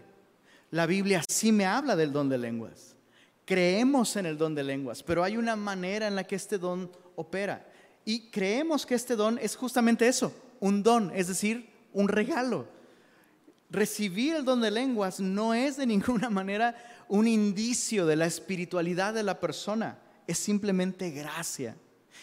La 0.69 0.85
Biblia 0.85 1.23
sí 1.27 1.51
me 1.51 1.65
habla 1.65 1.95
del 1.95 2.13
don 2.13 2.29
de 2.29 2.37
lenguas. 2.37 2.95
Creemos 3.43 4.15
en 4.17 4.27
el 4.27 4.37
don 4.37 4.53
de 4.53 4.63
lenguas, 4.63 5.01
pero 5.01 5.23
hay 5.23 5.35
una 5.35 5.55
manera 5.55 6.07
en 6.07 6.15
la 6.15 6.25
que 6.25 6.35
este 6.35 6.59
don 6.59 6.91
opera. 7.15 7.67
Y 8.05 8.29
creemos 8.29 8.85
que 8.85 8.93
este 8.93 9.15
don 9.15 9.39
es 9.39 9.55
justamente 9.55 10.07
eso, 10.07 10.31
un 10.59 10.83
don, 10.83 11.11
es 11.15 11.27
decir, 11.27 11.67
un 11.91 12.07
regalo. 12.07 12.67
Recibir 13.71 14.35
el 14.35 14.45
don 14.45 14.61
de 14.61 14.69
lenguas 14.69 15.19
no 15.19 15.55
es 15.55 15.77
de 15.77 15.87
ninguna 15.87 16.29
manera 16.29 16.75
un 17.09 17.27
indicio 17.27 18.05
de 18.05 18.15
la 18.15 18.27
espiritualidad 18.27 19.15
de 19.15 19.23
la 19.23 19.39
persona, 19.39 19.97
es 20.27 20.37
simplemente 20.37 21.09
gracia. 21.09 21.75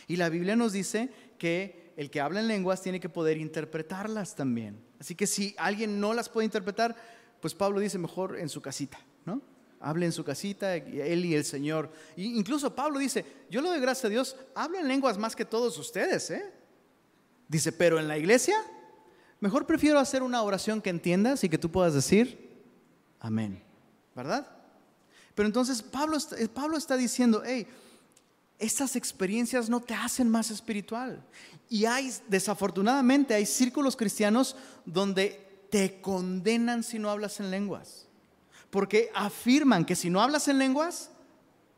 Y 0.06 0.16
la 0.16 0.28
Biblia 0.28 0.56
nos 0.56 0.72
dice 0.72 1.10
que 1.38 1.92
el 1.96 2.10
que 2.10 2.20
habla 2.20 2.40
en 2.40 2.48
lenguas 2.48 2.82
tiene 2.82 3.00
que 3.00 3.08
poder 3.08 3.38
interpretarlas 3.38 4.36
también. 4.36 4.78
Así 5.00 5.14
que 5.14 5.26
si 5.26 5.54
alguien 5.58 6.00
no 6.00 6.14
las 6.14 6.28
puede 6.28 6.44
interpretar, 6.44 6.94
pues 7.40 7.54
Pablo 7.54 7.80
dice 7.80 7.98
mejor 7.98 8.38
en 8.38 8.48
su 8.48 8.60
casita, 8.60 8.98
¿no? 9.24 9.40
Hable 9.80 10.06
en 10.06 10.12
su 10.12 10.24
casita, 10.24 10.74
él 10.74 11.24
y 11.24 11.34
el 11.34 11.44
Señor. 11.44 11.90
incluso 12.16 12.74
Pablo 12.74 12.98
dice, 12.98 13.24
yo 13.48 13.60
le 13.60 13.68
doy 13.68 13.80
gracias 13.80 14.06
a 14.06 14.08
Dios, 14.08 14.36
hablo 14.54 14.78
en 14.78 14.88
lenguas 14.88 15.18
más 15.18 15.36
que 15.36 15.44
todos 15.44 15.78
ustedes, 15.78 16.30
¿eh? 16.30 16.52
Dice, 17.48 17.72
pero 17.72 17.98
en 17.98 18.08
la 18.08 18.18
iglesia, 18.18 18.56
mejor 19.40 19.66
prefiero 19.66 19.98
hacer 19.98 20.22
una 20.22 20.42
oración 20.42 20.82
que 20.82 20.90
entiendas 20.90 21.44
y 21.44 21.48
que 21.48 21.58
tú 21.58 21.70
puedas 21.70 21.94
decir, 21.94 22.60
amén, 23.20 23.62
¿verdad? 24.14 24.46
Pero 25.34 25.46
entonces 25.46 25.82
Pablo, 25.82 26.18
Pablo 26.52 26.76
está 26.76 26.96
diciendo, 26.96 27.42
hey, 27.46 27.66
estas 28.58 28.96
experiencias 28.96 29.68
no 29.68 29.80
te 29.80 29.94
hacen 29.94 30.28
más 30.28 30.50
espiritual. 30.50 31.22
Y 31.68 31.84
hay, 31.84 32.12
desafortunadamente, 32.28 33.34
hay 33.34 33.46
círculos 33.46 33.96
cristianos 33.96 34.56
donde 34.84 35.66
te 35.70 36.00
condenan 36.00 36.82
si 36.82 36.98
no 36.98 37.10
hablas 37.10 37.40
en 37.40 37.50
lenguas. 37.50 38.08
Porque 38.70 39.10
afirman 39.14 39.84
que 39.84 39.96
si 39.96 40.10
no 40.10 40.20
hablas 40.20 40.48
en 40.48 40.58
lenguas, 40.58 41.10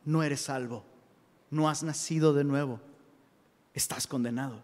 no 0.04 0.22
eres 0.22 0.42
salvo, 0.42 0.84
no 1.50 1.68
has 1.68 1.82
nacido 1.82 2.32
de 2.32 2.44
nuevo, 2.44 2.80
estás 3.74 4.06
condenado. 4.06 4.62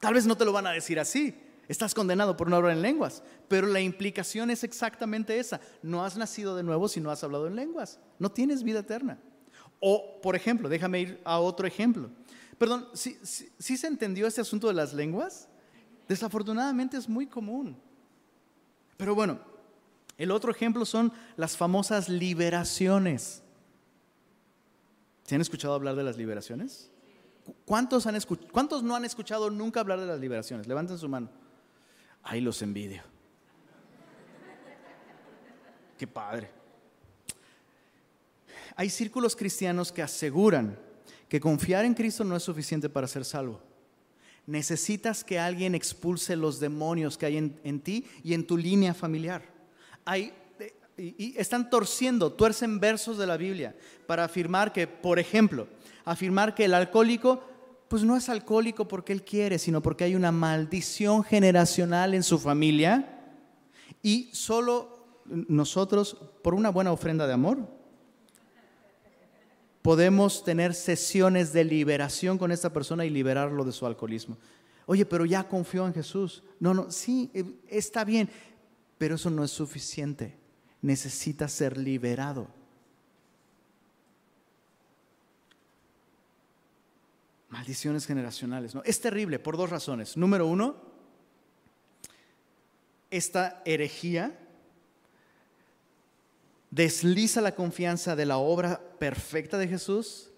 Tal 0.00 0.14
vez 0.14 0.26
no 0.26 0.36
te 0.36 0.44
lo 0.44 0.52
van 0.52 0.66
a 0.66 0.72
decir 0.72 0.98
así. 0.98 1.34
Estás 1.68 1.94
condenado 1.94 2.36
por 2.36 2.48
no 2.48 2.56
hablar 2.56 2.72
en 2.72 2.82
lenguas. 2.82 3.22
Pero 3.46 3.68
la 3.68 3.80
implicación 3.80 4.50
es 4.50 4.64
exactamente 4.64 5.38
esa. 5.38 5.60
No 5.82 6.04
has 6.04 6.16
nacido 6.16 6.56
de 6.56 6.64
nuevo 6.64 6.88
si 6.88 7.00
no 7.00 7.10
has 7.10 7.22
hablado 7.22 7.46
en 7.46 7.54
lenguas. 7.54 8.00
No 8.18 8.30
tienes 8.30 8.64
vida 8.64 8.80
eterna. 8.80 9.18
O, 9.80 10.20
por 10.20 10.36
ejemplo, 10.36 10.68
déjame 10.68 11.00
ir 11.00 11.20
a 11.24 11.38
otro 11.40 11.66
ejemplo. 11.66 12.10
Perdón, 12.58 12.86
¿sí, 12.92 13.18
se 13.58 13.86
entendió 13.86 14.26
este 14.26 14.42
asunto 14.42 14.68
de 14.68 14.74
las 14.74 14.92
lenguas? 14.92 15.48
Desafortunadamente 16.06 16.98
es 16.98 17.08
muy 17.08 17.26
común. 17.26 17.76
Pero 18.98 19.14
bueno, 19.14 19.40
el 20.18 20.30
otro 20.30 20.50
ejemplo 20.52 20.84
son 20.84 21.10
las 21.36 21.56
famosas 21.56 22.10
liberaciones. 22.10 23.42
¿Se 25.24 25.34
han 25.34 25.40
escuchado 25.40 25.72
hablar 25.72 25.96
de 25.96 26.02
las 26.02 26.18
liberaciones? 26.18 26.90
¿Cuántos, 27.64 28.06
han 28.06 28.18
¿Cuántos 28.52 28.82
no 28.82 28.94
han 28.94 29.06
escuchado 29.06 29.48
nunca 29.48 29.80
hablar 29.80 29.98
de 29.98 30.06
las 30.06 30.20
liberaciones? 30.20 30.66
Levanten 30.66 30.98
su 30.98 31.08
mano. 31.08 31.30
Ahí 32.22 32.42
los 32.42 32.60
envidio. 32.60 33.02
Qué 35.96 36.06
padre. 36.06 36.59
Hay 38.76 38.90
círculos 38.90 39.36
cristianos 39.36 39.92
que 39.92 40.02
aseguran 40.02 40.78
que 41.28 41.40
confiar 41.40 41.84
en 41.84 41.94
Cristo 41.94 42.24
no 42.24 42.36
es 42.36 42.42
suficiente 42.42 42.88
para 42.88 43.06
ser 43.06 43.24
salvo. 43.24 43.60
Necesitas 44.46 45.22
que 45.22 45.38
alguien 45.38 45.76
expulse 45.76 46.34
los 46.34 46.58
demonios 46.58 47.16
que 47.16 47.26
hay 47.26 47.36
en, 47.36 47.80
ti 47.80 48.04
y 48.24 48.34
en 48.34 48.46
tu 48.46 48.56
línea 48.56 48.94
familiar. 48.94 49.42
Hay, 50.04 50.32
y, 50.96 51.38
están 51.38 51.70
torciendo, 51.70 52.32
tuercen 52.32 52.80
versos 52.80 53.16
de 53.16 53.28
la 53.28 53.36
Biblia 53.36 53.76
para 54.08 54.24
afirmar 54.24 54.72
que, 54.72 54.88
por 54.88 55.20
ejemplo, 55.20 55.68
afirmar 56.04 56.54
que 56.54 56.64
el 56.64 56.74
alcohólico 56.74 57.44
pues 57.86 58.04
no 58.04 58.16
es 58.16 58.28
alcohólico 58.28 58.86
porque 58.86 59.12
él 59.12 59.24
quiere, 59.24 59.58
sino 59.58 59.82
porque 59.82 60.04
hay 60.04 60.14
una 60.14 60.30
maldición 60.30 61.24
generacional 61.24 62.14
en 62.14 62.22
su 62.22 62.38
familia 62.38 63.18
y 64.02 64.30
solo 64.32 65.22
nosotros, 65.26 66.16
por 66.42 66.54
una 66.54 66.70
buena 66.70 66.92
ofrenda 66.92 67.26
de 67.26 67.32
amor, 67.32 67.79
podemos 69.82 70.44
tener 70.44 70.74
sesiones 70.74 71.52
de 71.52 71.64
liberación 71.64 72.38
con 72.38 72.52
esta 72.52 72.72
persona 72.72 73.04
y 73.04 73.10
liberarlo 73.10 73.64
de 73.64 73.72
su 73.72 73.86
alcoholismo. 73.86 74.36
Oye, 74.86 75.06
pero 75.06 75.24
ya 75.24 75.46
confió 75.46 75.86
en 75.86 75.94
Jesús. 75.94 76.42
No, 76.58 76.74
no, 76.74 76.90
sí, 76.90 77.30
eh, 77.32 77.44
está 77.68 78.04
bien, 78.04 78.28
pero 78.98 79.14
eso 79.14 79.30
no 79.30 79.44
es 79.44 79.50
suficiente. 79.50 80.36
Necesita 80.82 81.48
ser 81.48 81.78
liberado. 81.78 82.48
Maldiciones 87.48 88.06
generacionales, 88.06 88.74
¿no? 88.74 88.82
Es 88.84 89.00
terrible 89.00 89.38
por 89.38 89.56
dos 89.56 89.70
razones. 89.70 90.16
Número 90.16 90.46
uno, 90.46 90.76
esta 93.10 93.62
herejía 93.64 94.38
desliza 96.70 97.40
la 97.40 97.54
confianza 97.54 98.16
de 98.16 98.26
la 98.26 98.38
obra 98.38 98.80
perfecta 98.98 99.58
de 99.58 99.68
Jesús 99.68 100.30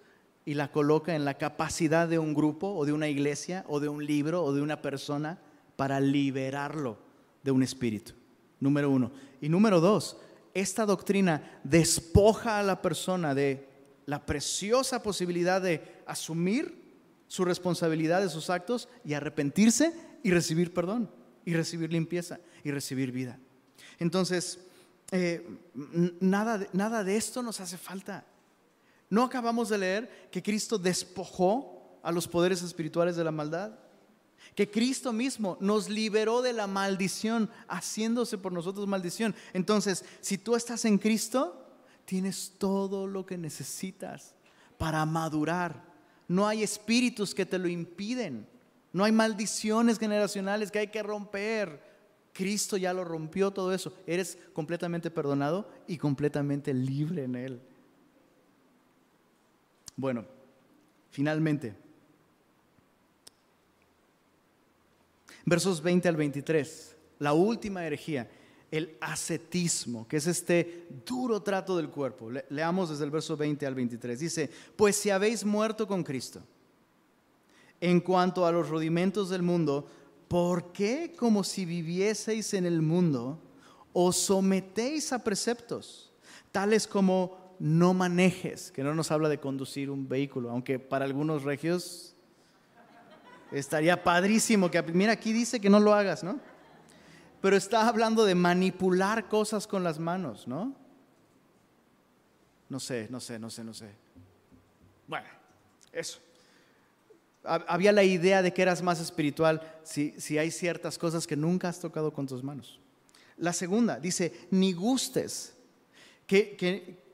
y 0.45 0.55
la 0.55 0.73
coloca 0.73 1.15
en 1.15 1.25
la 1.25 1.39
capacidad 1.39 2.09
de 2.09 2.19
un 2.19 2.35
grupo 2.35 2.75
o 2.75 2.85
de 2.85 2.93
una 2.93 3.09
iglesia 3.09 3.65
o 3.69 3.81
de 3.81 3.89
un 3.89 4.05
libro 4.05 4.43
o 4.43 4.53
de 4.53 4.63
una 4.63 4.83
persona 4.83 5.39
para 5.77 6.01
liberarlo 6.01 6.99
de 7.43 7.51
un 7.51 7.63
espíritu. 7.63 8.13
Número 8.61 8.91
uno. 8.91 9.13
Y 9.41 9.49
número 9.49 9.81
dos, 9.81 10.17
esta 10.55 10.87
doctrina 10.87 11.61
despoja 11.65 12.59
a 12.59 12.63
la 12.63 12.83
persona 12.83 13.35
de 13.35 13.69
la 14.07 14.25
preciosa 14.27 15.03
posibilidad 15.03 15.61
de 15.61 16.03
asumir 16.07 16.83
su 17.29 17.45
responsabilidad 17.45 18.21
de 18.21 18.29
sus 18.29 18.51
actos 18.51 18.89
y 19.05 19.15
arrepentirse 19.15 19.93
y 20.23 20.31
recibir 20.31 20.75
perdón 20.75 21.11
y 21.45 21.55
recibir 21.55 21.93
limpieza 21.93 22.41
y 22.63 22.71
recibir 22.71 23.11
vida. 23.11 23.39
Entonces, 23.99 24.59
eh, 25.13 25.47
nada, 26.21 26.67
nada 26.73 27.05
de 27.05 27.17
esto 27.17 27.43
nos 27.43 27.61
hace 27.61 27.77
falta. 27.77 28.25
¿No 29.11 29.25
acabamos 29.25 29.69
de 29.69 29.77
leer 29.77 30.29
que 30.31 30.43
Cristo 30.43 30.79
despojó 30.79 32.01
a 32.03 32.11
los 32.11 32.27
poderes 32.27 32.63
espirituales 32.63 33.15
de 33.15 33.25
la 33.25 33.31
maldad? 33.31 33.73
Que 34.55 34.71
Cristo 34.71 35.13
mismo 35.13 35.59
nos 35.61 35.91
liberó 35.91 36.41
de 36.41 36.55
la 36.55 36.67
maldición, 36.67 37.51
haciéndose 37.69 38.39
por 38.39 38.53
nosotros 38.53 38.89
maldición. 38.89 39.35
Entonces, 39.53 40.03
si 40.23 40.39
tú 40.39 40.57
estás 40.57 40.87
en 40.87 40.97
Cristo, 40.97 41.63
tienes 42.07 42.55
todo 42.57 43.07
lo 43.07 43.27
que 43.27 43.37
necesitas 43.37 44.35
para 44.79 45.05
madurar. 45.05 45.85
No 46.27 46.49
hay 46.49 46.63
espíritus 46.63 47.35
que 47.35 47.45
te 47.45 47.59
lo 47.59 47.69
impiden. 47.69 48.49
No 48.95 49.05
hay 49.05 49.13
maldiciones 49.13 49.99
generacionales 49.99 50.71
que 50.71 50.79
hay 50.79 50.89
que 50.89 51.03
romper. 51.03 51.92
Cristo 52.33 52.77
ya 52.77 52.93
lo 52.93 53.05
rompió 53.05 53.51
todo 53.51 53.73
eso. 53.73 53.93
Eres 54.07 54.39
completamente 54.53 55.11
perdonado 55.11 55.69
y 55.87 55.99
completamente 55.99 56.73
libre 56.73 57.25
en 57.25 57.35
Él. 57.35 57.61
Bueno, 59.97 60.25
finalmente, 61.11 61.75
versos 65.45 65.83
20 65.83 66.09
al 66.09 66.17
23, 66.17 66.97
la 67.19 67.35
última 67.35 67.85
herejía, 67.85 68.31
el 68.71 68.97
ascetismo, 69.01 70.09
que 70.09 70.17
es 70.17 70.27
este 70.27 70.87
duro 71.07 71.43
trato 71.43 71.77
del 71.77 71.91
cuerpo. 71.91 72.31
leamos 72.49 72.89
desde 72.89 73.05
el 73.05 73.11
verso 73.11 73.37
20 73.37 73.67
al 73.67 73.75
23. 73.75 74.19
Dice, 74.19 74.51
pues 74.77 74.97
si 74.97 75.11
habéis 75.11 75.45
muerto 75.45 75.87
con 75.87 76.03
Cristo, 76.03 76.43
en 77.83 78.01
cuanto 78.01 78.47
a 78.47 78.53
los 78.53 78.71
rudimentos 78.71 79.29
del 79.29 79.43
mundo, 79.43 79.87
¿por 80.33 80.73
qué 80.73 81.15
como 81.15 81.45
si 81.45 81.67
vivieseis 81.67 82.55
en 82.55 82.65
el 82.65 82.81
mundo 82.81 83.39
os 83.93 84.17
sometéis 84.17 85.13
a 85.13 85.23
preceptos, 85.23 86.11
tales 86.51 86.87
como 86.87 87.55
no 87.59 87.93
manejes, 87.93 88.73
que 88.73 88.83
no 88.83 88.95
nos 88.95 89.11
habla 89.11 89.29
de 89.29 89.39
conducir 89.39 89.91
un 89.91 90.09
vehículo, 90.09 90.49
aunque 90.49 90.79
para 90.79 91.05
algunos 91.05 91.43
regios 91.43 92.17
estaría 93.51 94.03
padrísimo 94.03 94.71
que, 94.71 94.81
mira, 94.83 95.13
aquí 95.13 95.35
dice 95.35 95.61
que 95.61 95.69
no 95.69 95.79
lo 95.79 95.93
hagas, 95.93 96.25
¿no? 96.25 96.41
Pero 97.43 97.55
está 97.55 97.87
hablando 97.87 98.25
de 98.25 98.35
manipular 98.35 99.29
cosas 99.29 99.67
con 99.67 99.85
las 99.85 99.99
manos, 99.99 100.49
¿no? 100.49 100.75
No 102.71 102.81
sé, 102.81 103.07
no 103.11 103.21
sé, 103.21 103.39
no 103.39 103.51
sé, 103.51 103.65
no 103.65 103.75
sé. 103.75 103.91
Bueno, 105.07 105.29
eso 105.93 106.21
había 107.45 107.93
la 107.93 108.05
idea 108.05 108.43
de 108.43 108.53
que 108.53 108.63
eras 108.63 108.83
más 108.83 109.01
espiritual 109.01 109.61
si, 109.83 110.15
si 110.19 110.39
hay 110.39 110.51
ciertas 110.51 110.99
cosas 110.99 111.27
que 111.27 111.37
nunca 111.37 111.69
has 111.69 111.81
tocado 111.81 112.13
con 112.13 112.27
tus 112.27 112.43
manos. 112.43 112.79
La 113.37 113.53
segunda 113.53 113.99
dice, 113.99 114.47
ni 114.51 114.73
gustes, 114.73 115.55
que, 116.27 116.57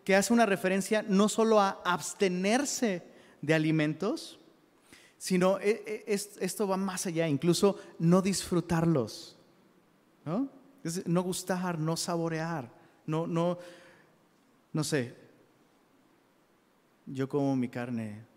que, 0.05 0.15
hace 0.15 0.33
una 0.33 0.47
referencia 0.47 1.03
no 1.03 1.29
solo 1.29 1.61
a 1.61 1.81
abstenerse 1.85 3.03
de 3.43 3.55
alimentos, 3.55 4.39
sino 5.19 5.59
e, 5.59 5.83
e, 5.87 6.05
esto 6.07 6.67
va 6.67 6.77
más 6.77 7.07
allá, 7.07 7.29
incluso 7.29 7.79
no 7.99 8.23
disfrutarlos, 8.23 9.37
¿no? 10.25 10.49
no 11.07 11.23
gustar, 11.23 11.79
no 11.79 11.97
saborear, 11.97 12.71
no, 13.07 13.27
no, 13.27 13.59
no 14.73 14.85
sé. 14.85 15.15
Yo 17.07 17.29
como 17.29 17.57
mi 17.57 17.69
carne 17.69 18.28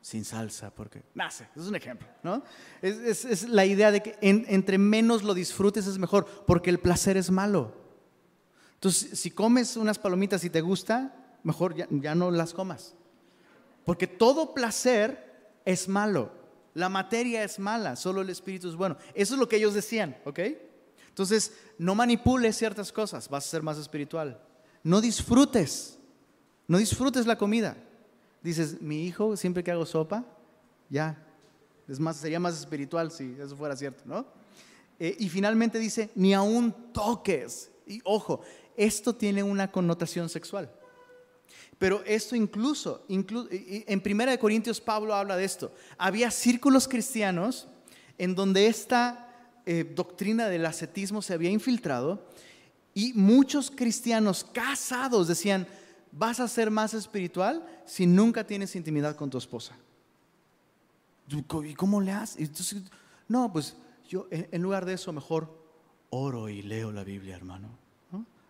sin 0.00 0.24
salsa, 0.24 0.70
porque 0.74 1.02
nace, 1.14 1.46
es 1.54 1.66
un 1.66 1.76
ejemplo, 1.76 2.08
¿no? 2.22 2.42
Es, 2.80 3.48
la 3.48 3.66
idea 3.66 3.90
de 3.90 4.02
que 4.02 4.16
entre 4.20 4.78
menos 4.78 5.22
lo 5.22 5.34
disfrutes 5.34 5.86
es 5.86 5.98
mejor, 5.98 6.26
porque 6.46 6.70
el 6.70 6.78
placer 6.78 7.16
es 7.16 7.30
malo. 7.30 7.74
Entonces, 8.74 9.18
si 9.18 9.30
comes 9.30 9.76
unas 9.76 9.98
palomitas 9.98 10.42
y 10.44 10.50
te 10.50 10.62
gusta, 10.62 11.14
mejor 11.42 11.74
ya, 11.74 11.86
ya 11.90 12.14
no 12.14 12.30
las 12.30 12.54
comas. 12.54 12.94
Porque 13.84 14.06
todo 14.06 14.54
placer 14.54 15.52
es 15.66 15.86
malo. 15.86 16.32
La 16.72 16.88
materia 16.88 17.44
es 17.44 17.58
mala, 17.58 17.96
solo 17.96 18.22
el 18.22 18.30
espíritu 18.30 18.68
es 18.68 18.76
bueno. 18.76 18.96
Eso 19.14 19.34
es 19.34 19.40
lo 19.40 19.48
que 19.48 19.56
ellos 19.56 19.74
decían, 19.74 20.16
¿ok? 20.24 20.38
Entonces, 21.08 21.52
no 21.76 21.94
manipules 21.94 22.56
ciertas 22.56 22.90
cosas, 22.90 23.28
vas 23.28 23.46
a 23.46 23.50
ser 23.50 23.62
más 23.62 23.76
espiritual. 23.76 24.40
No 24.82 25.02
disfrutes, 25.02 25.98
no 26.66 26.78
disfrutes 26.78 27.26
la 27.26 27.36
comida 27.36 27.76
dices, 28.42 28.80
mi 28.80 29.06
hijo, 29.06 29.36
siempre 29.36 29.62
que 29.62 29.70
hago 29.70 29.86
sopa, 29.86 30.24
ya, 30.88 31.16
es 31.88 31.98
más, 31.98 32.16
sería 32.16 32.40
más 32.40 32.58
espiritual 32.58 33.10
si 33.10 33.36
eso 33.40 33.56
fuera 33.56 33.76
cierto, 33.76 34.02
¿no? 34.06 34.26
Eh, 34.98 35.16
y 35.18 35.28
finalmente 35.28 35.78
dice, 35.78 36.10
ni 36.14 36.34
aún 36.34 36.74
toques. 36.92 37.70
Y 37.86 38.00
ojo, 38.04 38.42
esto 38.76 39.14
tiene 39.14 39.42
una 39.42 39.70
connotación 39.72 40.28
sexual. 40.28 40.70
Pero 41.78 42.02
esto 42.04 42.36
incluso, 42.36 43.04
en 43.08 44.00
Primera 44.02 44.30
de 44.30 44.38
Corintios 44.38 44.80
Pablo 44.80 45.14
habla 45.14 45.36
de 45.36 45.44
esto. 45.44 45.72
Había 45.96 46.30
círculos 46.30 46.86
cristianos 46.86 47.68
en 48.18 48.34
donde 48.34 48.66
esta 48.66 49.30
eh, 49.64 49.90
doctrina 49.94 50.48
del 50.48 50.66
ascetismo 50.66 51.22
se 51.22 51.32
había 51.32 51.48
infiltrado 51.48 52.26
y 52.92 53.14
muchos 53.14 53.70
cristianos 53.70 54.44
casados 54.44 55.26
decían, 55.26 55.66
vas 56.12 56.40
a 56.40 56.48
ser 56.48 56.70
más 56.70 56.94
espiritual 56.94 57.66
si 57.84 58.06
nunca 58.06 58.46
tienes 58.46 58.76
intimidad 58.76 59.16
con 59.16 59.30
tu 59.30 59.38
esposa. 59.38 59.76
¿Y 61.28 61.74
cómo 61.74 62.00
le 62.00 62.12
haces? 62.12 62.74
No, 63.28 63.52
pues 63.52 63.76
yo 64.08 64.26
en 64.30 64.62
lugar 64.62 64.84
de 64.84 64.94
eso 64.94 65.12
mejor 65.12 65.60
oro 66.10 66.48
y 66.48 66.62
leo 66.62 66.90
la 66.92 67.04
Biblia, 67.04 67.36
hermano. 67.36 67.68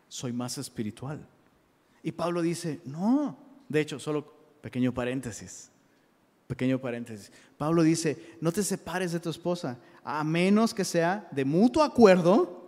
Soy 0.08 0.32
más 0.32 0.58
espiritual. 0.58 1.26
Y 2.02 2.12
Pablo 2.12 2.42
dice, 2.42 2.80
no, 2.84 3.36
de 3.68 3.80
hecho, 3.80 3.98
solo 4.00 4.32
pequeño 4.62 4.92
paréntesis, 4.92 5.70
pequeño 6.46 6.80
paréntesis. 6.80 7.30
Pablo 7.58 7.82
dice, 7.82 8.36
no 8.40 8.50
te 8.50 8.62
separes 8.62 9.12
de 9.12 9.20
tu 9.20 9.30
esposa, 9.30 9.78
a 10.02 10.24
menos 10.24 10.74
que 10.74 10.84
sea 10.84 11.28
de 11.30 11.44
mutuo 11.44 11.82
acuerdo, 11.82 12.59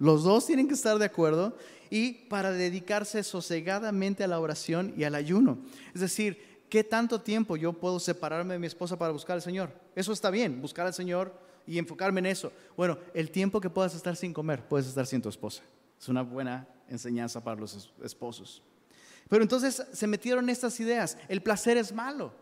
los 0.00 0.24
dos 0.24 0.46
tienen 0.46 0.66
que 0.66 0.74
estar 0.74 0.98
de 0.98 1.04
acuerdo, 1.04 1.54
y 1.90 2.12
para 2.28 2.52
dedicarse 2.52 3.22
sosegadamente 3.22 4.24
a 4.24 4.28
la 4.28 4.40
oración 4.40 4.94
y 4.96 5.04
al 5.04 5.14
ayuno. 5.14 5.58
Es 5.92 6.00
decir, 6.00 6.64
¿qué 6.70 6.84
tanto 6.84 7.20
tiempo 7.20 7.56
yo 7.56 7.72
puedo 7.72 8.00
separarme 8.00 8.54
de 8.54 8.60
mi 8.60 8.66
esposa 8.66 8.96
para 8.96 9.12
buscar 9.12 9.34
al 9.34 9.42
Señor? 9.42 9.72
Eso 9.94 10.12
está 10.12 10.30
bien, 10.30 10.62
buscar 10.62 10.86
al 10.86 10.94
Señor 10.94 11.34
y 11.66 11.78
enfocarme 11.78 12.20
en 12.20 12.26
eso. 12.26 12.52
Bueno, 12.76 12.96
el 13.12 13.30
tiempo 13.30 13.60
que 13.60 13.68
puedas 13.68 13.94
estar 13.94 14.16
sin 14.16 14.32
comer, 14.32 14.66
puedes 14.66 14.86
estar 14.86 15.06
sin 15.06 15.20
tu 15.20 15.28
esposa. 15.28 15.62
Es 16.00 16.08
una 16.08 16.22
buena 16.22 16.66
enseñanza 16.88 17.42
para 17.42 17.60
los 17.60 17.90
esposos. 18.02 18.62
Pero 19.28 19.42
entonces 19.42 19.84
se 19.92 20.06
metieron 20.06 20.48
estas 20.48 20.78
ideas. 20.80 21.18
El 21.28 21.42
placer 21.42 21.76
es 21.76 21.92
malo. 21.92 22.32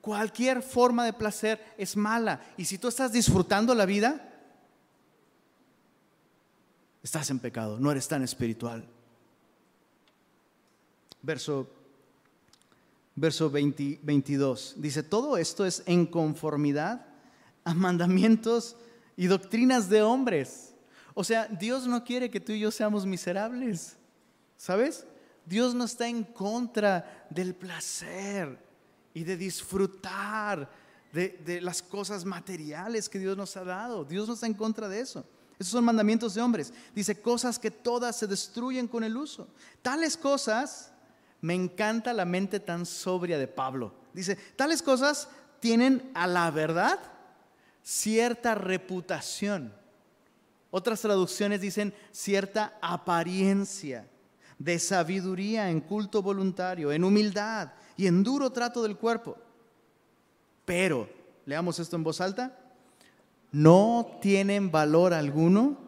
Cualquier 0.00 0.62
forma 0.62 1.04
de 1.04 1.12
placer 1.12 1.60
es 1.76 1.96
mala. 1.96 2.40
Y 2.56 2.64
si 2.66 2.78
tú 2.78 2.88
estás 2.88 3.12
disfrutando 3.12 3.74
la 3.74 3.86
vida, 3.86 4.37
estás 7.02 7.30
en 7.30 7.38
pecado, 7.38 7.78
no 7.78 7.90
eres 7.90 8.08
tan 8.08 8.22
espiritual. 8.22 8.84
Verso, 11.22 11.68
verso 13.16 13.50
22 13.50 14.74
dice, 14.76 15.02
todo 15.02 15.36
esto 15.36 15.66
es 15.66 15.82
en 15.86 16.06
conformidad 16.06 17.06
a 17.64 17.74
mandamientos 17.74 18.76
y 19.16 19.26
doctrinas 19.26 19.88
de 19.88 20.02
hombres. 20.02 20.74
O 21.14 21.24
sea, 21.24 21.46
Dios 21.46 21.86
no 21.86 22.04
quiere 22.04 22.30
que 22.30 22.40
tú 22.40 22.52
y 22.52 22.60
yo 22.60 22.70
seamos 22.70 23.04
miserables. 23.04 23.96
¿Sabes? 24.56 25.04
Dios 25.44 25.74
no 25.74 25.84
está 25.84 26.06
en 26.08 26.24
contra 26.24 27.26
del 27.30 27.54
placer 27.54 28.58
y 29.14 29.24
de 29.24 29.36
disfrutar 29.36 30.70
de, 31.12 31.60
las 31.62 31.82
cosas 31.82 32.24
materiales 32.24 33.08
que 33.08 33.18
Dios 33.18 33.36
nos 33.36 33.56
ha 33.56 33.64
dado. 33.64 34.04
Dios 34.04 34.28
no 34.28 34.34
está 34.34 34.46
en 34.46 34.54
contra 34.54 34.88
de 34.88 35.00
eso. 35.00 35.24
Esos 35.58 35.72
son 35.72 35.84
mandamientos 35.84 36.34
de 36.34 36.40
hombres. 36.40 36.72
Dice 36.94 37.20
cosas 37.20 37.58
que 37.58 37.70
todas 37.70 38.16
se 38.16 38.26
destruyen 38.26 38.86
con 38.86 39.02
el 39.02 39.16
uso. 39.16 39.48
Tales 39.82 40.16
cosas, 40.16 40.92
me 41.40 41.54
encanta 41.54 42.12
la 42.12 42.24
mente 42.24 42.60
tan 42.60 42.86
sobria 42.86 43.38
de 43.38 43.48
Pablo. 43.48 43.92
Dice, 44.12 44.36
tales 44.56 44.82
cosas 44.82 45.28
tienen 45.60 46.10
a 46.14 46.26
la 46.26 46.50
verdad 46.50 46.98
cierta 47.82 48.54
reputación. 48.54 49.72
Otras 50.70 51.00
traducciones 51.00 51.60
dicen 51.60 51.94
cierta 52.12 52.78
apariencia 52.80 54.08
de 54.58 54.78
sabiduría 54.78 55.70
en 55.70 55.80
culto 55.80 56.22
voluntario, 56.22 56.92
en 56.92 57.04
humildad 57.04 57.72
y 57.96 58.06
en 58.06 58.22
duro 58.22 58.50
trato 58.50 58.82
del 58.82 58.96
cuerpo. 58.96 59.36
Pero, 60.64 61.08
leamos 61.46 61.78
esto 61.78 61.96
en 61.96 62.04
voz 62.04 62.20
alta, 62.20 62.56
no 63.52 64.18
tienen 64.20 64.70
valor 64.70 65.14
alguno 65.14 65.78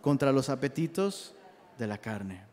contra 0.00 0.32
los 0.32 0.48
apetitos 0.48 1.34
de 1.78 1.86
la 1.86 1.98
carne. 1.98 2.44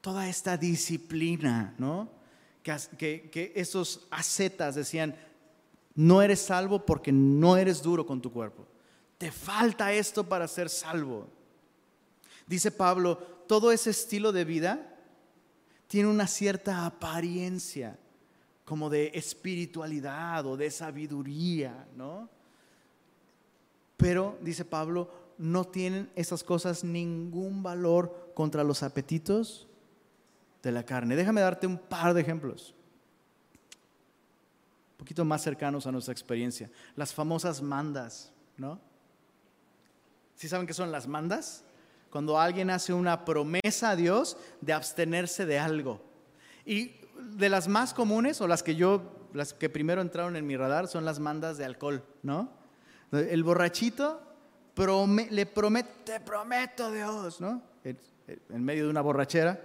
Toda 0.00 0.28
esta 0.28 0.56
disciplina, 0.56 1.74
¿no? 1.78 2.08
Que, 2.62 3.28
que, 3.30 3.52
esos 3.54 4.06
ascetas 4.10 4.74
decían, 4.74 5.16
no 5.94 6.22
eres 6.22 6.40
salvo 6.40 6.84
porque 6.84 7.12
no 7.12 7.56
eres 7.56 7.82
duro 7.82 8.06
con 8.06 8.20
tu 8.20 8.32
cuerpo. 8.32 8.66
Te 9.18 9.30
falta 9.30 9.92
esto 9.92 10.24
para 10.28 10.48
ser 10.48 10.68
salvo. 10.68 11.28
Dice 12.46 12.70
Pablo, 12.70 13.16
todo 13.46 13.70
ese 13.70 13.90
estilo 13.90 14.32
de 14.32 14.44
vida 14.44 14.88
tiene 15.86 16.08
una 16.08 16.26
cierta 16.26 16.86
apariencia 16.86 17.98
como 18.64 18.90
de 18.90 19.10
espiritualidad 19.14 20.46
o 20.46 20.56
de 20.56 20.70
sabiduría, 20.70 21.86
¿no? 21.96 22.28
Pero, 23.96 24.38
dice 24.40 24.64
Pablo, 24.64 25.10
no 25.38 25.64
tienen 25.64 26.10
esas 26.16 26.42
cosas 26.42 26.84
ningún 26.84 27.62
valor 27.62 28.32
contra 28.34 28.64
los 28.64 28.82
apetitos 28.82 29.68
de 30.62 30.72
la 30.72 30.84
carne. 30.84 31.16
Déjame 31.16 31.40
darte 31.40 31.66
un 31.66 31.78
par 31.78 32.14
de 32.14 32.20
ejemplos, 32.20 32.74
un 34.92 34.98
poquito 34.98 35.24
más 35.24 35.42
cercanos 35.42 35.86
a 35.86 35.92
nuestra 35.92 36.12
experiencia. 36.12 36.70
Las 36.96 37.12
famosas 37.12 37.62
mandas, 37.62 38.32
¿no? 38.56 38.80
¿Sí 40.36 40.48
saben 40.48 40.66
qué 40.66 40.74
son 40.74 40.90
las 40.90 41.06
mandas? 41.06 41.64
cuando 42.12 42.38
alguien 42.38 42.68
hace 42.68 42.92
una 42.92 43.24
promesa 43.24 43.90
a 43.90 43.96
Dios 43.96 44.36
de 44.60 44.74
abstenerse 44.74 45.46
de 45.46 45.58
algo. 45.58 46.02
Y 46.66 46.92
de 47.22 47.48
las 47.48 47.68
más 47.68 47.94
comunes, 47.94 48.40
o 48.40 48.48
las 48.48 48.62
que 48.62 48.74
yo, 48.74 49.28
las 49.32 49.54
que 49.54 49.68
primero 49.68 50.00
entraron 50.02 50.36
en 50.36 50.46
mi 50.46 50.56
radar, 50.56 50.88
son 50.88 51.04
las 51.04 51.18
mandas 51.18 51.58
de 51.58 51.64
alcohol, 51.64 52.04
¿no? 52.22 52.50
El 53.12 53.42
borrachito 53.44 54.20
le 55.30 55.46
promete, 55.46 55.90
te 56.04 56.20
prometo 56.20 56.90
Dios, 56.90 57.40
¿no? 57.40 57.62
En 57.84 58.64
medio 58.64 58.84
de 58.84 58.90
una 58.90 59.00
borrachera. 59.00 59.60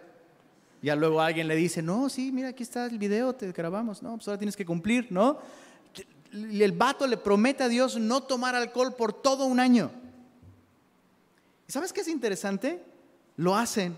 Ya 0.81 0.95
luego 0.95 1.21
alguien 1.21 1.47
le 1.47 1.55
dice, 1.55 1.81
no, 1.81 2.09
sí, 2.09 2.31
mira, 2.31 2.49
aquí 2.49 2.63
está 2.63 2.85
el 2.85 2.99
video, 2.99 3.33
te 3.33 3.51
grabamos, 3.51 4.03
no, 4.03 4.15
pues 4.15 4.27
ahora 4.27 4.37
tienes 4.37 4.55
que 4.55 4.65
cumplir, 4.65 5.07
¿no? 5.11 5.39
El 6.31 6.71
vato 6.73 7.07
le 7.07 7.17
promete 7.17 7.63
a 7.63 7.67
Dios 7.67 7.97
no 7.97 8.21
tomar 8.21 8.53
alcohol 8.53 8.93
por 8.95 9.13
todo 9.13 9.45
un 9.45 9.59
año. 9.59 9.89
¿Y 11.67 11.71
sabes 11.71 11.91
qué 11.91 12.01
es 12.01 12.07
interesante? 12.07 12.83
Lo 13.37 13.55
hacen. 13.55 13.97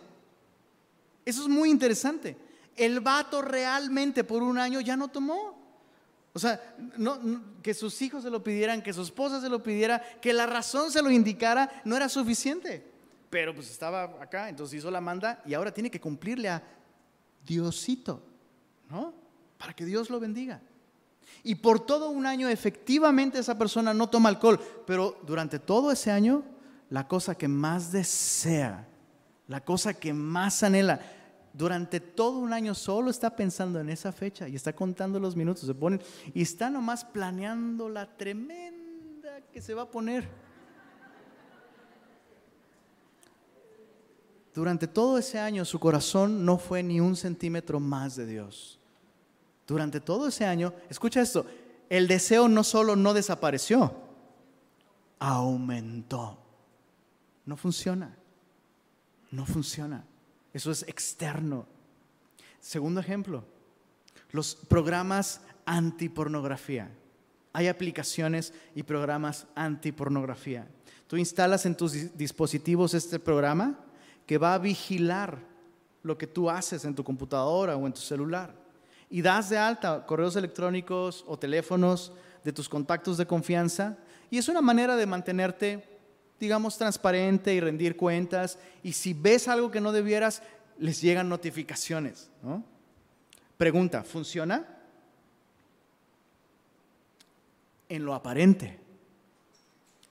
Eso 1.26 1.42
es 1.42 1.48
muy 1.48 1.70
interesante. 1.70 2.38
El 2.80 3.02
vato 3.02 3.42
realmente 3.42 4.24
por 4.24 4.42
un 4.42 4.58
año 4.58 4.80
ya 4.80 4.96
no 4.96 5.10
tomó. 5.10 5.60
O 6.34 6.40
sea, 6.40 6.62
que 7.62 7.74
sus 7.74 8.02
hijos 8.02 8.24
se 8.24 8.30
lo 8.30 8.44
pidieran, 8.44 8.82
que 8.82 8.94
su 8.94 9.02
esposa 9.02 9.42
se 9.42 9.50
lo 9.50 9.62
pidiera, 9.62 10.02
que 10.22 10.32
la 10.32 10.46
razón 10.46 10.92
se 10.92 11.02
lo 11.02 11.12
indicara, 11.12 11.82
no 11.84 11.96
era 11.96 12.08
suficiente. 12.08 12.86
Pero 13.30 13.54
pues 13.54 13.70
estaba 13.70 14.04
acá, 14.22 14.50
entonces 14.50 14.80
hizo 14.80 14.90
la 14.90 15.02
manda 15.02 15.42
y 15.46 15.54
ahora 15.54 15.74
tiene 15.74 15.92
que 15.92 16.00
cumplirle 16.00 16.50
a 16.50 16.64
Diosito, 17.46 18.24
¿no? 18.90 19.14
Para 19.58 19.74
que 19.74 19.86
Dios 19.86 20.10
lo 20.10 20.20
bendiga. 20.20 20.62
Y 21.44 21.56
por 21.56 21.86
todo 21.86 22.10
un 22.10 22.26
año 22.26 22.48
efectivamente 22.48 23.40
esa 23.40 23.58
persona 23.58 23.94
no 23.94 24.10
toma 24.10 24.30
alcohol, 24.30 24.60
pero 24.86 25.20
durante 25.26 25.60
todo 25.60 25.92
ese 25.92 26.12
año 26.12 26.44
la 26.90 27.08
cosa 27.08 27.36
que 27.36 27.48
más 27.48 27.92
desea, 27.92 28.88
la 29.48 29.62
cosa 29.62 29.94
que 29.94 30.14
más 30.14 30.64
anhela. 30.64 31.00
Durante 31.60 32.00
todo 32.00 32.38
un 32.40 32.54
año 32.54 32.74
solo 32.74 33.12
está 33.12 33.36
pensando 33.36 33.82
en 33.82 33.90
esa 33.90 34.14
fecha 34.14 34.48
y 34.48 34.56
está 34.56 34.72
contando 34.72 35.20
los 35.20 35.36
minutos, 35.36 35.66
se 35.66 35.74
pone 35.74 36.00
y 36.34 36.42
está 36.42 36.70
nomás 36.70 37.04
planeando 37.04 37.90
la 37.90 38.16
tremenda 38.16 39.42
que 39.52 39.62
se 39.62 39.74
va 39.74 39.82
a 39.82 39.92
poner. 39.92 40.26
Durante 44.54 44.88
todo 44.88 45.18
ese 45.18 45.38
año 45.38 45.66
su 45.66 45.82
corazón 45.82 46.46
no 46.46 46.58
fue 46.58 46.82
ni 46.82 47.02
un 47.02 47.18
centímetro 47.18 47.82
más 47.82 48.16
de 48.16 48.26
Dios. 48.26 48.80
Durante 49.68 50.00
todo 50.00 50.30
ese 50.30 50.46
año, 50.46 50.74
escucha 50.90 51.20
esto, 51.20 51.46
el 51.90 52.08
deseo 52.08 52.48
no 52.48 52.64
solo 52.64 52.96
no 52.96 53.14
desapareció, 53.14 53.94
aumentó. 55.20 56.38
No 57.46 57.58
funciona. 57.58 58.16
No 59.30 59.46
funciona. 59.46 60.06
Eso 60.54 60.72
es 60.72 60.84
externo. 60.84 61.66
Segundo 62.60 63.00
ejemplo, 63.00 63.44
los 64.32 64.56
programas 64.56 65.42
antipornografía. 65.66 66.90
Hay 67.54 67.68
aplicaciones 67.68 68.54
y 68.76 68.84
programas 68.84 69.48
antipornografía. 69.56 70.68
Tú 71.08 71.18
instalas 71.18 71.66
en 71.66 71.76
tus 71.76 72.16
dispositivos 72.18 72.94
este 72.94 73.20
programa 73.20 73.80
que 74.26 74.38
va 74.38 74.54
a 74.54 74.60
vigilar 74.60 75.40
lo 76.04 76.18
que 76.18 76.28
tú 76.28 76.50
haces 76.50 76.86
en 76.86 76.96
tu 76.96 77.04
computadora 77.04 77.76
o 77.76 77.86
en 77.86 77.94
tu 77.94 78.02
celular. 78.02 78.54
Y 79.10 79.22
das 79.22 79.50
de 79.50 79.58
alta 79.58 80.06
correos 80.06 80.36
electrónicos 80.36 81.26
o 81.28 81.38
teléfonos 81.38 82.14
de 82.44 82.54
tus 82.54 82.70
contactos 82.70 83.18
de 83.18 83.26
confianza. 83.26 83.98
Y 84.30 84.38
es 84.38 84.48
una 84.48 84.62
manera 84.62 84.96
de 84.96 85.06
mantenerte 85.06 85.99
digamos, 86.40 86.78
transparente 86.78 87.54
y 87.54 87.60
rendir 87.60 87.96
cuentas. 87.98 88.58
Y 88.84 88.94
si 88.94 89.14
ves 89.14 89.48
algo 89.48 89.72
que 89.72 89.82
no 89.82 89.92
debieras, 89.92 90.42
les 90.78 91.02
llegan 91.02 91.30
notificaciones. 91.30 92.30
Pregunta, 93.58 94.04
¿funciona? 94.04 94.66
En 97.90 98.06
lo 98.06 98.14
aparente. 98.14 98.80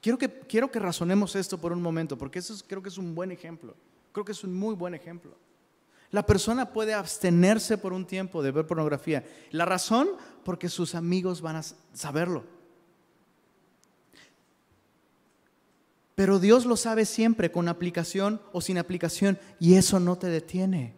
Quiero 0.00 0.18
que, 0.18 0.28
quiero 0.28 0.70
que 0.70 0.78
razonemos 0.78 1.34
esto 1.34 1.58
por 1.58 1.72
un 1.72 1.82
momento, 1.82 2.16
porque 2.16 2.38
eso 2.38 2.54
creo 2.66 2.82
que 2.82 2.88
es 2.88 2.98
un 2.98 3.14
buen 3.14 3.32
ejemplo. 3.32 3.74
Creo 4.12 4.24
que 4.24 4.32
es 4.32 4.44
un 4.44 4.54
muy 4.54 4.74
buen 4.74 4.94
ejemplo. 4.94 5.36
La 6.10 6.24
persona 6.24 6.72
puede 6.72 6.94
abstenerse 6.94 7.76
por 7.76 7.92
un 7.92 8.06
tiempo 8.06 8.42
de 8.42 8.50
ver 8.50 8.66
pornografía. 8.66 9.24
La 9.50 9.64
razón, 9.64 10.08
porque 10.44 10.68
sus 10.68 10.94
amigos 10.94 11.42
van 11.42 11.56
a 11.56 11.62
saberlo. 11.92 12.44
Pero 16.18 16.40
Dios 16.40 16.66
lo 16.66 16.76
sabe 16.76 17.04
siempre 17.04 17.52
con 17.52 17.68
aplicación 17.68 18.42
o 18.52 18.60
sin 18.60 18.76
aplicación 18.76 19.38
y 19.60 19.74
eso 19.74 20.00
no 20.00 20.18
te 20.18 20.26
detiene. 20.26 20.92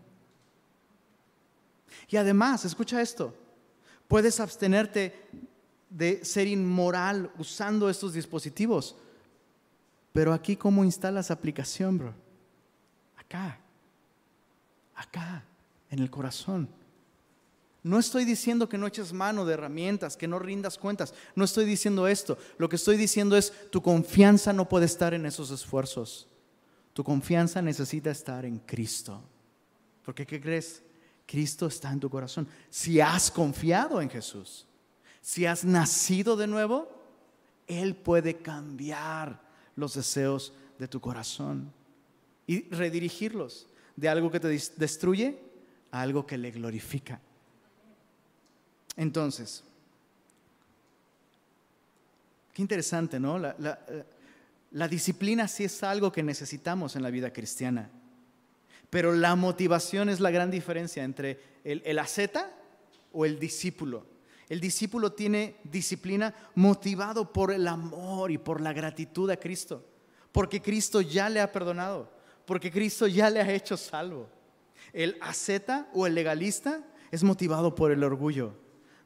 Y 2.08 2.16
además, 2.16 2.64
escucha 2.64 3.02
esto, 3.02 3.34
puedes 4.08 4.40
abstenerte 4.40 5.28
de 5.90 6.24
ser 6.24 6.46
inmoral 6.46 7.30
usando 7.36 7.90
estos 7.90 8.14
dispositivos. 8.14 8.96
Pero 10.14 10.32
aquí, 10.32 10.56
¿cómo 10.56 10.84
instalas 10.84 11.30
aplicación, 11.30 11.98
bro? 11.98 12.14
Acá, 13.18 13.58
acá, 14.94 15.44
en 15.90 15.98
el 15.98 16.08
corazón. 16.08 16.66
No 17.82 17.98
estoy 17.98 18.24
diciendo 18.24 18.68
que 18.68 18.76
no 18.76 18.86
eches 18.86 19.12
mano 19.12 19.46
de 19.46 19.54
herramientas, 19.54 20.16
que 20.16 20.28
no 20.28 20.38
rindas 20.38 20.76
cuentas. 20.76 21.14
No 21.34 21.44
estoy 21.44 21.64
diciendo 21.64 22.06
esto. 22.06 22.36
Lo 22.58 22.68
que 22.68 22.76
estoy 22.76 22.96
diciendo 22.96 23.36
es, 23.36 23.52
tu 23.70 23.80
confianza 23.80 24.52
no 24.52 24.68
puede 24.68 24.86
estar 24.86 25.14
en 25.14 25.24
esos 25.24 25.50
esfuerzos. 25.50 26.28
Tu 26.92 27.02
confianza 27.02 27.62
necesita 27.62 28.10
estar 28.10 28.44
en 28.44 28.58
Cristo. 28.58 29.22
Porque 30.04 30.26
¿qué 30.26 30.40
crees? 30.40 30.82
Cristo 31.26 31.68
está 31.68 31.90
en 31.90 32.00
tu 32.00 32.10
corazón. 32.10 32.46
Si 32.68 33.00
has 33.00 33.30
confiado 33.30 34.00
en 34.02 34.10
Jesús, 34.10 34.66
si 35.22 35.46
has 35.46 35.64
nacido 35.64 36.36
de 36.36 36.46
nuevo, 36.46 36.88
Él 37.66 37.94
puede 37.94 38.38
cambiar 38.38 39.40
los 39.76 39.94
deseos 39.94 40.52
de 40.78 40.88
tu 40.88 41.00
corazón 41.00 41.72
y 42.46 42.68
redirigirlos 42.70 43.68
de 43.96 44.08
algo 44.08 44.30
que 44.30 44.40
te 44.40 44.48
destruye 44.48 45.38
a 45.90 46.02
algo 46.02 46.26
que 46.26 46.36
le 46.36 46.50
glorifica. 46.50 47.20
Entonces, 49.00 49.64
qué 52.52 52.60
interesante, 52.60 53.18
¿no? 53.18 53.38
La, 53.38 54.88
disciplina 54.88 55.48
sí 55.48 55.64
es 55.64 55.82
algo 55.82 56.12
que 56.12 56.22
necesitamos 56.22 56.96
en 56.96 57.02
la 57.02 57.08
vida 57.08 57.32
cristiana, 57.32 57.88
pero 58.90 59.14
la 59.14 59.36
motivación 59.36 60.10
es 60.10 60.20
la 60.20 60.30
gran 60.30 60.50
diferencia 60.50 61.02
entre 61.02 61.40
el, 61.64 61.80
el 61.86 61.98
asceta 61.98 62.54
o 63.10 63.24
el 63.24 63.38
discípulo. 63.38 64.04
El 64.50 64.60
discípulo 64.60 65.12
tiene 65.14 65.56
disciplina 65.64 66.34
motivado 66.54 67.32
por 67.32 67.52
el 67.52 67.68
amor 67.68 68.30
y 68.30 68.36
por 68.36 68.60
la 68.60 68.74
gratitud 68.74 69.30
a 69.30 69.38
Cristo, 69.38 69.82
porque 70.30 70.60
Cristo 70.60 71.00
ya 71.00 71.30
le 71.30 71.40
ha 71.40 71.50
perdonado, 71.50 72.12
porque 72.44 72.70
Cristo 72.70 73.06
ya 73.06 73.30
le 73.30 73.40
ha 73.40 73.50
hecho 73.50 73.78
salvo. 73.78 74.28
El 74.92 75.16
asceta 75.22 75.88
o 75.94 76.06
el 76.06 76.14
legalista 76.14 76.84
es 77.10 77.24
motivado 77.24 77.74
por 77.74 77.92
el 77.92 78.04
orgullo, 78.04 78.59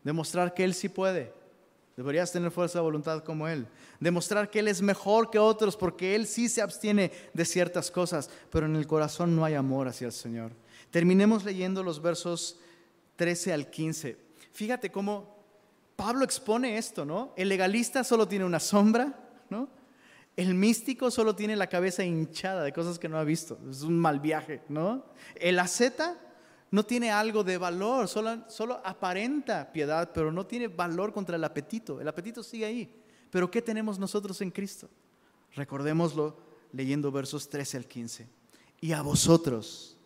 demostrar 0.04 0.54
que 0.54 0.62
Él 0.62 0.74
sí 0.74 0.88
puede. 0.88 1.32
Deberías 1.96 2.32
tener 2.32 2.50
fuerza 2.50 2.78
de 2.78 2.84
voluntad 2.84 3.22
como 3.24 3.48
Él. 3.48 3.66
Demostrar 4.00 4.50
que 4.50 4.60
Él 4.60 4.68
es 4.68 4.82
mejor 4.82 5.30
que 5.30 5.38
otros 5.38 5.76
porque 5.76 6.14
Él 6.14 6.26
sí 6.26 6.48
se 6.48 6.62
abstiene 6.62 7.10
de 7.32 7.44
ciertas 7.44 7.90
cosas, 7.90 8.30
pero 8.50 8.66
en 8.66 8.76
el 8.76 8.86
corazón 8.86 9.34
no 9.34 9.44
hay 9.44 9.54
amor 9.54 9.88
hacia 9.88 10.06
el 10.06 10.12
Señor. 10.12 10.52
Terminemos 10.90 11.44
leyendo 11.44 11.82
los 11.82 12.02
versos 12.02 12.58
13 13.16 13.52
al 13.52 13.70
15. 13.70 14.16
Fíjate 14.52 14.90
cómo 14.90 15.34
Pablo 15.96 16.24
expone 16.24 16.78
esto, 16.78 17.04
¿no? 17.04 17.32
El 17.36 17.48
legalista 17.48 18.02
solo 18.02 18.26
tiene 18.26 18.44
una 18.44 18.60
sombra, 18.60 19.12
¿no? 19.48 19.68
El 20.36 20.54
místico 20.54 21.12
solo 21.12 21.36
tiene 21.36 21.54
la 21.54 21.68
cabeza 21.68 22.04
hinchada 22.04 22.64
de 22.64 22.72
cosas 22.72 22.98
que 22.98 23.08
no 23.08 23.18
ha 23.18 23.24
visto. 23.24 23.58
Es 23.70 23.82
un 23.82 23.96
mal 23.96 24.18
viaje, 24.18 24.62
¿no? 24.68 25.04
El 25.36 25.60
asceta 25.60 26.18
no 26.74 26.84
tiene 26.84 27.12
algo 27.12 27.44
de 27.44 27.56
valor, 27.56 28.08
solo, 28.08 28.42
solo 28.48 28.80
aparenta 28.84 29.70
piedad, 29.72 30.10
pero 30.12 30.32
no 30.32 30.44
tiene 30.44 30.66
valor 30.66 31.12
contra 31.12 31.36
el 31.36 31.44
apetito. 31.44 32.00
El 32.00 32.08
apetito 32.08 32.42
sigue 32.42 32.64
ahí. 32.64 32.92
Pero 33.30 33.48
¿qué 33.48 33.62
tenemos 33.62 33.96
nosotros 33.96 34.40
en 34.40 34.50
Cristo? 34.50 34.90
Recordémoslo 35.54 36.36
leyendo 36.72 37.12
versos 37.12 37.48
13 37.48 37.76
al 37.76 37.86
15. 37.86 38.28
Y 38.80 38.90
a 38.90 39.02
vosotros, 39.02 39.96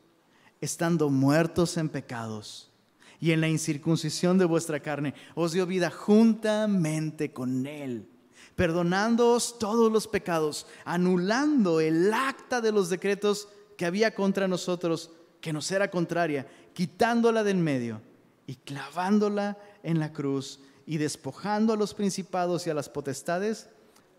estando 0.60 1.08
muertos 1.08 1.78
en 1.78 1.88
pecados, 1.88 2.70
y 3.18 3.30
en 3.30 3.40
la 3.40 3.48
incircuncisión 3.48 4.36
de 4.36 4.44
vuestra 4.44 4.78
carne 4.78 5.14
os 5.34 5.52
dio 5.52 5.64
vida 5.64 5.90
juntamente 5.90 7.32
con 7.32 7.66
Él, 7.66 8.10
perdonándoos 8.56 9.58
todos 9.58 9.90
los 9.90 10.06
pecados, 10.06 10.66
anulando 10.84 11.80
el 11.80 12.12
acta 12.12 12.60
de 12.60 12.72
los 12.72 12.90
decretos 12.90 13.48
que 13.78 13.86
había 13.86 14.14
contra 14.14 14.46
nosotros, 14.46 15.12
que 15.40 15.52
nos 15.52 15.70
era 15.70 15.90
contraria, 15.90 16.46
quitándola 16.74 17.44
del 17.44 17.58
medio 17.58 18.00
y 18.46 18.56
clavándola 18.56 19.58
en 19.82 19.98
la 19.98 20.12
cruz 20.12 20.60
y 20.86 20.96
despojando 20.96 21.72
a 21.72 21.76
los 21.76 21.94
principados 21.94 22.66
y 22.66 22.70
a 22.70 22.74
las 22.74 22.88
potestades, 22.88 23.68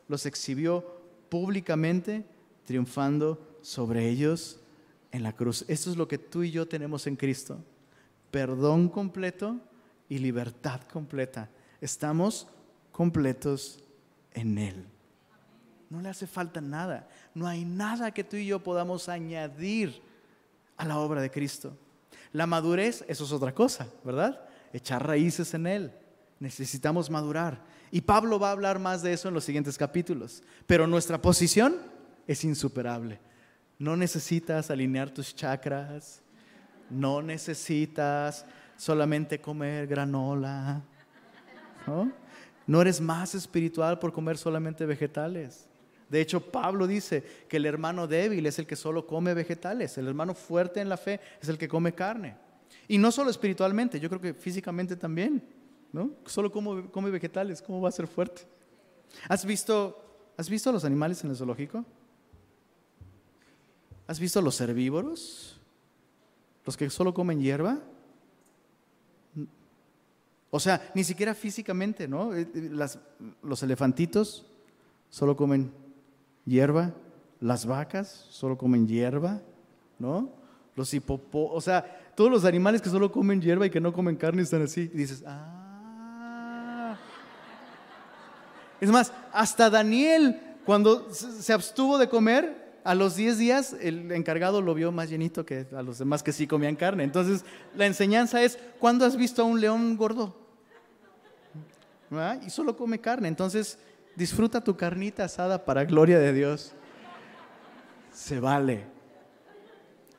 los 0.08 0.26
exhibió 0.26 1.02
públicamente, 1.30 2.26
triunfando 2.66 3.58
sobre 3.62 4.08
ellos 4.08 4.60
en 5.12 5.24
la 5.24 5.34
cruz. 5.34 5.66
Esto 5.68 5.90
es 5.90 5.98
lo 5.98 6.08
que 6.08 6.18
tú 6.18 6.44
y 6.44 6.52
yo 6.52 6.68
tenemos 6.68 7.08
en 7.08 7.16
Cristo 7.16 7.60
perdón 8.32 8.90
completo 8.90 9.60
y 10.08 10.20
libertad 10.20 10.82
completa. 10.92 11.50
Estamos 11.82 12.48
completos 12.92 13.80
en 14.34 14.58
Él. 14.58 14.86
No 15.90 16.02
le 16.02 16.10
hace 16.10 16.28
falta 16.28 16.62
nada. 16.62 17.08
No 17.34 17.48
hay 17.48 17.66
nada 17.66 18.12
que 18.12 18.24
tú 18.24 18.38
y 18.38 18.46
yo 18.46 18.60
podamos 18.60 19.10
añadir 19.10 20.02
a 20.80 20.86
la 20.86 20.98
obra 20.98 21.22
de 21.22 21.30
Cristo. 21.30 21.78
La 22.32 22.48
madurez, 22.48 23.06
eso 23.08 23.26
es 23.26 23.32
otra 23.32 23.54
cosa, 23.54 23.88
¿verdad? 24.04 24.42
Echar 24.74 25.06
raíces 25.06 25.54
en 25.54 25.68
Él. 25.68 25.94
Necesitamos 26.40 27.10
madurar. 27.10 27.64
Y 27.92 28.02
Pablo 28.02 28.40
va 28.40 28.50
a 28.50 28.54
hablar 28.54 28.80
más 28.80 29.04
de 29.04 29.14
eso 29.14 29.28
en 29.28 29.34
los 29.34 29.44
siguientes 29.44 29.78
capítulos. 29.78 30.42
Pero 30.66 30.88
nuestra 30.88 31.22
posición 31.22 31.76
es 32.26 32.44
insuperable. 32.44 33.20
No 33.78 33.96
necesitas 33.96 34.72
alinear 34.72 35.12
tus 35.12 35.36
chakras, 35.36 36.22
no 36.90 37.22
necesitas 37.22 38.46
solamente 38.76 39.40
comer 39.40 39.86
granola. 39.86 40.82
¿no? 41.86 42.12
no 42.68 42.82
eres 42.82 43.02
más 43.02 43.36
espiritual 43.36 44.00
por 44.00 44.14
comer 44.14 44.38
solamente 44.38 44.86
vegetales. 44.86 45.69
De 46.10 46.20
hecho, 46.22 46.42
Pablo 46.42 46.88
dice 46.88 47.24
que 47.48 47.58
el 47.58 47.66
hermano 47.66 48.08
débil 48.08 48.46
es 48.46 48.58
el 48.60 48.66
que 48.66 48.76
solo 48.76 49.06
come 49.06 49.34
vegetales, 49.34 49.98
el 49.98 50.08
hermano 50.08 50.34
fuerte 50.34 50.82
en 50.82 50.90
la 50.90 50.98
fe 50.98 51.20
es 51.42 51.50
el 51.50 51.58
que 51.58 51.68
come 51.68 51.94
carne. 51.94 52.36
Y 52.88 52.98
no 52.98 53.12
solo 53.12 53.30
espiritualmente, 53.30 54.00
yo 54.00 54.10
creo 54.10 54.22
que 54.22 54.34
físicamente 54.34 54.96
también, 54.96 55.44
¿no? 55.94 56.12
Solo 56.26 56.52
come, 56.52 56.90
come 56.90 57.12
vegetales, 57.12 57.62
¿cómo 57.62 57.82
va 57.82 57.90
a 57.90 57.92
ser 57.92 58.08
fuerte? 58.08 58.42
¿Has 59.28 59.46
visto, 59.46 60.32
¿Has 60.36 60.50
visto 60.50 60.72
los 60.72 60.84
animales 60.84 61.24
en 61.24 61.30
el 61.30 61.36
zoológico? 61.36 61.86
¿Has 64.08 64.20
visto 64.20 64.42
los 64.42 64.60
herbívoros? 64.60 65.60
los 66.70 66.78
que 66.78 66.88
solo 66.92 67.16
comen 67.16 67.42
hierba. 67.42 67.80
O 70.52 70.60
sea, 70.60 70.92
ni 70.94 71.04
siquiera 71.04 71.34
físicamente, 71.34 72.08
¿no? 72.08 72.36
Eh, 72.36 72.48
eh, 72.54 72.70
los 73.42 73.64
elefantitos 73.64 74.46
solo 75.10 75.36
comen 75.36 75.72
hierba, 76.50 76.94
las 77.40 77.66
vacas 77.66 78.28
solo 78.30 78.58
comen 78.58 78.88
hierba, 78.88 79.42
¿no? 79.98 80.30
Los 80.76 80.94
hipopó, 80.94 81.52
o 81.52 81.62
sea, 81.62 82.12
todos 82.16 82.30
los 82.30 82.44
animales 82.44 82.82
que 82.82 82.90
solo 82.90 83.12
comen 83.12 83.42
hierba 83.42 83.66
y 83.66 83.70
que 83.70 83.80
no 83.80 83.94
comen 83.94 84.16
carne 84.16 84.42
están 84.42 84.64
así. 84.64 84.90
Y 84.94 84.98
dices, 84.98 85.24
ah. 85.26 86.98
Es 88.82 88.90
más, 88.90 89.14
hasta 89.32 89.70
Daniel, 89.70 90.40
cuando 90.66 91.14
se 91.14 91.54
abstuvo 91.54 91.98
de 91.98 92.10
comer, 92.10 92.70
a 92.84 92.96
los 92.96 93.16
10 93.16 93.38
días 93.38 93.76
el 93.80 94.12
encargado 94.12 94.62
lo 94.62 94.74
vio 94.74 94.92
más 94.92 95.10
llenito 95.10 95.46
que 95.46 95.68
a 95.76 95.82
los 95.82 96.00
demás 96.00 96.24
que 96.24 96.32
sí 96.32 96.48
comían 96.48 96.76
carne. 96.76 97.04
Entonces, 97.04 97.46
la 97.76 97.86
enseñanza 97.86 98.42
es, 98.42 98.58
¿cuándo 98.80 99.06
has 99.06 99.16
visto 99.16 99.42
a 99.42 99.46
un 99.46 99.60
león 99.62 99.98
gordo? 99.98 100.36
Y 102.46 102.50
solo 102.50 102.76
come 102.76 103.00
carne. 103.00 103.28
Entonces, 103.28 103.78
disfruta 104.20 104.62
tu 104.62 104.76
carnita 104.76 105.24
asada 105.24 105.64
para 105.64 105.86
gloria 105.86 106.20
de 106.20 106.34
Dios. 106.34 106.74
Se 108.12 108.42
vale. 108.42 108.84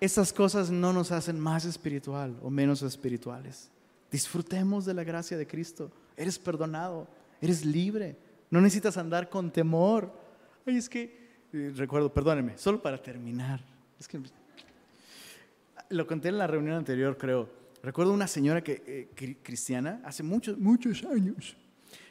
Esas 0.01 0.33
cosas 0.33 0.71
no 0.71 0.95
nos 0.95 1.13
hacen 1.13 1.39
más 1.39 1.67
espiritual 1.67 2.35
o 2.43 2.49
menos 2.49 2.81
espirituales. 2.81 3.71
Disfrutemos 4.11 4.87
de 4.87 4.95
la 4.95 5.05
gracia 5.05 5.37
de 5.37 5.47
Cristo. 5.47 5.93
Eres 6.17 6.39
perdonado, 6.39 7.07
eres 7.43 7.63
libre. 7.67 8.17
No 8.49 8.63
necesitas 8.63 8.97
andar 8.97 9.29
con 9.29 9.51
temor. 9.51 10.11
Ay, 10.67 10.79
es 10.79 10.89
que 10.89 11.21
recuerdo, 11.53 12.11
perdónenme, 12.13 12.57
solo 12.57 12.81
para 12.81 12.97
terminar. 12.97 13.63
Es 13.99 14.09
que 14.09 14.19
lo 15.91 16.07
conté 16.07 16.29
en 16.29 16.39
la 16.39 16.47
reunión 16.47 16.77
anterior, 16.77 17.19
creo. 17.19 17.51
Recuerdo 17.83 18.15
una 18.15 18.27
señora 18.27 18.65
que, 18.65 18.83
eh, 19.17 19.37
cristiana, 19.43 20.01
hace 20.05 20.23
muchos, 20.23 20.57
muchos 20.59 21.05
años, 21.05 21.57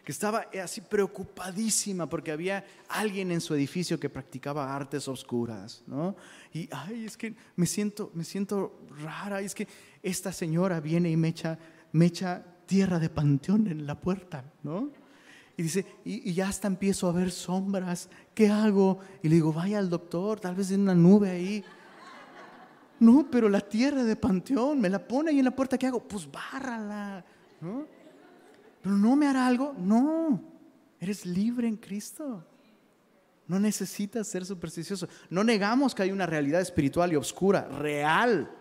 que 0.04 0.12
estaba 0.12 0.48
así 0.64 0.82
preocupadísima 0.82 2.10
porque 2.10 2.32
había 2.32 2.66
alguien 2.88 3.32
en 3.32 3.42
su 3.42 3.54
edificio 3.54 4.00
que 4.00 4.10
practicaba 4.10 4.76
artes 4.76 5.08
oscuras, 5.08 5.84
¿no? 5.88 6.16
Y, 6.54 6.68
ay, 6.72 7.06
es 7.06 7.16
que 7.16 7.36
me 7.56 7.66
siento, 7.66 8.12
me 8.14 8.24
siento 8.24 8.80
rara, 9.02 9.42
es 9.42 9.54
que 9.54 9.68
esta 10.02 10.32
señora 10.32 10.80
viene 10.80 11.12
y 11.12 11.18
me 11.18 11.30
echa, 11.30 11.60
me 11.92 12.08
echa 12.08 12.44
tierra 12.66 13.00
de 13.00 13.10
panteón 13.10 13.68
en 13.68 13.86
la 13.86 14.00
puerta, 14.00 14.44
¿no? 14.64 14.92
Y 15.58 15.64
dice, 15.64 15.86
y, 16.06 16.34
ya 16.34 16.48
hasta 16.48 16.68
empiezo 16.68 17.10
a 17.10 17.12
ver 17.12 17.32
sombras. 17.32 18.10
¿Qué 18.34 18.48
hago? 18.48 19.00
Y 19.22 19.28
le 19.28 19.36
digo, 19.36 19.52
vaya 19.52 19.78
al 19.78 19.90
doctor, 19.90 20.40
tal 20.40 20.56
vez 20.56 20.72
en 20.72 20.82
una 20.82 20.96
nube 20.96 21.30
ahí. 21.30 21.66
No, 23.00 23.28
pero 23.30 23.50
la 23.50 23.60
tierra 23.60 24.04
de 24.04 24.16
Panteón 24.16 24.80
me 24.80 24.90
la 24.90 25.06
pone 25.06 25.32
ahí 25.32 25.40
en 25.40 25.46
la 25.46 25.56
puerta. 25.56 25.78
¿Qué 25.78 25.88
hago? 25.88 26.00
Pues 26.00 26.30
bárrala. 26.32 27.26
¿no? 27.60 27.86
Pero 28.82 28.96
no 28.98 29.16
me 29.16 29.28
hará 29.28 29.48
algo. 29.48 29.74
No, 29.78 30.42
eres 31.00 31.26
libre 31.26 31.68
en 31.68 31.78
Cristo. 31.78 32.44
No 33.48 33.60
necesitas 33.60 34.28
ser 34.28 34.46
supersticioso. 34.46 35.08
No 35.30 35.44
negamos 35.44 35.96
que 35.96 36.04
hay 36.04 36.12
una 36.12 36.26
realidad 36.26 36.62
espiritual 36.62 37.12
y 37.12 37.16
oscura, 37.16 37.68
real. 37.68 38.52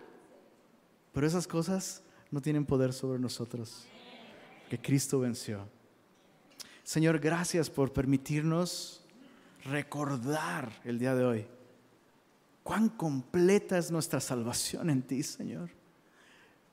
Pero 1.13 1.27
esas 1.27 1.47
cosas 1.47 2.01
no 2.31 2.41
tienen 2.41 2.65
poder 2.65 2.93
sobre 2.93 3.19
nosotros. 3.19 3.85
Que 4.69 4.79
Cristo 4.79 5.19
venció. 5.19 5.67
Señor, 6.83 7.19
gracias 7.19 7.69
por 7.69 7.93
permitirnos 7.93 9.05
recordar 9.63 10.71
el 10.83 10.97
día 10.97 11.13
de 11.13 11.25
hoy 11.25 11.47
cuán 12.69 12.89
completa 12.89 13.79
es 13.79 13.89
nuestra 13.89 14.19
salvación 14.19 14.91
en 14.91 15.01
ti, 15.01 15.23
Señor. 15.23 15.71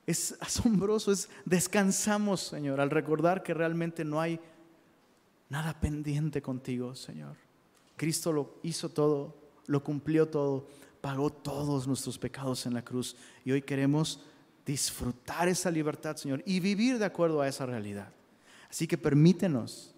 Es 0.07 0.35
asombroso, 0.39 1.11
es 1.11 1.29
descansamos, 1.45 2.41
Señor, 2.41 2.79
al 2.81 2.89
recordar 2.89 3.43
que 3.43 3.53
realmente 3.53 4.03
no 4.03 4.19
hay 4.19 4.39
nada 5.49 5.79
pendiente 5.79 6.41
contigo, 6.41 6.95
Señor. 6.95 7.35
Cristo 7.95 8.31
lo 8.31 8.55
hizo 8.63 8.89
todo, 8.89 9.35
lo 9.67 9.83
cumplió 9.83 10.27
todo, 10.27 10.67
pagó 11.01 11.29
todos 11.29 11.87
nuestros 11.87 12.17
pecados 12.17 12.65
en 12.65 12.73
la 12.73 12.83
cruz 12.83 13.15
y 13.43 13.51
hoy 13.51 13.61
queremos 13.61 14.21
disfrutar 14.65 15.47
esa 15.47 15.71
libertad, 15.71 16.15
Señor, 16.15 16.43
y 16.45 16.59
vivir 16.59 16.99
de 16.99 17.05
acuerdo 17.05 17.41
a 17.41 17.47
esa 17.47 17.65
realidad. 17.65 18.09
Así 18.69 18.87
que 18.87 18.97
permítenos, 18.97 19.93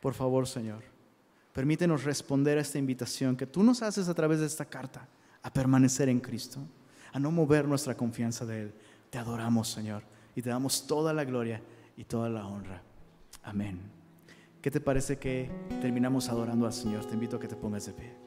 por 0.00 0.14
favor, 0.14 0.46
Señor, 0.46 0.82
permítenos 1.52 2.04
responder 2.04 2.58
a 2.58 2.60
esta 2.60 2.78
invitación 2.78 3.36
que 3.36 3.46
tú 3.46 3.62
nos 3.62 3.82
haces 3.82 4.08
a 4.08 4.14
través 4.14 4.40
de 4.40 4.46
esta 4.46 4.64
carta 4.64 5.08
a 5.42 5.52
permanecer 5.52 6.08
en 6.08 6.20
Cristo, 6.20 6.60
a 7.12 7.18
no 7.18 7.30
mover 7.30 7.66
nuestra 7.66 7.96
confianza 7.96 8.46
de 8.46 8.62
Él. 8.62 8.74
Te 9.14 9.20
adoramos, 9.20 9.68
Señor, 9.68 10.02
y 10.34 10.42
te 10.42 10.50
damos 10.50 10.88
toda 10.88 11.12
la 11.12 11.24
gloria 11.24 11.62
y 11.96 12.02
toda 12.02 12.28
la 12.28 12.48
honra. 12.48 12.82
Amén. 13.44 13.78
¿Qué 14.60 14.72
te 14.72 14.80
parece 14.80 15.20
que 15.20 15.48
terminamos 15.80 16.28
adorando 16.28 16.66
al 16.66 16.72
Señor? 16.72 17.04
Te 17.04 17.14
invito 17.14 17.36
a 17.36 17.38
que 17.38 17.46
te 17.46 17.54
pongas 17.54 17.86
de 17.86 17.92
pie. 17.92 18.23